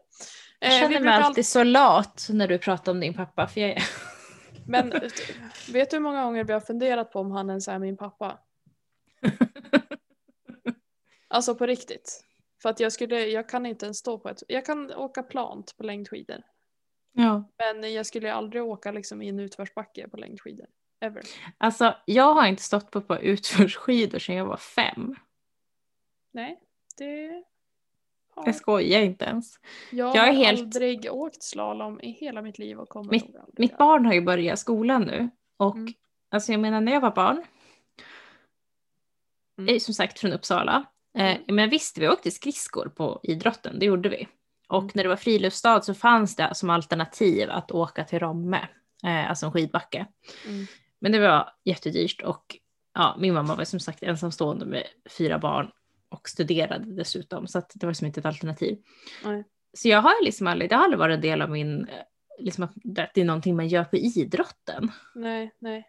Jag 0.59 0.71
Eh, 0.71 0.75
vi 0.75 0.79
känner 0.79 0.89
mig 0.89 1.01
brukar 1.01 1.21
alltid 1.21 1.47
så 1.47 1.65
lat 1.65 2.27
när 2.31 2.49
du 2.49 2.59
pratar 2.59 2.93
om 2.93 3.01
din 3.01 3.15
pappa. 3.15 3.47
För 3.47 3.61
jag. 3.61 3.79
Men 4.67 4.93
eh, 4.93 5.01
vet 5.73 5.91
du 5.91 5.97
hur 5.97 6.03
många 6.03 6.25
gånger 6.25 6.45
vi 6.45 6.53
har 6.53 6.61
funderat 6.61 7.12
på 7.12 7.21
om 7.21 7.31
han 7.31 7.51
ens 7.51 7.69
är 7.69 7.79
min 7.79 7.97
pappa? 7.97 8.39
Alltså 11.29 11.55
på 11.55 11.67
riktigt. 11.67 12.25
För 12.62 12.69
att 12.69 12.81
jag 12.81 12.93
skulle, 12.93 13.27
jag 13.27 13.49
kan 13.49 13.67
inte 13.67 13.87
ens 13.87 13.99
stå 13.99 14.19
på 14.19 14.29
ett, 14.29 14.43
jag 14.49 14.67
kan 14.67 14.93
åka 14.93 15.23
plant 15.23 15.77
på 15.77 15.83
längdskidor. 15.83 16.43
Ja. 17.15 17.45
Men 17.59 17.93
jag 17.93 18.07
skulle 18.07 18.33
aldrig 18.35 18.62
åka 18.65 18.93
liksom 18.93 19.23
i 19.23 19.29
en 19.29 19.41
utförsbacke 19.41 20.09
på 20.09 20.17
längdskidor. 20.17 20.67
Ever. 21.01 21.23
Alltså, 21.59 21.95
jag 22.05 22.35
har 22.35 22.47
inte 22.47 22.62
stått 22.62 22.91
på, 22.91 23.01
på 23.01 23.19
utförsskidor 23.19 24.19
sedan 24.19 24.35
jag 24.37 24.47
var 24.47 24.57
fem. 24.57 25.15
Nej, 26.33 26.61
det 26.99 27.45
har 28.35 28.47
Jag 28.47 28.55
skojar 28.55 29.01
inte 29.01 29.25
ens. 29.25 29.59
jag, 29.91 30.17
jag 30.17 30.23
har 30.27 30.33
helt- 30.33 30.61
aldrig 30.61 31.12
åkt 31.12 31.43
slalom 31.43 32.01
i 32.01 32.11
hela 32.11 32.43
mitt 32.43 32.59
liv 32.59 32.79
och 32.79 32.89
kommer 32.89 33.11
Mitt- 33.11 33.37
Mitt 33.59 33.79
barn 33.79 34.07
har 34.07 34.15
ju 34.15 34.21
börjat 34.21 34.59
skolan 34.59 35.03
nu. 35.03 35.31
Och 35.57 35.77
Mm. 35.77 35.93
alltså 36.31 36.53
jag 36.53 36.61
menar 36.61 36.81
när 36.81 36.93
jag 36.93 37.01
var 37.01 37.11
barn, 37.15 37.45
Mm. 39.59 39.75
är 39.75 39.79
som 39.79 39.95
sagt 39.95 40.19
från 40.19 40.33
Uppsala. 40.33 40.85
Eh, 41.19 41.37
Mm. 41.37 41.43
men 41.57 41.71
visst, 41.71 41.99
vi 41.99 42.09
åkte 42.09 42.31
skridskor 42.31 42.89
på 42.89 43.21
idrotten, 43.23 43.79
det 43.79 43.87
gjorde 43.87 44.09
vi. 44.09 44.29
Och 44.75 44.83
Mm. 44.83 44.93
när 44.95 45.03
det 45.03 45.09
var 45.09 45.16
friluftsdag 45.16 45.85
så 45.85 45.95
fanns 45.95 46.37
det 46.37 46.55
som 46.55 46.70
alternativ 46.70 47.51
att 47.51 47.70
åka 47.72 48.05
till 48.05 48.18
Romme, 48.18 48.68
eh, 49.05 49.29
alltså 49.31 49.47
en 49.47 49.53
skidbacke. 49.53 50.07
Mm. 50.47 50.66
Men 51.01 51.12
det 51.12 51.18
var 51.18 51.51
jättedyrt 51.64 52.22
och 52.22 52.57
ja, 52.95 53.16
min 53.18 53.35
mamma 53.35 53.55
var 53.55 53.64
som 53.64 53.81
sagt 53.81 54.03
ensamstående 54.03 54.66
med 54.66 54.85
fyra 55.18 55.39
barn 55.39 55.70
och 56.09 56.29
studerade 56.29 56.85
dessutom 56.97 57.47
så 57.47 57.59
att 57.59 57.72
det 57.75 57.87
var 57.87 57.93
som 57.93 58.07
inte 58.07 58.20
ett 58.20 58.27
alternativ. 58.27 58.79
Nej. 59.25 59.45
Så 59.72 59.89
jag 59.89 60.03
har 60.03 60.25
liksom 60.25 60.47
aldrig, 60.47 60.70
det 60.70 60.77
har 60.77 60.85
aldrig 60.85 60.99
varit 60.99 61.14
en 61.14 61.20
del 61.20 61.43
av 61.43 61.51
min, 61.51 61.89
eh, 61.89 61.95
liksom 62.39 62.64
att 62.64 62.72
det 62.85 63.20
är 63.20 63.25
någonting 63.25 63.57
man 63.57 63.68
gör 63.68 63.85
på 63.85 63.97
idrotten. 63.97 64.91
Nej, 65.14 65.55
nej. 65.59 65.89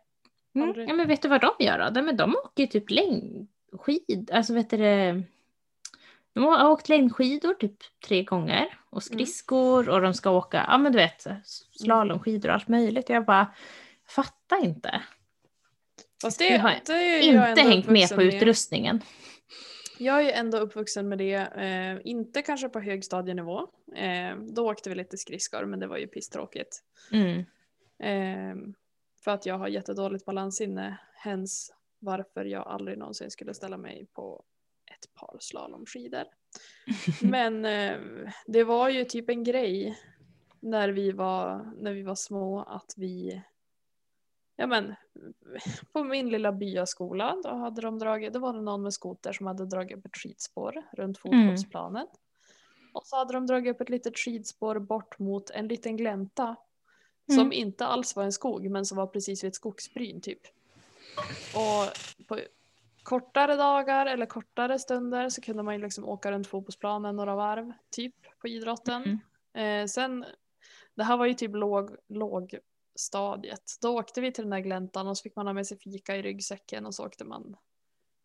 Mm. 0.56 0.88
Ja, 0.88 0.94
men 0.94 1.08
vet 1.08 1.22
du 1.22 1.28
vad 1.28 1.42
de 1.42 1.66
gör 1.66 1.80
då? 1.80 2.02
De, 2.02 2.18
de 2.18 2.36
åker 2.36 2.64
ju 2.64 2.68
typ 2.68 2.90
längdskid, 2.90 4.32
alltså 4.34 4.54
vet 4.54 4.70
du 4.70 4.78
det, 4.78 5.24
de 6.36 6.44
har 6.44 6.70
åkt 6.70 6.90
längdskidor 6.90 7.54
typ 7.54 7.78
tre 8.08 8.24
gånger 8.24 8.80
och 8.90 9.04
skridskor 9.04 9.90
och 9.90 10.02
de 10.02 10.14
ska 10.14 10.30
åka, 10.30 10.66
ja 10.68 10.78
men 10.78 10.92
du 10.92 10.98
vet, 10.98 11.28
slalomskidor 11.72 12.50
och 12.50 12.56
allt 12.56 12.68
möjligt. 12.68 13.10
Jag 13.10 13.26
bara 13.26 13.56
fattar 14.08 14.66
inte. 14.66 15.02
Fast 16.22 16.42
Jag 16.42 16.52
det, 16.52 16.58
har 16.58 16.76
det 16.86 17.16
jag 17.16 17.24
Inte 17.24 17.62
ändå 17.62 17.62
hängt 17.62 17.88
med 17.88 18.10
på 18.10 18.24
utrustningen. 18.24 19.02
Jag 19.98 20.26
är 20.26 20.34
ändå 20.34 20.58
uppvuxen 20.58 21.10
med 21.10 21.18
det, 21.18 21.34
eh, 21.36 22.12
inte 22.12 22.42
kanske 22.42 22.70
på 22.70 22.80
högstadienivå. 22.80 23.68
Eh, 23.96 24.38
då 24.38 24.72
åkte 24.72 24.90
vi 24.90 24.96
lite 24.96 25.18
skridskor 25.18 25.66
men 25.66 25.80
det 25.80 25.88
var 25.88 25.98
ju 25.98 26.08
pisstråkigt. 26.08 26.84
Mm. 27.12 27.40
Eh, 28.00 28.74
för 29.24 29.32
att 29.32 29.46
jag 29.46 29.58
har 29.58 29.68
jättedåligt 29.68 30.26
balanssinne, 30.26 30.98
hens 31.16 31.74
varför 32.00 32.46
jag 32.46 32.68
aldrig 32.68 32.98
någonsin 32.98 33.32
skulle 33.32 33.54
ställa 33.54 33.78
mig 33.78 34.08
på 34.14 34.44
ett 35.00 35.14
par 35.14 35.38
slalomskidor. 35.40 36.24
Men 37.22 37.66
eh, 37.66 38.00
det 38.46 38.64
var 38.64 38.90
ju 38.90 39.06
typ 39.06 39.30
en 39.30 39.44
grej 39.44 40.00
när 40.60 40.90
vi 40.90 41.12
var, 41.12 41.72
när 41.78 41.94
vi 41.94 42.04
var 42.04 42.16
små 42.16 42.64
att 42.64 42.94
vi 42.98 43.44
Ja 44.58 44.68
men 44.68 44.96
på 45.94 46.04
min 46.04 46.30
lilla 46.30 46.52
byaskola 46.52 47.36
då 47.44 47.50
hade 47.50 47.82
de 47.82 48.00
dragit, 48.00 48.34
det 48.34 48.40
var 48.40 48.54
det 48.54 48.62
någon 48.62 48.82
med 48.82 48.94
skoter 48.94 49.34
som 49.34 49.48
hade 49.48 49.66
dragit 49.66 49.98
upp 49.98 50.06
ett 50.06 50.18
skidspår 50.18 50.84
runt 50.94 51.18
fotbollsplanen. 51.18 52.02
Mm. 52.02 52.16
Och 52.94 53.06
så 53.06 53.16
hade 53.16 53.34
de 53.34 53.48
dragit 53.48 53.76
upp 53.76 53.82
ett 53.82 53.90
litet 53.90 54.18
skidspår 54.18 54.80
bort 54.80 55.20
mot 55.20 55.50
en 55.50 55.68
liten 55.68 55.98
glänta. 55.98 56.56
Mm. 57.30 57.40
Som 57.40 57.54
inte 57.54 57.86
alls 57.86 58.16
var 58.16 58.24
en 58.24 58.32
skog 58.32 58.70
men 58.70 58.86
som 58.86 58.98
var 58.98 59.08
precis 59.08 59.44
vid 59.44 59.48
ett 59.48 59.56
skogsbryn 59.56 60.22
typ. 60.22 60.42
Och 61.56 61.98
på 62.28 62.40
kortare 63.06 63.56
dagar 63.56 64.06
eller 64.06 64.26
kortare 64.26 64.80
stunder 64.80 65.30
så 65.30 65.42
kunde 65.42 65.64
man 65.64 65.74
ju 65.76 65.82
liksom 65.82 66.06
åka 66.06 66.32
runt 66.32 66.48
fotbollsplanen 66.48 67.16
några 67.16 67.36
varv 67.36 67.74
typ 67.92 68.16
på 68.42 68.48
idrotten. 68.48 69.20
Mm. 69.54 69.84
Eh, 69.84 69.88
sen, 69.88 70.26
det 70.96 71.04
här 71.04 71.18
var 71.18 71.26
ju 71.26 71.34
typ 71.34 71.56
låg, 71.56 71.96
lågstadiet. 72.08 73.64
Då 73.82 74.00
åkte 74.00 74.22
vi 74.22 74.32
till 74.32 74.44
den 74.44 74.52
där 74.52 74.60
gläntan 74.60 75.08
och 75.08 75.18
så 75.18 75.22
fick 75.22 75.36
man 75.36 75.48
ha 75.48 75.54
med 75.54 75.68
sig 75.68 75.78
fika 75.78 76.16
i 76.16 76.22
ryggsäcken 76.22 76.86
och 76.86 76.96
så 76.96 77.06
åkte 77.06 77.26
man 77.26 77.56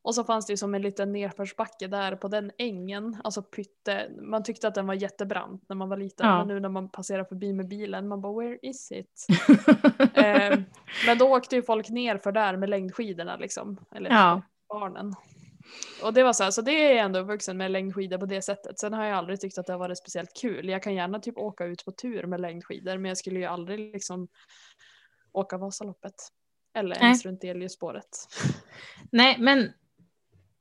och 0.02 0.14
så 0.14 0.24
fanns 0.24 0.46
det 0.46 0.52
ju 0.52 0.56
som 0.56 0.74
en 0.74 0.82
liten 0.82 1.12
nedförsbacke 1.12 1.86
där 1.86 2.16
på 2.16 2.28
den 2.28 2.50
ängen, 2.58 3.16
alltså 3.24 3.42
pytte. 3.42 4.10
Man 4.22 4.42
tyckte 4.42 4.68
att 4.68 4.74
den 4.74 4.86
var 4.86 4.94
jättebrant 4.94 5.68
när 5.68 5.76
man 5.76 5.88
var 5.88 5.96
liten, 5.96 6.26
ja. 6.26 6.38
men 6.38 6.48
nu 6.48 6.60
när 6.60 6.68
man 6.68 6.88
passerar 6.88 7.24
förbi 7.24 7.52
med 7.52 7.68
bilen, 7.68 8.08
man 8.08 8.20
bara 8.20 8.32
where 8.32 8.58
is 8.62 8.92
it? 8.92 9.26
eh, 10.14 10.58
men 11.06 11.18
då 11.18 11.36
åkte 11.36 11.56
ju 11.56 11.62
folk 11.62 11.88
ner 11.90 12.18
för 12.18 12.32
där 12.32 12.56
med 12.56 12.70
längdskidorna 12.70 13.36
liksom, 13.36 13.76
eller 13.92 14.10
ja. 14.10 14.42
Barnen. 14.70 15.14
Och 16.02 16.12
det 16.12 16.22
var 16.22 16.32
så 16.32 16.44
här, 16.44 16.50
så 16.50 16.62
det 16.62 16.84
är 16.84 16.90
jag 16.90 17.04
ändå 17.04 17.18
uppvuxen 17.18 17.56
med 17.56 17.70
längdskidor 17.70 18.18
på 18.18 18.26
det 18.26 18.42
sättet. 18.42 18.78
Sen 18.78 18.92
har 18.92 19.04
jag 19.04 19.18
aldrig 19.18 19.40
tyckt 19.40 19.58
att 19.58 19.66
det 19.66 19.72
har 19.72 19.78
varit 19.78 19.98
speciellt 19.98 20.40
kul. 20.40 20.68
Jag 20.68 20.82
kan 20.82 20.94
gärna 20.94 21.18
typ 21.18 21.38
åka 21.38 21.64
ut 21.64 21.84
på 21.84 21.92
tur 21.92 22.26
med 22.26 22.40
längdskidor, 22.40 22.98
men 22.98 23.08
jag 23.08 23.18
skulle 23.18 23.38
ju 23.38 23.44
aldrig 23.44 23.78
liksom 23.78 24.28
åka 25.32 25.58
Vasaloppet. 25.58 26.14
Eller 26.74 26.96
ens 26.96 27.24
runt 27.24 27.44
Eliusspåret. 27.44 28.28
Nej, 29.10 29.36
men 29.38 29.72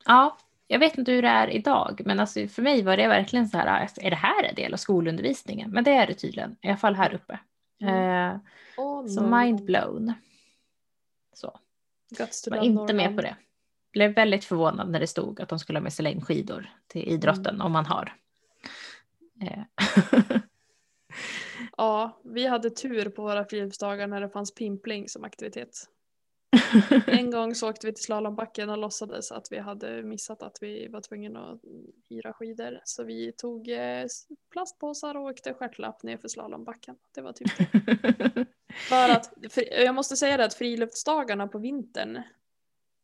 Ja, 0.04 0.36
jag 0.66 0.78
vet 0.78 0.98
inte 0.98 1.12
hur 1.12 1.22
det 1.22 1.28
är 1.28 1.50
idag, 1.50 2.02
men 2.04 2.20
alltså 2.20 2.48
för 2.48 2.62
mig 2.62 2.82
var 2.82 2.96
det 2.96 3.08
verkligen 3.08 3.48
så 3.48 3.58
här, 3.58 3.88
är 4.00 4.10
det 4.10 4.16
här 4.16 4.44
en 4.44 4.54
del 4.54 4.72
av 4.72 4.76
skolundervisningen? 4.76 5.70
Men 5.70 5.84
det 5.84 5.90
är 5.90 6.06
det 6.06 6.14
tydligen, 6.14 6.56
i 6.62 6.68
alla 6.68 6.76
fall 6.76 6.94
här 6.94 7.14
uppe. 7.14 7.40
Mm. 7.82 8.30
Eh, 8.34 8.40
oh, 8.76 9.06
så 9.06 9.20
no. 9.20 9.36
mind 9.36 9.64
blown. 9.64 10.12
Så. 11.32 11.58
Var 12.50 12.64
inte 12.64 12.94
med 12.94 13.16
på 13.16 13.22
det. 13.22 13.36
Blev 13.92 14.14
väldigt 14.14 14.44
förvånad 14.44 14.90
när 14.90 15.00
det 15.00 15.06
stod 15.06 15.40
att 15.40 15.48
de 15.48 15.58
skulle 15.58 15.78
ha 15.78 15.82
med 15.82 15.92
sig 15.92 16.02
längdskidor 16.02 16.70
till 16.86 17.08
idrotten 17.08 17.54
mm. 17.54 17.66
om 17.66 17.72
man 17.72 17.86
har. 17.86 18.12
Eh. 19.42 19.62
ja, 21.76 22.20
vi 22.24 22.46
hade 22.46 22.70
tur 22.70 23.08
på 23.08 23.22
våra 23.22 23.44
friluftsdagar 23.44 24.06
när 24.06 24.20
det 24.20 24.30
fanns 24.30 24.54
pimpling 24.54 25.08
som 25.08 25.24
aktivitet. 25.24 25.86
en 27.06 27.30
gång 27.30 27.54
så 27.54 27.70
åkte 27.70 27.86
vi 27.86 27.92
till 27.92 28.04
slalombacken 28.04 28.70
och 28.70 28.78
låtsades 28.78 29.32
att 29.32 29.46
vi 29.50 29.58
hade 29.58 30.02
missat 30.02 30.42
att 30.42 30.58
vi 30.60 30.88
var 30.88 31.00
tvungna 31.00 31.50
att 31.50 31.60
hyra 32.10 32.32
skidor. 32.32 32.80
Så 32.84 33.04
vi 33.04 33.32
tog 33.32 33.68
eh, 33.68 34.06
plastpåsar 34.52 35.14
och 35.14 35.24
åkte 35.24 35.54
stjärtlapp 35.54 36.02
ner 36.02 36.16
för 36.16 36.28
slalombacken. 36.28 36.96
Det 37.14 37.20
var 37.20 37.32
typ 37.32 37.58
det. 37.58 38.46
för 38.88 39.08
att, 39.10 39.32
för, 39.50 39.82
jag 39.84 39.94
måste 39.94 40.16
säga 40.16 40.36
det 40.36 40.44
att 40.44 40.54
friluftsdagarna 40.54 41.48
på 41.48 41.58
vintern, 41.58 42.22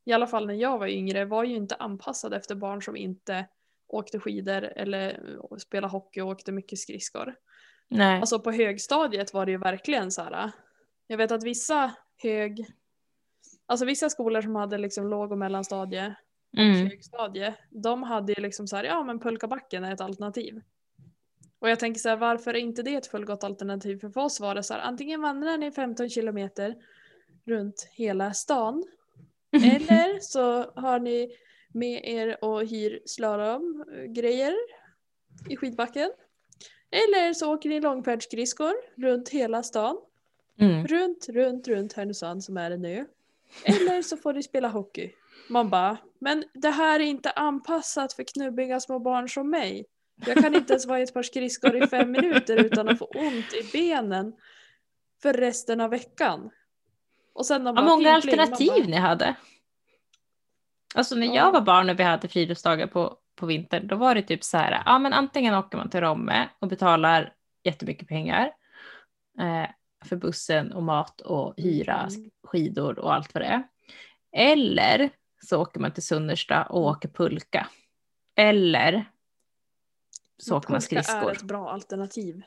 i 0.07 0.12
alla 0.12 0.26
fall 0.26 0.46
när 0.46 0.54
jag 0.54 0.78
var 0.78 0.86
yngre, 0.86 1.24
var 1.24 1.44
ju 1.44 1.54
inte 1.54 1.74
anpassade 1.74 2.36
efter 2.36 2.54
barn 2.54 2.82
som 2.82 2.96
inte 2.96 3.46
åkte 3.88 4.20
skidor 4.20 4.62
eller 4.62 5.20
spelade 5.59 5.92
hockey 5.92 6.20
och 6.20 6.28
åkte 6.28 6.52
mycket 6.52 6.78
skridskor. 6.78 7.34
Nej. 7.88 8.20
Alltså 8.20 8.40
på 8.40 8.52
högstadiet 8.52 9.34
var 9.34 9.46
det 9.46 9.52
ju 9.52 9.59
verkligen 9.59 10.11
så 10.11 10.22
här. 10.22 10.50
Jag 11.07 11.16
vet 11.16 11.32
att 11.32 11.44
vissa 11.44 11.94
hög 12.22 12.66
Alltså 13.66 13.86
vissa 13.86 14.11
skolor 14.11 14.40
som 14.40 14.54
hade 14.54 14.78
liksom 14.78 15.07
låg 15.07 15.32
och 15.32 15.38
mellanstadie 15.38 16.16
och 16.52 16.59
mm. 16.59 16.86
högstadie, 16.86 17.54
de 17.70 18.02
hade 18.02 18.32
ju 18.32 18.42
liksom 18.42 18.66
så 18.66 18.76
här, 18.76 18.84
ja 18.84 19.04
men 19.04 19.20
pulkabacken 19.20 19.84
är 19.84 19.92
ett 19.92 20.00
alternativ. 20.00 20.61
Och 21.59 21.70
jag 21.70 21.80
tänker 21.80 22.00
så 22.00 22.09
här, 22.09 22.16
varför 22.16 22.54
är 22.54 22.59
inte 22.59 22.82
det 22.82 22.94
ett 22.94 23.07
fullgott 23.07 23.44
alternativ? 23.44 23.98
För, 23.98 24.11
för 24.11 24.20
oss 24.20 24.40
var 24.40 24.54
det 24.54 24.62
så 24.62 24.74
här, 24.74 24.80
antingen 24.80 25.22
vandrar 25.22 25.59
ni 25.59 25.72
15 25.72 26.09
kilometer 26.09 26.74
runt 27.44 27.88
hela 27.92 28.32
stan, 28.32 28.84
eller 29.53 30.18
så 30.20 30.72
har 30.76 30.99
ni 30.99 31.36
med 31.74 32.01
er 32.05 32.44
och 32.44 32.66
hyr 32.66 33.01
slalomgrejer 33.07 34.55
i 35.51 35.57
skidbacken. 35.57 36.11
Eller 36.90 37.34
så 37.34 37.55
åker 37.55 37.68
ni 37.68 37.80
långfärdsskridskor 37.80 38.74
runt 38.97 39.28
hela 39.28 39.62
stan. 39.62 39.97
Mm. 40.61 40.86
Runt, 40.86 41.28
runt, 41.28 41.68
runt 41.68 41.92
Härnösand 41.92 42.44
som 42.44 42.57
är 42.57 42.70
en 42.70 42.84
ö. 42.84 43.05
Eller 43.64 44.03
så 44.03 44.16
får 44.16 44.32
du 44.32 44.42
spela 44.42 44.68
hockey. 44.68 45.12
Man 45.49 45.70
bara, 45.70 45.97
men 46.18 46.44
det 46.55 46.70
här 46.70 47.01
är 47.01 47.05
inte 47.05 47.30
anpassat 47.30 48.12
för 48.12 48.24
knubbiga 48.24 48.80
små 48.80 48.99
barn 48.99 49.28
som 49.28 49.51
mig. 49.51 49.86
Jag 50.26 50.36
kan 50.36 50.55
inte 50.55 50.72
ens 50.72 50.86
vara 50.86 51.01
i 51.01 51.03
ett 51.03 51.14
par 51.14 51.22
skridskor 51.22 51.82
i 51.82 51.86
fem 51.86 52.12
minuter 52.12 52.57
utan 52.57 52.88
att 52.88 52.99
få 52.99 53.05
ont 53.05 53.55
i 53.55 53.70
benen 53.72 54.32
för 55.22 55.32
resten 55.32 55.80
av 55.80 55.90
veckan. 55.90 56.51
Och 57.37 57.47
sen 57.47 57.64
de 57.64 57.74
bara, 57.74 57.84
många 57.84 58.12
alternativ 58.12 58.68
bara, 58.68 58.87
ni 58.87 58.97
hade. 58.97 59.34
Alltså 60.95 61.14
när 61.14 61.26
ja. 61.26 61.34
jag 61.34 61.53
var 61.53 61.61
barn 61.61 61.91
och 61.91 61.99
vi 61.99 62.03
hade 62.03 62.28
friluftsdagar 62.28 62.87
på, 62.87 63.16
på 63.34 63.47
vintern, 63.47 63.87
då 63.87 63.97
var 63.97 64.14
det 64.14 64.22
typ 64.22 64.45
så 64.45 64.59
här, 64.59 64.82
ja 64.87 64.99
men 64.99 65.12
antingen 65.12 65.55
åker 65.55 65.78
man 65.78 65.91
till 65.91 66.01
Romme 66.01 66.49
och 66.59 66.68
betalar 66.68 67.34
jättemycket 67.64 68.09
pengar. 68.09 68.53
Eh, 69.39 69.70
för 70.05 70.16
bussen 70.16 70.72
och 70.72 70.82
mat 70.82 71.20
och 71.20 71.55
hyra 71.57 72.09
mm. 72.11 72.30
skidor 72.45 72.99
och 72.99 73.14
allt 73.14 73.34
vad 73.34 73.43
det 73.43 73.47
är. 73.47 73.62
Eller 74.32 75.11
så 75.45 75.62
åker 75.62 75.80
man 75.80 75.93
till 75.93 76.07
Sunnersta 76.07 76.64
och 76.64 76.80
mm. 76.80 76.91
åker 76.91 77.09
pulka. 77.09 77.66
Eller 78.37 79.11
så 80.39 80.57
åker 80.57 80.70
man 80.70 80.80
skridskor. 80.80 81.20
Pulka 81.20 81.30
är 81.30 81.37
ett 81.37 81.43
bra 81.43 81.70
alternativ. 81.70 82.43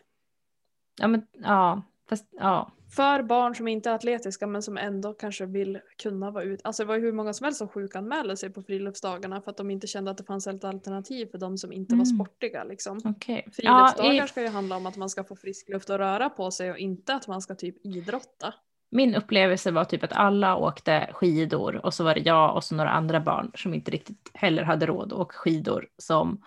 Ja, 1.00 1.08
men 1.08 1.28
ja, 1.32 1.82
fast 2.10 2.28
ja. 2.32 2.72
För 2.92 3.24
barn 3.24 3.56
som 3.56 3.68
inte 3.68 3.90
är 3.90 3.94
atletiska 3.94 4.48
men 4.48 4.62
som 4.62 4.78
ändå 4.78 5.14
kanske 5.14 5.46
vill 5.46 5.80
kunna 6.04 6.32
vara 6.32 6.44
ute. 6.44 6.62
Alltså 6.64 6.84
det 6.84 6.88
var 6.88 6.96
ju 6.96 7.02
hur 7.02 7.12
många 7.12 7.34
som 7.34 7.44
helst 7.44 7.58
som 7.58 7.68
sjukanmälde 7.68 8.38
sig 8.38 8.50
på 8.50 8.62
friluftsdagarna 8.64 9.42
för 9.42 9.52
att 9.52 9.58
de 9.58 9.72
inte 9.72 9.88
kände 9.88 10.12
att 10.12 10.18
det 10.18 10.24
fanns 10.24 10.48
ett 10.48 10.64
alternativ 10.64 11.26
för 11.32 11.38
de 11.38 11.58
som 11.58 11.72
inte 11.72 11.94
mm. 11.94 12.00
var 12.00 12.06
sportiga. 12.06 12.64
Liksom. 12.64 12.98
Okay. 12.98 13.42
Friluftsdagar 13.52 14.14
ja, 14.14 14.26
i... 14.26 14.28
ska 14.28 14.42
ju 14.42 14.48
handla 14.48 14.78
om 14.78 14.86
att 14.86 14.98
man 14.98 15.10
ska 15.10 15.24
få 15.24 15.36
frisk 15.36 15.70
luft 15.70 15.90
och 15.90 15.98
röra 15.98 16.30
på 16.30 16.52
sig 16.52 16.72
och 16.72 16.78
inte 16.78 17.14
att 17.14 17.28
man 17.28 17.42
ska 17.42 17.56
typ 17.56 17.86
idrotta. 17.86 18.54
Min 18.92 19.16
upplevelse 19.16 19.72
var 19.72 19.86
typ 19.86 20.04
att 20.04 20.14
alla 20.14 20.56
åkte 20.56 21.10
skidor 21.14 21.86
och 21.86 21.94
så 21.94 22.04
var 22.04 22.16
det 22.16 22.22
jag 22.22 22.56
och 22.56 22.64
så 22.64 22.76
några 22.76 22.90
andra 22.90 23.20
barn 23.20 23.52
som 23.56 23.74
inte 23.74 23.92
riktigt 23.92 24.32
heller 24.34 24.64
hade 24.64 24.86
råd 24.86 25.14
att 25.14 25.20
åka 25.20 25.38
skidor 25.38 25.88
som 25.98 26.44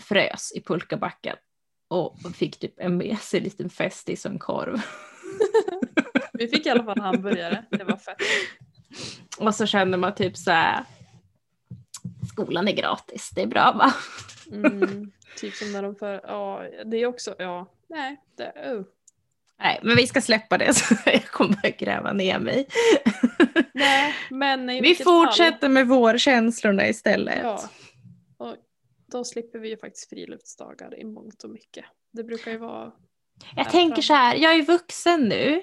frös 0.00 0.52
i 0.56 0.60
pulkabacken 0.60 1.36
och 1.88 2.18
fick 2.34 2.58
typ 2.58 2.74
en 2.76 2.96
med 2.96 3.18
sig 3.18 3.40
liten 3.40 3.70
festis 3.70 4.24
och 4.24 4.30
en 4.30 4.38
korv. 4.38 4.80
Vi 6.42 6.48
fick 6.48 6.66
i 6.66 6.70
alla 6.70 6.84
fall 6.84 7.00
hamburgare, 7.00 7.64
det 7.70 7.84
var 7.84 7.96
fett. 7.96 8.16
Och 9.38 9.54
så 9.54 9.66
känner 9.66 9.98
man 9.98 10.14
typ 10.14 10.36
så 10.36 10.50
här, 10.50 10.84
skolan 12.32 12.68
är 12.68 12.72
gratis, 12.72 13.30
det 13.34 13.42
är 13.42 13.46
bra 13.46 13.72
va? 13.72 13.94
Mm, 14.52 15.12
typ 15.36 15.54
som 15.54 15.72
när 15.72 15.82
de 15.82 15.94
för, 15.94 16.20
ja 16.22 16.62
det 16.84 16.96
är 16.96 17.06
också, 17.06 17.34
ja, 17.38 17.72
nej, 17.88 18.20
det, 18.36 18.52
oh. 18.74 18.84
Nej, 19.58 19.80
men 19.82 19.96
vi 19.96 20.06
ska 20.06 20.20
släppa 20.20 20.58
det 20.58 20.74
så 20.76 20.94
jag 21.06 21.24
kommer 21.24 21.66
att 21.66 21.78
gräva 21.78 22.12
ner 22.12 22.38
mig. 22.38 22.66
Nej, 23.74 24.14
men 24.30 24.66
vi 24.66 24.94
fortsätter 24.94 25.60
fall. 25.60 25.70
med 25.70 25.88
vårkänslorna 25.88 26.88
istället. 26.88 27.42
Ja, 27.42 27.60
och 28.36 28.56
då 29.12 29.24
slipper 29.24 29.58
vi 29.58 29.68
ju 29.68 29.76
faktiskt 29.76 30.08
friluftsdagar 30.08 30.98
i 31.00 31.04
mångt 31.04 31.44
och 31.44 31.50
mycket. 31.50 31.84
Det 32.12 32.24
brukar 32.24 32.50
ju 32.50 32.58
vara 32.58 32.92
jag 33.56 33.70
tänker 33.70 34.02
så 34.02 34.14
här, 34.14 34.36
jag 34.36 34.54
är 34.54 34.62
vuxen 34.62 35.20
nu. 35.28 35.62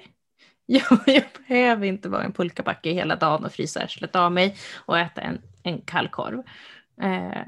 Jag, 0.72 0.98
jag 1.06 1.24
behöver 1.48 1.86
inte 1.86 2.08
vara 2.08 2.22
en 2.22 2.32
pulkabacke 2.32 2.90
hela 2.90 3.16
dagen 3.16 3.44
och 3.44 3.52
frysa 3.52 3.80
arslet 3.80 4.16
av 4.16 4.32
mig 4.32 4.56
och 4.86 4.98
äta 4.98 5.20
en, 5.20 5.42
en 5.62 5.80
kall 5.80 6.08
korv. 6.08 6.42
Eh, 7.02 7.42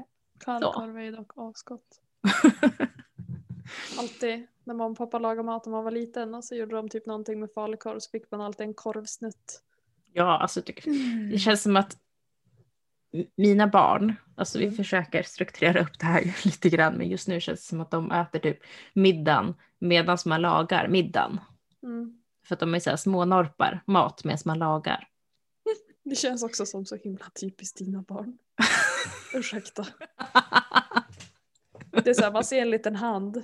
Kallkorv 0.45 0.97
är 0.97 1.11
dock 1.11 1.31
asgott. 1.35 2.01
alltid 3.99 4.47
när 4.63 4.73
mamma 4.73 4.91
och 4.91 4.97
pappa 4.97 5.19
lagade 5.19 5.43
mat 5.43 5.65
när 5.65 5.71
man 5.71 5.83
var 5.83 5.91
liten 5.91 6.35
och 6.35 6.43
så 6.43 6.55
gjorde 6.55 6.75
de 6.75 6.89
typ 6.89 7.05
någonting 7.05 7.39
med 7.39 7.51
falukorv 7.51 7.99
så 7.99 8.09
fick 8.09 8.31
man 8.31 8.41
alltid 8.41 8.67
en 8.67 8.73
korvsnutt. 8.73 9.63
Ja, 10.13 10.37
alltså 10.37 10.61
det 11.31 11.39
känns 11.39 11.63
som 11.63 11.75
att 11.75 11.97
mina 13.35 13.67
barn, 13.67 14.15
alltså 14.35 14.59
vi 14.59 14.65
mm. 14.65 14.75
försöker 14.75 15.23
strukturera 15.23 15.81
upp 15.81 15.99
det 15.99 16.05
här 16.05 16.23
lite 16.45 16.69
grann, 16.69 16.93
men 16.93 17.09
just 17.09 17.27
nu 17.27 17.39
känns 17.39 17.59
det 17.59 17.67
som 17.67 17.81
att 17.81 17.91
de 17.91 18.11
äter 18.11 18.39
typ 18.39 18.59
middagen 18.93 19.53
medan 19.79 20.17
man 20.25 20.41
lagar 20.41 20.87
middagen. 20.87 21.39
Mm. 21.83 22.22
För 22.47 22.55
att 22.55 22.59
de 22.59 22.75
är 22.75 22.79
så 22.79 22.89
här 22.89 22.97
små 22.97 23.25
norpar 23.25 23.83
mat 23.87 24.23
medan 24.23 24.39
man 24.45 24.59
lagar. 24.59 25.07
Det 26.05 26.15
känns 26.15 26.43
också 26.43 26.65
som 26.65 26.85
så 26.85 26.95
himla 26.95 27.25
typiskt 27.41 27.77
dina 27.77 28.01
barn. 28.01 28.37
Ursäkta. 29.33 29.85
Det 31.91 32.07
är 32.09 32.13
så 32.13 32.23
här, 32.23 32.31
man 32.31 32.43
ser 32.43 32.61
en 32.61 32.69
liten 32.69 32.95
hand. 32.95 33.43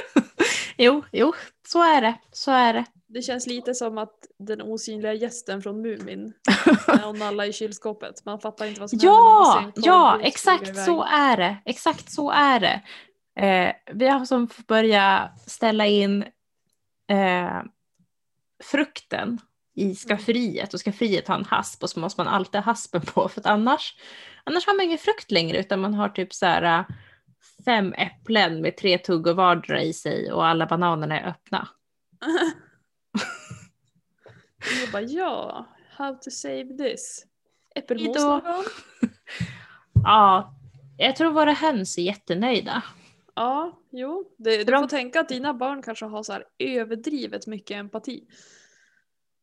jo, 0.76 1.04
jo, 1.12 1.32
så 1.68 1.82
är 1.82 2.00
det. 2.00 2.18
Så 2.32 2.50
är 2.50 2.72
det. 2.72 2.84
Det 3.06 3.22
känns 3.22 3.46
lite 3.46 3.74
som 3.74 3.98
att 3.98 4.14
den 4.38 4.62
osynliga 4.62 5.14
gästen 5.14 5.62
från 5.62 5.80
Mumin. 5.82 6.32
När 6.88 7.06
hon 7.06 7.18
nallar 7.18 7.44
i 7.44 7.52
kylskåpet. 7.52 8.24
Man 8.24 8.40
fattar 8.40 8.66
inte 8.66 8.80
vad 8.80 8.90
som 8.90 8.98
Ja, 9.02 9.58
händer. 9.60 9.82
ja, 9.84 10.20
exakt 10.22 10.76
så 10.84 11.02
är 11.02 11.36
det. 11.36 11.56
Exakt 11.64 12.12
så 12.12 12.30
är 12.30 12.60
det. 12.60 12.82
Eh, 13.46 13.72
vi 13.94 14.08
har 14.08 14.24
som 14.24 14.48
börja 14.68 15.30
ställa 15.46 15.86
in 15.86 16.22
eh, 17.10 17.62
frukten 18.64 19.40
i 19.74 19.94
skafferiet 19.94 20.74
och 20.74 20.80
skafferiet 20.80 21.28
har 21.28 21.34
en 21.34 21.44
hasp 21.44 21.82
och 21.82 21.90
så 21.90 22.00
måste 22.00 22.20
man 22.20 22.28
alltid 22.28 22.60
ha 22.60 22.64
haspen 22.64 23.00
på 23.00 23.28
för 23.28 23.40
att 23.40 23.46
annars, 23.46 23.96
annars 24.44 24.66
har 24.66 24.74
man 24.74 24.84
ingen 24.84 24.98
frukt 24.98 25.30
längre 25.30 25.58
utan 25.58 25.80
man 25.80 25.94
har 25.94 26.08
typ 26.08 26.34
så 26.34 26.46
här 26.46 26.78
eh, 26.78 26.84
fem 27.64 27.92
äpplen 27.92 28.60
med 28.60 28.76
tre 28.76 28.98
tuggor 28.98 29.34
vardera 29.34 29.82
i 29.82 29.92
sig 29.92 30.32
och 30.32 30.46
alla 30.46 30.66
bananerna 30.66 31.20
är 31.20 31.28
öppna. 31.28 31.68
Jag 34.82 34.92
bara 34.92 35.02
ja, 35.02 35.66
how 35.90 36.14
to 36.14 36.30
save 36.30 36.64
this. 36.64 37.24
Äppelmos 37.74 38.16
någon? 38.16 38.42
Ja, 40.04 40.54
jag 40.98 41.16
tror 41.16 41.32
våra 41.32 41.52
höns 41.52 41.98
är 41.98 42.02
jättenöjda. 42.02 42.82
Ja, 43.34 43.78
jo. 43.96 44.34
Det, 44.38 44.64
du 44.64 44.72
får 44.72 44.86
tänka 44.88 45.20
att 45.20 45.28
dina 45.28 45.54
barn 45.54 45.82
kanske 45.82 46.04
har 46.04 46.22
så 46.22 46.32
här 46.32 46.44
överdrivet 46.58 47.46
mycket 47.46 47.76
empati. 47.76 48.26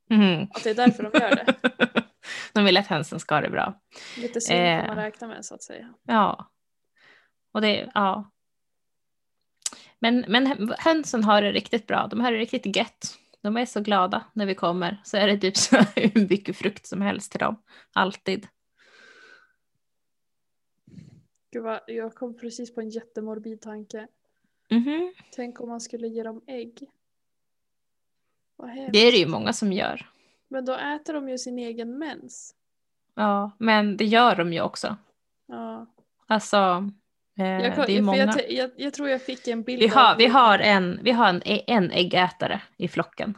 Mhm. 0.10 0.47
Att 0.54 0.64
det 0.64 0.70
är 0.70 0.76
därför 0.76 1.04
de 1.04 1.20
gör 1.20 1.36
det. 1.36 1.56
De 2.54 2.66
vill 2.66 2.78
att 2.78 2.88
hönsen 2.88 3.20
ska 3.20 3.36
ha 3.36 3.41
det 3.41 3.49
bra. 3.49 3.82
Lite 4.18 4.41
synd 4.41 4.60
Eh. 4.60 4.80
får 4.80 4.88
man 4.88 4.95
räkna 4.95 5.28
med 5.28 5.45
så 5.45 5.56
att 5.56 5.64
säga. 5.64 5.93
Ja. 6.04 6.51
Och 7.51 7.62
det, 7.62 7.91
ja. 7.93 8.32
Men, 9.99 10.26
men 10.28 10.74
hönsen 10.78 11.24
har 11.24 11.41
det 11.41 11.51
riktigt 11.51 11.88
bra. 11.88 12.08
De 12.08 12.22
har 12.22 12.32
det 12.32 12.38
riktigt 12.38 12.76
gött. 12.76 13.18
De 13.41 13.58
är 13.58 13.66
så 13.66 13.82
glada 13.82 14.24
när 14.34 14.45
vi 14.45 14.56
kommer. 14.56 15.01
Så 15.04 15.18
är 15.18 15.28
det 15.28 15.38
typ 15.38 15.58
så 15.58 15.76
hur 15.95 16.30
mycket 16.30 16.58
frukt 16.58 16.88
som 16.88 17.01
helst 17.01 17.32
till 17.32 17.39
dem. 17.39 17.64
Alltid. 17.93 18.47
Gud 21.51 21.64
vad, 21.64 21.80
jag 21.88 22.16
kom 22.16 22.38
precis 22.38 22.76
på 22.76 22.82
en 22.82 22.89
jättemorbid 22.89 23.62
tanke. 23.62 24.08
Mhm. 24.70 25.14
Tänk 25.36 25.61
om 25.61 25.70
man 25.70 25.82
skulle 25.82 26.07
ge 26.07 26.24
dem 26.24 26.41
ägg. 26.47 26.89
Vad 28.55 28.70
hemskt. 28.70 28.93
Det 28.93 28.99
är 28.99 29.11
det 29.11 29.18
ju 29.18 29.28
många 29.28 29.53
som 29.53 29.72
gör. 29.74 30.09
Men 30.47 30.66
då 30.66 30.74
äter 30.74 31.14
de 31.14 31.30
ju 31.30 31.38
sin 31.38 31.59
egen 31.59 31.97
mens. 31.97 32.55
Ja, 33.16 33.51
men 33.57 33.97
det 33.97 34.05
gör 34.05 34.36
de 34.36 34.53
ju 34.53 34.61
också. 34.61 34.97
Ja. 35.45 35.88
Alltså, 36.28 36.89
eh, 37.39 37.45
Jag, 37.45 37.76
kan- 37.76 37.86
det 37.86 37.97
är 37.97 38.01
många. 38.01 38.18
jag, 38.18 38.51
jag, 38.51 38.72
jag 38.78 38.93
tror 38.93 39.09
jag 39.09 39.22
fick 39.22 39.47
en 39.47 39.64
bild 39.64 39.80
Vi 39.82 39.88
har, 39.88 40.11
av- 40.11 40.18
vi 40.18 40.26
har, 40.28 40.59
en, 40.59 40.99
vi 41.03 41.11
har 41.11 41.28
en, 41.30 41.41
en 41.68 41.91
äggätare 41.91 42.61
i 42.78 42.88
flocken. 42.88 43.38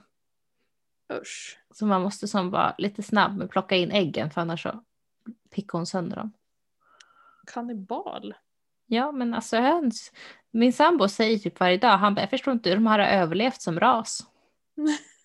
Usch. 1.13 1.59
Så 1.73 1.86
man 1.86 2.01
måste 2.01 2.28
som 2.28 2.51
vara 2.51 2.76
lite 2.78 3.03
snabb 3.03 3.38
med 3.38 3.45
att 3.45 3.51
plocka 3.51 3.76
in 3.76 3.91
äggen 3.91 4.32
för 4.32 4.41
annars 4.41 4.63
så 4.63 4.84
pickar 5.49 5.78
hon 5.80 5.86
sönder 5.86 6.15
dem. 6.17 6.32
Kannibal. 7.47 8.34
Ja, 8.88 9.11
men 9.11 9.33
alltså 9.33 9.57
höns. 9.57 10.11
Min 10.51 10.73
sambo 10.73 11.07
säger 11.07 11.38
typ 11.38 11.59
varje 11.59 11.77
dag, 11.77 11.97
han 11.97 12.15
bara, 12.15 12.21
jag 12.21 12.29
förstår 12.29 12.53
inte 12.53 12.69
hur 12.69 12.75
de 12.75 12.88
har 12.88 12.99
överlevt 12.99 13.61
som 13.61 13.79
ras. 13.79 14.19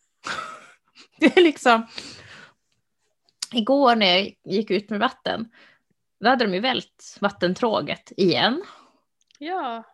det 1.20 1.36
är 1.36 1.42
liksom. 1.42 1.86
Igår 3.52 3.96
när 3.96 4.06
jag 4.06 4.34
gick 4.44 4.70
ut 4.70 4.90
med 4.90 5.00
vatten, 5.00 5.48
då 6.20 6.28
hade 6.28 6.46
de 6.46 6.54
ju 6.54 6.60
vält 6.60 7.18
vattentråget 7.20 8.12
igen. 8.16 8.62
Ja. 9.38 9.84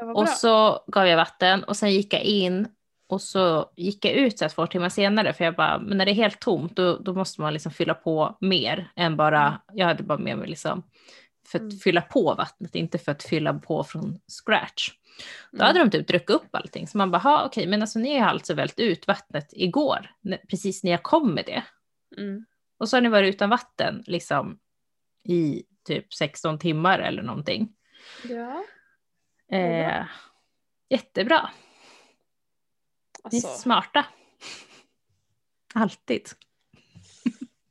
Och 0.00 0.24
bra. 0.24 0.26
så 0.26 0.84
gav 0.86 1.06
jag 1.06 1.16
vatten 1.16 1.64
och 1.64 1.76
sen 1.76 1.92
gick 1.92 2.14
jag 2.14 2.22
in 2.22 2.68
och 3.08 3.22
så 3.22 3.70
gick 3.76 4.04
jag 4.04 4.14
ut 4.14 4.38
så 4.38 4.44
här 4.44 4.48
två 4.48 4.66
timmar 4.66 4.88
senare 4.88 5.32
för 5.32 5.44
jag 5.44 5.56
bara, 5.56 5.78
men 5.78 5.98
när 5.98 6.04
det 6.04 6.12
är 6.12 6.14
helt 6.14 6.40
tomt 6.40 6.76
då, 6.76 6.96
då 6.96 7.14
måste 7.14 7.40
man 7.40 7.52
liksom 7.52 7.72
fylla 7.72 7.94
på 7.94 8.36
mer 8.40 8.92
än 8.96 9.16
bara, 9.16 9.60
jag 9.72 9.86
hade 9.86 10.02
bara 10.02 10.18
med 10.18 10.38
mig 10.38 10.48
liksom 10.48 10.82
för 11.48 11.58
att 11.58 11.62
Mm. 11.62 11.78
fylla 11.78 12.00
på 12.02 12.34
vattnet, 12.34 12.74
inte 12.74 12.98
för 12.98 13.12
att 13.12 13.22
fylla 13.22 13.54
på 13.54 13.84
från 13.84 14.20
scratch. 14.44 14.90
Då 15.50 15.56
Mm. 15.56 15.66
hade 15.66 15.78
de 15.78 15.90
typ 15.90 16.06
druckit 16.08 16.30
upp 16.30 16.54
allting, 16.54 16.88
så 16.88 16.98
man 16.98 17.10
bara, 17.10 17.18
"Ha, 17.18 17.44
okej, 17.46 17.66
men 17.66 17.82
alltså 17.82 17.98
ni 17.98 18.18
har 18.18 18.28
alltså 18.28 18.54
vält 18.54 18.80
ut 18.80 19.06
vattnet 19.06 19.48
igår, 19.52 20.10
precis 20.48 20.84
när 20.84 20.90
jag 20.90 21.02
kom 21.02 21.34
med 21.34 21.44
det. 21.46 21.62
Mm. 22.22 22.44
Och 22.78 22.88
så 22.88 22.96
har 22.96 23.00
ni 23.00 23.08
varit 23.08 23.34
utan 23.34 23.50
vatten 23.50 24.04
liksom 24.06 24.58
i 25.24 25.62
typ 25.84 26.14
16 26.14 26.58
timmar 26.58 26.98
eller 26.98 27.22
någonting. 27.22 27.72
Ja. 28.28 28.64
Eh, 29.56 30.04
jättebra. 30.88 31.50
Ni 33.32 33.38
är 33.38 33.46
Alltså. 33.46 33.62
smarta. 33.62 34.06
Alltid. 35.74 36.28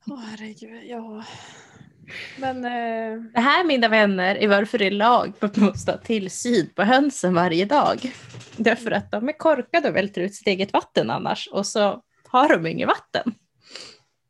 Åh 0.06 0.18
herregud. 0.20 0.82
Ja. 0.84 1.24
Men. 2.38 2.64
Eh, 2.64 3.22
Det 3.32 3.40
här 3.40 3.64
mina 3.64 3.88
vänner 3.88 4.34
är 4.36 4.48
varför 4.48 4.78
det 4.78 4.86
är 4.86 4.90
lag 4.90 5.38
på 5.40 5.46
att 5.46 5.56
man 5.56 5.66
måste 5.66 5.90
ha 5.92 5.98
tillsyn 5.98 6.70
på 6.74 6.82
hönsen 6.82 7.34
varje 7.34 7.64
dag. 7.64 8.12
Därför 8.56 8.90
att 8.90 9.10
de 9.10 9.28
är 9.28 9.38
korkade 9.38 9.88
och 9.88 9.96
välter 9.96 10.20
ut 10.20 10.34
sitt 10.34 10.46
eget 10.46 10.72
vatten 10.72 11.10
annars 11.10 11.48
och 11.52 11.66
så 11.66 12.02
har 12.28 12.48
de 12.48 12.66
inget 12.66 12.88
vatten. 12.88 13.34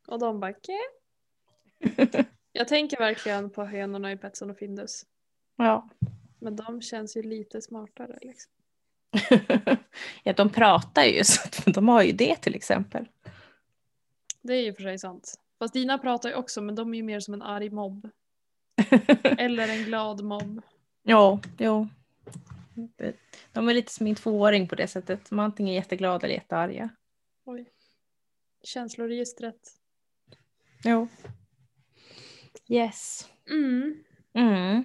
och 0.07 0.19
de 0.19 0.41
bara 0.41 0.53
"Kä?" 0.53 0.79
Jag 2.53 2.69
tänker 2.69 2.99
verkligen 2.99 3.51
på 3.51 3.65
hönorna 3.65 4.13
i 4.13 4.17
Petson 4.17 4.51
och 4.51 4.59
Findus. 4.59 5.03
Ja. 5.57 5.89
Men 6.41 6.57
de 6.57 6.83
känns 6.83 7.17
ju 7.17 7.23
lite 7.23 7.63
smartare 7.63 8.19
liksom. 8.21 8.53
ja, 10.23 10.33
de 10.33 10.49
pratar 10.51 11.05
ju 11.05 11.25
så 11.25 11.71
de 11.71 11.89
har 11.89 12.03
ju 12.03 12.13
det 12.13 12.37
till 12.37 12.55
exempel. 12.55 13.09
Det 14.43 14.53
är 14.55 14.63
ju 14.63 14.75
för 14.75 14.83
sig 14.83 14.99
sant. 14.99 15.35
Fast 15.63 15.75
dina 15.75 15.99
pratar 15.99 16.29
ju 16.29 16.35
också 16.35 16.63
men 16.63 16.75
de 16.75 16.95
är 16.95 16.97
ju 16.97 17.03
mer 17.03 17.21
som 17.21 17.35
en 17.35 17.43
arg 17.43 17.71
mobb. 17.71 18.11
Eller 19.23 19.69
en 19.69 19.85
glad 19.85 20.25
mobb. 20.25 20.63
ja, 21.03 21.41
jo. 21.59 21.89
De 23.53 23.69
är 23.69 23.75
lite 23.75 23.93
som 23.93 24.05
min 24.05 24.15
tvååring 24.15 24.69
på 24.69 24.75
det 24.75 24.87
sättet. 24.87 25.31
De 25.31 25.39
är 25.39 25.43
antingen 25.43 25.75
jätteglada 25.75 26.27
eller 26.27 26.35
jättearga. 26.35 26.89
Oj. 27.45 27.71
Känsloregistret. 28.63 29.61
Jo. 30.85 31.09
Yes. 32.69 33.29
Mm. 33.51 34.05
Mm. 34.33 34.85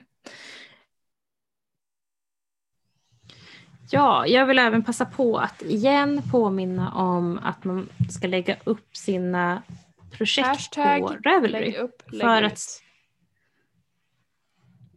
Ja, 3.91 4.27
jag 4.27 4.45
vill 4.45 4.59
även 4.59 4.83
passa 4.83 5.05
på 5.05 5.37
att 5.37 5.61
igen 5.61 6.21
påminna 6.31 6.93
om 6.93 7.39
att 7.43 7.63
man 7.63 7.89
ska 8.09 8.27
lägga 8.27 8.57
upp 8.63 8.97
sina 8.97 9.63
projekt 10.11 10.47
Hashtag 10.47 11.01
på 11.01 11.07
Ravelry. 11.29 11.75
Upp, 11.77 12.01
För 12.09 12.41
ut. 12.43 12.51
att- 12.51 12.81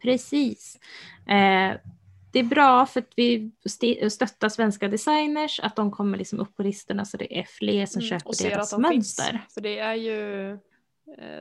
Precis. 0.02 0.78
Eh, 1.28 1.76
det 2.32 2.38
är 2.38 2.42
bra 2.44 2.86
för 2.86 3.00
att 3.00 3.12
vi 3.16 3.50
stöttar 4.10 4.48
svenska 4.48 4.88
designers, 4.88 5.60
att 5.60 5.76
de 5.76 5.90
kommer 5.90 6.18
liksom 6.18 6.40
upp 6.40 6.56
på 6.56 6.62
listorna 6.62 7.04
så 7.04 7.16
det 7.16 7.38
är 7.38 7.44
fler 7.44 7.86
som 7.86 8.00
Mm, 8.00 8.08
köper 8.08 8.50
deras 8.50 8.70
de 8.70 8.82
mönster. 8.82 9.30
finns. 9.32 9.54
För 9.54 9.60
det 9.60 9.78
är 9.78 9.94
ju, 9.94 10.50
eh, 10.52 10.58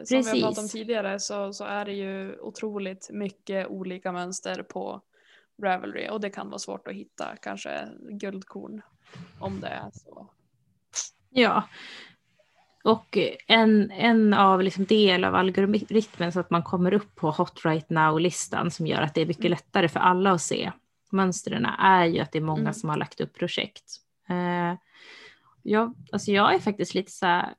som 0.03 0.05
vi 0.09 0.15
har 0.15 0.23
pratat 0.23 0.43
om 0.47 0.53
Precis. 0.55 0.71
tidigare, 0.71 1.19
så, 1.19 1.53
så 1.53 1.63
är 1.63 1.85
det 1.85 1.93
ju 1.93 2.39
otroligt 2.39 3.09
mycket 3.11 3.67
olika 3.67 4.11
mönster 4.11 4.63
på 4.63 5.01
Ravelry 5.63 6.09
och 6.09 6.21
det 6.21 6.29
kan 6.29 6.47
vara 6.49 6.59
svårt 6.59 6.87
att 6.87 6.93
hitta 6.93 7.35
kanske 7.41 7.87
guldkorn 8.11 8.81
om 9.39 9.59
det 9.61 9.67
är 9.67 9.89
så. 9.93 10.29
Ja. 11.29 11.69
Och 12.83 13.17
en, 13.47 13.91
en 13.91 14.33
av 14.33 14.61
liksom 14.63 14.85
del 14.85 15.23
av 15.23 15.35
algoritmen 15.35 16.31
så 16.31 16.39
att 16.39 16.49
man 16.49 16.63
kommer 16.63 16.93
upp 16.93 17.15
på 17.15 17.31
Hot 17.31 17.65
Right 17.65 17.89
Now-listan 17.89 18.71
som 18.71 18.87
gör 18.87 19.01
att 19.01 19.13
det 19.15 19.21
är 19.21 19.25
mycket 19.25 19.45
Mm. 19.45 19.51
lättare 19.51 19.87
för 19.89 19.99
alla 19.99 20.31
att 20.31 20.41
se 20.41 20.71
mönstren 21.11 21.65
är 21.65 22.05
ju 22.05 22.19
att 22.19 22.31
det 22.31 22.37
är 22.39 22.43
många 22.43 22.61
Mm. 22.61 22.73
som 22.73 22.89
har 22.89 22.97
lagt 22.97 23.21
upp 23.21 23.33
projekt. 23.33 23.83
Eh, 24.29 24.77
jag, 25.63 25.93
alltså 26.11 26.31
jag 26.31 26.53
är 26.55 26.59
faktiskt 26.59 26.93
lite 26.93 27.11
så 27.11 27.25
här, 27.25 27.53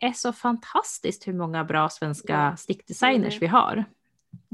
det 0.00 0.06
är 0.06 0.12
så 0.12 0.32
fantastiskt 0.32 1.28
hur 1.28 1.32
många 1.32 1.64
bra 1.64 1.88
svenska 1.88 2.56
stickdesigners 2.56 3.42
vi 3.42 3.46
har. 3.46 3.84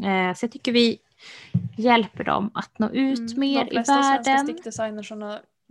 Eh, 0.04 0.34
så 0.34 0.44
jag 0.44 0.52
tycker 0.52 0.72
vi 0.72 0.98
hjälper 1.76 2.24
dem 2.24 2.50
att 2.54 2.78
nå 2.78 2.90
ut 2.90 3.18
Mm, 3.18 3.40
mer 3.40 3.64
De 3.64 3.70
i 3.70 3.70
flesta 3.70 4.02
svenska 4.02 4.30
världen. 4.30 4.46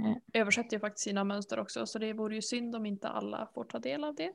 Mm. 0.02 0.20
översätter 0.34 0.76
ju 0.76 0.80
faktiskt 0.80 1.04
sina 1.04 1.24
mönster 1.24 1.60
också 1.60 1.86
så 1.86 2.00
det 2.00 2.14
vore 2.14 2.36
ju 2.36 2.42
synd 2.42 2.76
om 2.76 2.86
inte 2.86 3.10
alla 3.10 3.48
får 3.54 3.64
ta 3.64 3.80
del 3.80 4.04
av 4.04 4.16
det. 4.16 4.32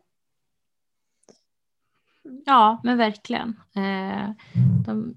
Ja, 2.46 2.80
men 2.84 2.98
verkligen. 2.98 3.60
Eh, 3.76 4.30
de 4.86 5.14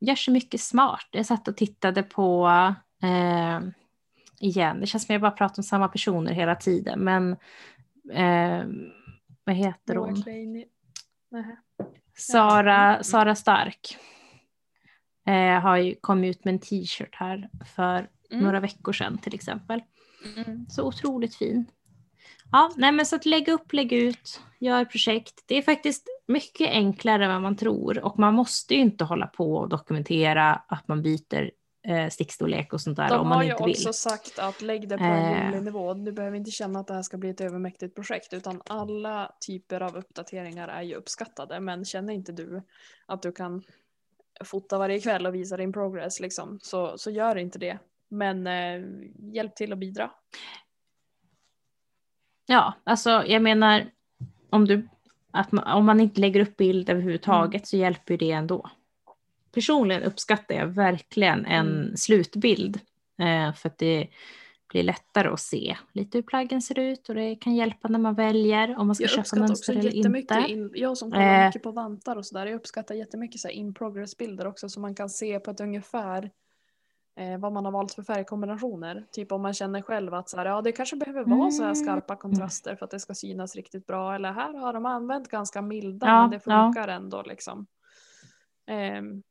gör 0.00 0.14
så 0.14 0.30
mycket 0.30 0.60
smart. 0.60 1.08
Jag 1.10 1.26
satt 1.26 1.48
och 1.48 1.56
tittade 1.56 2.02
på, 2.02 2.48
eh, 3.02 3.60
igen, 4.40 4.80
det 4.80 4.86
känns 4.86 5.06
som 5.06 5.12
jag 5.12 5.22
bara 5.22 5.30
pratar 5.30 5.58
om 5.58 5.64
samma 5.64 5.88
personer 5.88 6.32
hela 6.32 6.56
tiden, 6.56 7.00
men 7.00 7.32
eh, 8.12 8.66
vad 9.44 9.56
heter 9.56 9.96
hon? 9.96 10.24
Sara, 12.16 13.02
Sara 13.02 13.34
Stark 13.34 13.98
eh, 15.26 15.60
har 15.60 15.76
ju 15.76 15.94
kommit 15.94 16.36
ut 16.36 16.44
med 16.44 16.54
en 16.54 16.60
t-shirt 16.60 17.14
här 17.14 17.48
för 17.76 18.08
Mm. 18.32 18.44
några 18.44 18.60
veckor 18.60 18.92
sedan 18.92 19.18
till 19.18 19.34
exempel. 19.34 19.82
Mm. 20.36 20.66
Så 20.68 20.84
otroligt 20.86 21.34
fin. 21.34 21.66
Ja, 22.52 22.72
nej 22.76 22.92
men 22.92 23.06
så 23.06 23.16
att 23.16 23.26
lägga 23.26 23.52
upp, 23.52 23.72
lägga 23.72 23.96
ut, 23.96 24.40
gör 24.60 24.84
projekt. 24.84 25.44
Det 25.46 25.58
är 25.58 25.62
faktiskt 25.62 26.06
mycket 26.26 26.68
enklare 26.70 27.24
än 27.24 27.30
vad 27.32 27.42
man 27.42 27.56
tror 27.56 28.04
och 28.04 28.18
man 28.18 28.34
måste 28.34 28.74
ju 28.74 28.80
inte 28.80 29.04
hålla 29.04 29.26
på 29.26 29.54
och 29.56 29.68
dokumentera 29.68 30.54
att 30.54 30.88
man 30.88 31.02
byter 31.02 31.50
eh, 31.88 32.08
stickstorlek 32.08 32.72
och 32.72 32.80
sånt 32.80 32.96
där 32.96 33.08
De 33.08 33.20
om 33.20 33.26
har 33.26 33.34
man 33.34 33.46
ju 33.46 33.52
inte 33.52 33.64
vill. 33.64 33.72
också 33.72 33.92
sagt 33.92 34.38
att 34.38 34.62
lägg 34.62 34.88
det 34.88 34.98
på 34.98 35.04
en 35.04 35.32
Eh. 35.34 35.42
rimlig 35.42 35.62
nivå. 35.62 35.94
Du 35.94 36.12
behöver 36.12 36.36
inte 36.36 36.50
känna 36.50 36.80
att 36.80 36.86
det 36.86 36.94
här 36.94 37.02
ska 37.02 37.16
bli 37.16 37.30
ett 37.30 37.40
övermäktigt 37.40 37.94
projekt 37.94 38.32
utan 38.32 38.62
alla 38.66 39.32
typer 39.46 39.80
av 39.80 39.96
uppdateringar 39.96 40.68
är 40.68 40.82
ju 40.82 40.94
uppskattade. 40.94 41.60
Men 41.60 41.84
känner 41.84 42.12
inte 42.12 42.32
du 42.32 42.62
att 43.06 43.22
du 43.22 43.32
kan 43.32 43.62
fota 44.44 44.78
varje 44.78 45.00
kväll 45.00 45.26
och 45.26 45.34
visa 45.34 45.56
din 45.56 45.72
progress 45.72 46.20
liksom, 46.20 46.58
så, 46.62 46.98
så 46.98 47.10
gör 47.10 47.36
inte 47.36 47.58
det. 47.58 47.78
Men 48.12 48.46
eh, 48.46 48.82
hjälp 49.34 49.56
till 49.56 49.72
att 49.72 49.78
bidra. 49.78 50.10
Ja, 52.46 52.74
alltså 52.84 53.10
jag 53.26 53.42
menar 53.42 53.90
om, 54.50 54.64
du, 54.64 54.88
att 55.30 55.52
man, 55.52 55.66
om 55.72 55.84
man 55.86 56.00
inte 56.00 56.20
lägger 56.20 56.40
upp 56.40 56.56
bild 56.56 56.90
överhuvudtaget 56.90 57.54
Mm. 57.54 57.64
så 57.64 57.76
hjälper 57.76 58.16
det 58.16 58.30
ändå. 58.32 58.70
Personligen 59.54 60.02
uppskattar 60.02 60.54
jag 60.54 60.66
verkligen 60.66 61.46
en 61.46 61.66
Mm. 61.82 61.96
slutbild 61.96 62.80
eh, 63.18 63.54
för 63.54 63.68
att 63.68 63.78
det 63.78 64.08
blir 64.68 64.82
lättare 64.82 65.28
att 65.28 65.40
se 65.40 65.76
lite 65.92 66.18
hur 66.18 66.22
plaggen 66.22 66.62
ser 66.62 66.78
ut 66.78 67.08
och 67.08 67.14
det 67.14 67.36
kan 67.36 67.54
hjälpa 67.54 67.88
när 67.88 67.98
man 67.98 68.14
väljer 68.14 68.78
om 68.78 68.86
man 68.86 68.94
ska 68.96 69.04
Jag 69.04 69.10
köpa 69.10 69.40
mönster 69.40 69.76
eller 69.76 69.94
inte. 69.94 70.44
in, 70.48 70.70
jag 70.74 70.98
som 70.98 71.10
kollar 71.10 71.40
Eh. 71.42 71.46
mycket 71.46 71.62
på 71.62 71.70
vantar 71.70 72.16
och 72.16 72.26
sådär, 72.26 72.46
jag 72.46 72.54
uppskattar 72.56 72.94
jättemycket 72.94 73.40
så 73.40 73.48
in 73.48 73.74
progress 73.74 74.16
bilder 74.16 74.46
också 74.46 74.68
så 74.68 74.80
man 74.80 74.94
kan 74.94 75.10
se 75.10 75.40
på 75.40 75.50
ett 75.50 75.60
ungefär 75.60 76.30
eh, 77.16 77.38
vad 77.38 77.52
man 77.52 77.64
har 77.64 77.72
valt 77.72 77.94
för 77.94 78.02
färgkombinationer. 78.02 79.06
Typ 79.12 79.32
om 79.32 79.42
man 79.42 79.54
känner 79.54 79.82
själv 79.82 80.14
att 80.14 80.28
så 80.28 80.36
här, 80.36 80.46
ja, 80.46 80.62
det 80.62 80.72
kanske 80.72 80.96
behöver 80.96 81.24
vara 81.24 81.50
så 81.50 81.62
här 81.62 81.70
Mm. 81.70 81.84
skarpa 81.84 82.16
kontraster 82.16 82.76
för 82.76 82.84
att 82.84 82.90
det 82.90 83.00
ska 83.00 83.14
synas 83.14 83.56
riktigt 83.56 83.86
bra 83.86 84.14
eller 84.14 84.32
här 84.32 84.54
har 84.54 84.72
de 84.72 84.86
använt 84.86 85.28
ganska 85.28 85.62
milda 85.62 86.06
Ja, 86.06 86.20
men 86.20 86.30
det 86.30 86.40
ja. 86.46 86.64
funkar 86.66 86.88
ändå 86.88 87.22
liksom. 87.22 87.66
Ehm, 88.66 89.22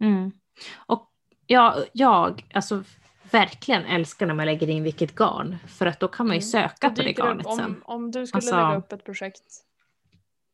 Mm. 0.00 0.30
Och 0.86 1.10
jag, 1.46 1.74
jag 1.92 2.44
alltså, 2.54 2.82
verkligen 3.30 3.84
älskar 3.84 4.26
när 4.26 4.34
man 4.34 4.46
lägger 4.46 4.68
in 4.70 4.82
vilket 4.82 5.14
garn 5.14 5.56
för 5.68 5.86
att 5.86 6.00
då 6.00 6.08
kan 6.08 6.26
man 6.26 6.36
ju 6.36 6.40
Mm. 6.40 6.42
söka 6.68 6.88
då 6.88 6.94
på 6.94 6.94
det 6.94 7.02
det 7.02 7.10
upp- 7.12 7.18
garnet 7.18 7.46
sen. 7.56 7.64
om, 7.64 7.82
om 7.84 8.10
du 8.10 8.26
skulle 8.26 8.38
Alltså- 8.38 8.56
lägga 8.56 8.76
upp 8.76 8.92
ett 8.92 9.04
projekt 9.04 9.42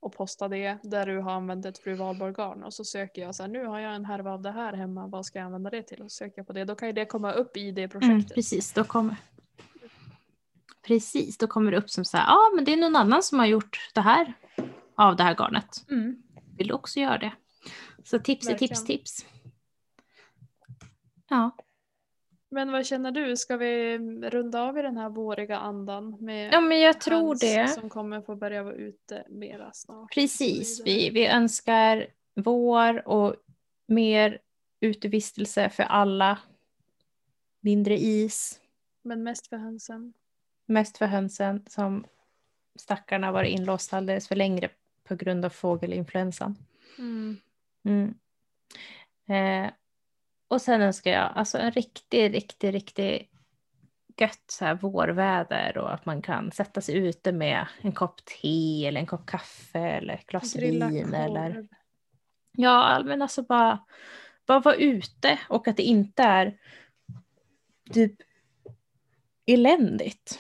och 0.02 0.12
posta 0.12 0.48
det 0.48 0.78
där 0.82 1.06
du 1.06 1.18
har 1.18 1.32
använt 1.32 1.66
ett 1.66 1.78
fru 1.78 1.94
Valborg 1.94 2.32
garn 2.32 2.62
och 2.62 2.74
så 2.74 2.84
söker 2.84 3.22
jag 3.22 3.34
så 3.34 3.42
här, 3.42 3.50
nu 3.50 3.66
har 3.66 3.78
jag 3.80 3.94
en 3.94 4.04
härva 4.04 4.32
av 4.32 4.42
det 4.42 4.50
här 4.50 4.72
hemma, 4.72 5.06
vad 5.06 5.26
ska 5.26 5.38
jag 5.38 5.46
använda 5.46 5.70
det 5.70 5.82
till? 5.82 6.02
Och 6.02 6.10
så 6.12 6.16
söker 6.16 6.34
jag 6.36 6.46
på 6.46 6.52
det, 6.52 6.64
då 6.64 6.74
kan 6.74 6.88
ju 6.88 6.92
det 6.92 7.06
komma 7.06 7.32
upp 7.32 7.56
i 7.56 7.70
det 7.70 7.82
Mm, 7.82 7.90
projektet. 7.90 8.34
precis, 8.34 8.72
då 8.72 8.84
kommer 8.84 9.16
Precis, 10.82 11.38
då 11.38 11.46
kommer 11.46 11.70
det 11.70 11.76
upp 11.78 11.90
som 11.90 12.04
så 12.04 12.16
här, 12.16 12.26
ja 12.26 12.32
ah, 12.32 12.54
men 12.54 12.64
det 12.64 12.72
är 12.72 12.76
någon 12.76 12.96
annan 12.96 13.22
som 13.22 13.38
har 13.38 13.46
gjort 13.46 13.90
det 13.94 14.00
här 14.00 14.34
av 14.94 15.16
det 15.16 15.22
här 15.22 15.34
garnet. 15.34 15.84
Mm. 15.90 16.22
Vill 16.56 16.66
du 16.68 16.74
också 16.74 17.00
göra 17.00 17.18
det? 17.18 17.32
Så 18.04 18.18
tips 18.18 18.48
är 18.48 18.54
tips, 18.54 18.84
tips. 18.84 19.26
Ja, 21.28 21.50
Men 22.52 22.72
vad 22.72 22.86
känner 22.86 23.12
du, 23.12 23.36
ska 23.36 23.56
vi 23.56 23.98
runda 24.30 24.62
av 24.62 24.78
i 24.78 24.82
den 24.82 24.96
här 24.96 25.08
våriga 25.08 25.58
andan 25.58 26.16
med 26.20 26.52
ja 26.52 26.60
men 26.60 26.80
jag 26.80 27.00
tror 27.00 27.34
det. 27.40 27.68
som 27.68 27.88
kommer 27.90 28.20
få 28.22 28.36
börja 28.36 28.62
vara 28.62 28.74
ute 28.74 29.24
mera 29.28 29.72
snart? 29.72 30.14
Precis, 30.14 30.82
vi, 30.84 31.10
vi 31.10 31.26
önskar 31.26 32.06
vår 32.34 33.08
och 33.08 33.36
mer 33.86 34.38
utevistelse 34.80 35.70
för 35.70 35.82
alla. 35.82 36.38
Mindre 37.60 37.98
is, 37.98 38.60
Men 39.02 39.22
mest 39.22 39.46
för 39.46 39.56
hönsen. 39.56 40.12
mest 40.66 40.98
för 40.98 41.06
hönsen 41.06 41.64
som 41.68 42.04
stackarna 42.78 43.32
var 43.32 43.44
inlåsta 43.44 43.96
alldeles 43.96 44.28
för 44.28 44.36
länge 44.36 44.68
på 45.04 45.14
grund 45.14 45.44
av 45.44 45.50
fågelinfluensan. 45.50 46.56
Mm. 46.98 47.36
Mm. 47.84 48.14
Eh, 49.28 49.72
och 50.52 50.62
sen 50.62 50.82
önskar 50.82 51.10
jag 51.10 51.32
alltså 51.34 51.58
en 51.58 51.70
riktig, 51.70 52.34
riktig, 52.34 52.74
riktig 52.74 53.30
gött 54.16 54.44
så 54.46 54.64
här 54.64 54.74
vårväder 54.74 55.78
och 55.78 55.94
att 55.94 56.06
man 56.06 56.22
kan 56.22 56.52
sätta 56.52 56.80
sig 56.80 56.94
ute 56.94 57.32
med 57.32 57.66
en 57.80 57.92
kopp 57.92 58.24
te 58.24 58.86
eller 58.86 59.00
en 59.00 59.06
kopp 59.06 59.26
kaffe 59.26 59.78
eller 59.78 60.14
ett 60.14 60.26
glas 60.26 60.56
vin 60.56 61.14
eller. 61.14 61.68
Ja, 62.52 63.02
men 63.04 63.22
alltså 63.22 63.42
bara, 63.42 63.84
bara 64.46 64.60
vara 64.60 64.74
ute 64.74 65.38
och 65.48 65.68
att 65.68 65.76
det 65.76 65.82
inte 65.82 66.22
är 66.22 66.58
typ 67.92 68.14
eländigt. 69.46 70.38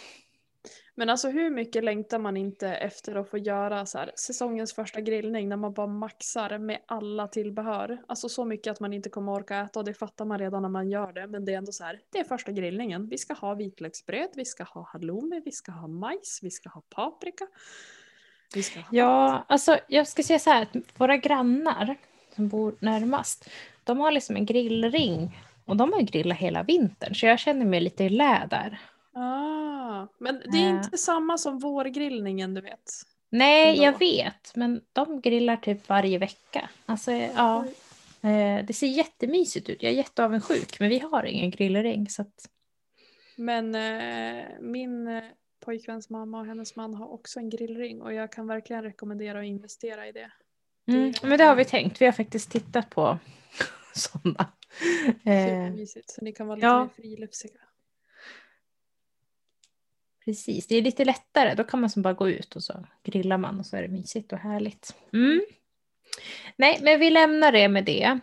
Men 0.94 1.10
alltså 1.10 1.28
hur 1.28 1.50
mycket 1.50 1.84
längtar 1.84 2.18
man 2.18 2.36
inte 2.36 2.68
efter 2.68 3.14
att 3.14 3.30
få 3.30 3.38
göra 3.38 3.86
så 3.86 3.98
här, 3.98 4.12
säsongens 4.14 4.74
första 4.74 5.00
grillning 5.00 5.48
när 5.48 5.56
man 5.56 5.72
bara 5.72 5.86
maxar 5.86 6.58
med 6.58 6.78
alla 6.86 7.28
tillbehör. 7.28 8.02
Alltså 8.06 8.28
så 8.28 8.44
mycket 8.44 8.70
att 8.70 8.80
man 8.80 8.92
inte 8.92 9.08
kommer 9.08 9.32
orka 9.32 9.60
äta 9.60 9.78
och 9.78 9.84
det 9.84 9.94
fattar 9.94 10.24
man 10.24 10.38
redan 10.38 10.62
när 10.62 10.68
man 10.68 10.90
gör 10.90 11.12
det. 11.12 11.26
Men 11.26 11.44
det 11.44 11.52
är 11.52 11.58
ändå 11.58 11.72
så 11.72 11.84
här, 11.84 12.00
det 12.10 12.18
är 12.18 12.24
första 12.24 12.52
grillningen. 12.52 13.08
Vi 13.08 13.18
ska 13.18 13.34
ha 13.34 13.54
vitlöksbröd, 13.54 14.28
vi 14.34 14.44
ska 14.44 14.64
ha 14.64 14.88
halloumi, 14.92 15.42
vi 15.44 15.52
ska 15.52 15.72
ha 15.72 15.88
majs, 15.88 16.40
vi 16.42 16.50
ska 16.50 16.68
ha 16.68 16.82
paprika. 16.88 17.46
Vi 18.54 18.62
ska 18.62 18.80
ha 18.80 18.86
Ja, 18.90 19.44
alltså 19.48 19.78
jag 19.88 20.08
ska 20.08 20.22
säga 20.22 20.38
så 20.38 20.50
här 20.50 20.62
att 20.62 20.76
våra 20.96 21.16
grannar 21.16 21.96
som 22.34 22.48
bor 22.48 22.74
närmast, 22.78 23.50
de 23.84 23.98
har 24.00 24.10
liksom 24.10 24.36
en 24.36 24.46
grillring 24.46 25.38
och 25.64 25.76
de 25.76 25.92
har 25.92 26.00
grillat 26.00 26.38
hela 26.38 26.62
vintern 26.62 27.14
så 27.14 27.26
jag 27.26 27.38
känner 27.38 27.66
mig 27.66 27.80
lite 27.80 28.04
i 28.04 28.08
lä 28.08 28.46
där. 28.50 28.80
Ah, 29.14 29.61
men 30.18 30.42
det 30.52 30.58
är 30.58 30.70
Eh. 30.70 30.76
inte 30.76 30.98
samma 30.98 31.38
som 31.38 31.58
vårgrillningen 31.58 32.54
du 32.54 32.60
vet. 32.60 32.92
Nej, 33.30 33.70
Ändå. 33.70 33.82
jag 33.82 33.98
vet, 33.98 34.56
men 34.56 34.80
de 34.92 35.20
grillar 35.20 35.56
typ 35.56 35.88
varje 35.88 36.18
vecka. 36.18 36.70
Alltså, 36.86 37.12
ja, 37.12 37.64
eh, 38.22 38.64
det 38.66 38.72
ser 38.76 38.86
jättemysigt 38.86 39.68
ut. 39.68 39.82
Jag 39.82 39.92
är 39.92 39.96
jätteavundsjuk, 39.96 40.80
men 40.80 40.88
vi 40.88 40.98
har 40.98 41.24
ingen 41.24 41.50
grillring. 41.50 42.08
Så 42.08 42.22
att, 42.22 42.48
Men 43.36 43.74
eh, 43.74 44.44
min 44.60 45.08
eh, 45.08 45.22
pojkväns 45.64 46.10
mamma 46.10 46.40
och 46.40 46.46
hennes 46.46 46.76
man 46.76 46.94
har 46.94 47.12
också 47.12 47.38
en 47.38 47.50
grillring 47.50 48.02
och 48.02 48.12
jag 48.14 48.32
kan 48.32 48.46
verkligen 48.46 48.82
rekommendera 48.82 49.38
att 49.38 49.44
investera 49.44 50.08
i 50.08 50.12
det. 50.12 50.30
mm, 50.88 51.12
Det- 51.12 51.22
men 51.26 51.38
det 51.38 51.44
har 51.44 51.54
vi 51.56 51.64
tänkt. 51.64 52.00
Vi 52.00 52.04
har 52.04 52.12
faktiskt 52.12 52.50
tittat 52.50 52.90
på 52.90 53.18
sådana. 53.94 54.52
Supermysigt 55.24 56.10
så 56.10 56.24
ni 56.24 56.32
kan 56.32 56.46
vara 56.46 56.56
lite 56.56 56.66
ja. 56.66 56.82
mer 56.84 56.88
friluftsiga. 56.96 57.60
Precis, 60.24 60.66
det 60.66 60.76
är 60.76 60.82
lite 60.82 61.04
lättare. 61.04 61.54
Då 61.54 61.64
kan 61.64 61.80
man 61.80 61.90
som 61.90 62.02
bara 62.02 62.14
gå 62.14 62.28
ut 62.28 62.56
och 62.56 62.62
så 62.62 62.86
grillar 63.02 63.38
man 63.38 63.58
och 63.60 63.66
så 63.66 63.76
är 63.76 63.82
det 63.82 63.88
mysigt 63.88 64.32
och 64.32 64.38
härligt. 64.38 64.94
Mm. 65.12 65.40
Nej, 66.56 66.78
men 66.82 67.00
vi 67.00 67.10
lämnar 67.10 67.52
det 67.52 67.68
med 67.68 67.84
det. 67.84 68.18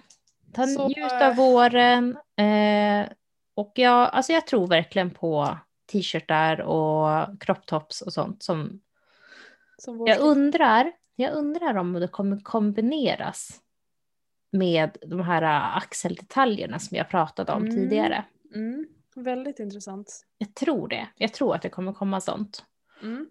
Ta 0.54 0.68
Så, 0.68 0.88
njut 0.88 1.12
av 1.22 1.36
våren. 1.36 2.18
Eh, 2.38 3.08
och 3.56 3.72
jag, 3.76 4.10
alltså 4.14 4.34
jag 4.34 4.48
tror 4.48 4.68
verkligen 4.68 5.10
på 5.12 5.58
t-shirtar 5.92 6.62
och 6.62 7.42
crop 7.42 7.66
tops 7.66 8.02
och 8.02 8.14
sånt 8.14 8.44
som 8.44 8.82
Som 9.78 9.98
vår 9.98 10.10
Jag 10.10 10.20
undrar, 10.20 10.92
jag 11.16 11.34
undrar 11.34 11.76
om 11.78 11.94
det 11.94 12.08
kommer 12.08 12.40
kombineras 12.40 13.62
med 14.52 14.98
de 15.02 15.22
här 15.22 15.78
axeldetaljerna 15.78 16.80
som 16.80 16.98
jag 16.98 17.10
pratade 17.10 17.52
om 17.52 17.64
Mm. 17.64 17.76
tidigare. 17.76 18.24
mm, 18.56 18.88
väldigt 19.24 19.60
intressant. 19.60 20.26
Jag 20.38 20.56
tror 20.56 20.88
det. 20.88 21.08
Jag 21.16 21.34
tror 21.34 21.56
att 21.56 21.62
det 21.62 21.70
kommer 21.70 21.94
komma 21.94 22.22
sånt 22.22 22.66
Mm. 23.02 23.28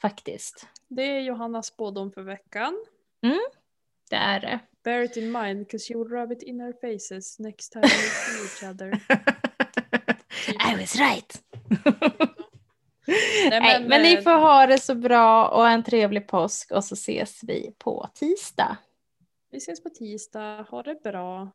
faktiskt. 0.00 0.66
Det 0.88 1.02
är 1.02 1.20
Johannas 1.20 1.66
spådom 1.66 2.12
för 2.12 2.22
veckan. 2.22 2.84
Det 4.10 4.16
är 4.16 4.40
det. 4.40 4.58
Bear 4.84 5.00
it 5.02 5.16
in 5.16 5.32
mind 5.32 5.58
because 5.58 5.92
you 5.92 6.04
will 6.04 6.12
rub 6.18 6.32
it 6.32 6.42
in 6.42 6.60
our 6.60 6.72
faces 6.72 7.38
next 7.38 7.72
time 7.72 7.82
we 7.82 7.88
see 7.88 8.42
each 8.66 8.74
other. 8.74 8.92
I 10.72 10.80
was 10.80 10.96
right. 10.96 11.42
Nej, 13.06 13.60
Nej, 13.60 13.88
men, 13.88 14.02
ni 14.02 14.14
eh, 14.14 14.20
får 14.22 14.30
ha 14.30 14.66
det 14.66 14.78
så 14.78 14.94
bra 14.94 15.48
och 15.48 15.68
en 15.68 15.82
trevlig 15.84 16.28
påsk 16.28 16.70
och 16.70 16.84
så 16.84 16.94
ses 16.94 17.40
vi 17.42 17.72
på 17.78 18.08
tisdag. 18.14 18.76
Vi 19.50 19.58
ses 19.58 19.82
på 19.82 19.90
tisdag. 19.90 20.66
Ha 20.70 20.82
det 20.82 21.02
bra. 21.02 21.50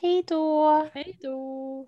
Hej 0.00 0.24
då! 0.28 0.70
Hej 0.94 1.18
då! 1.22 1.86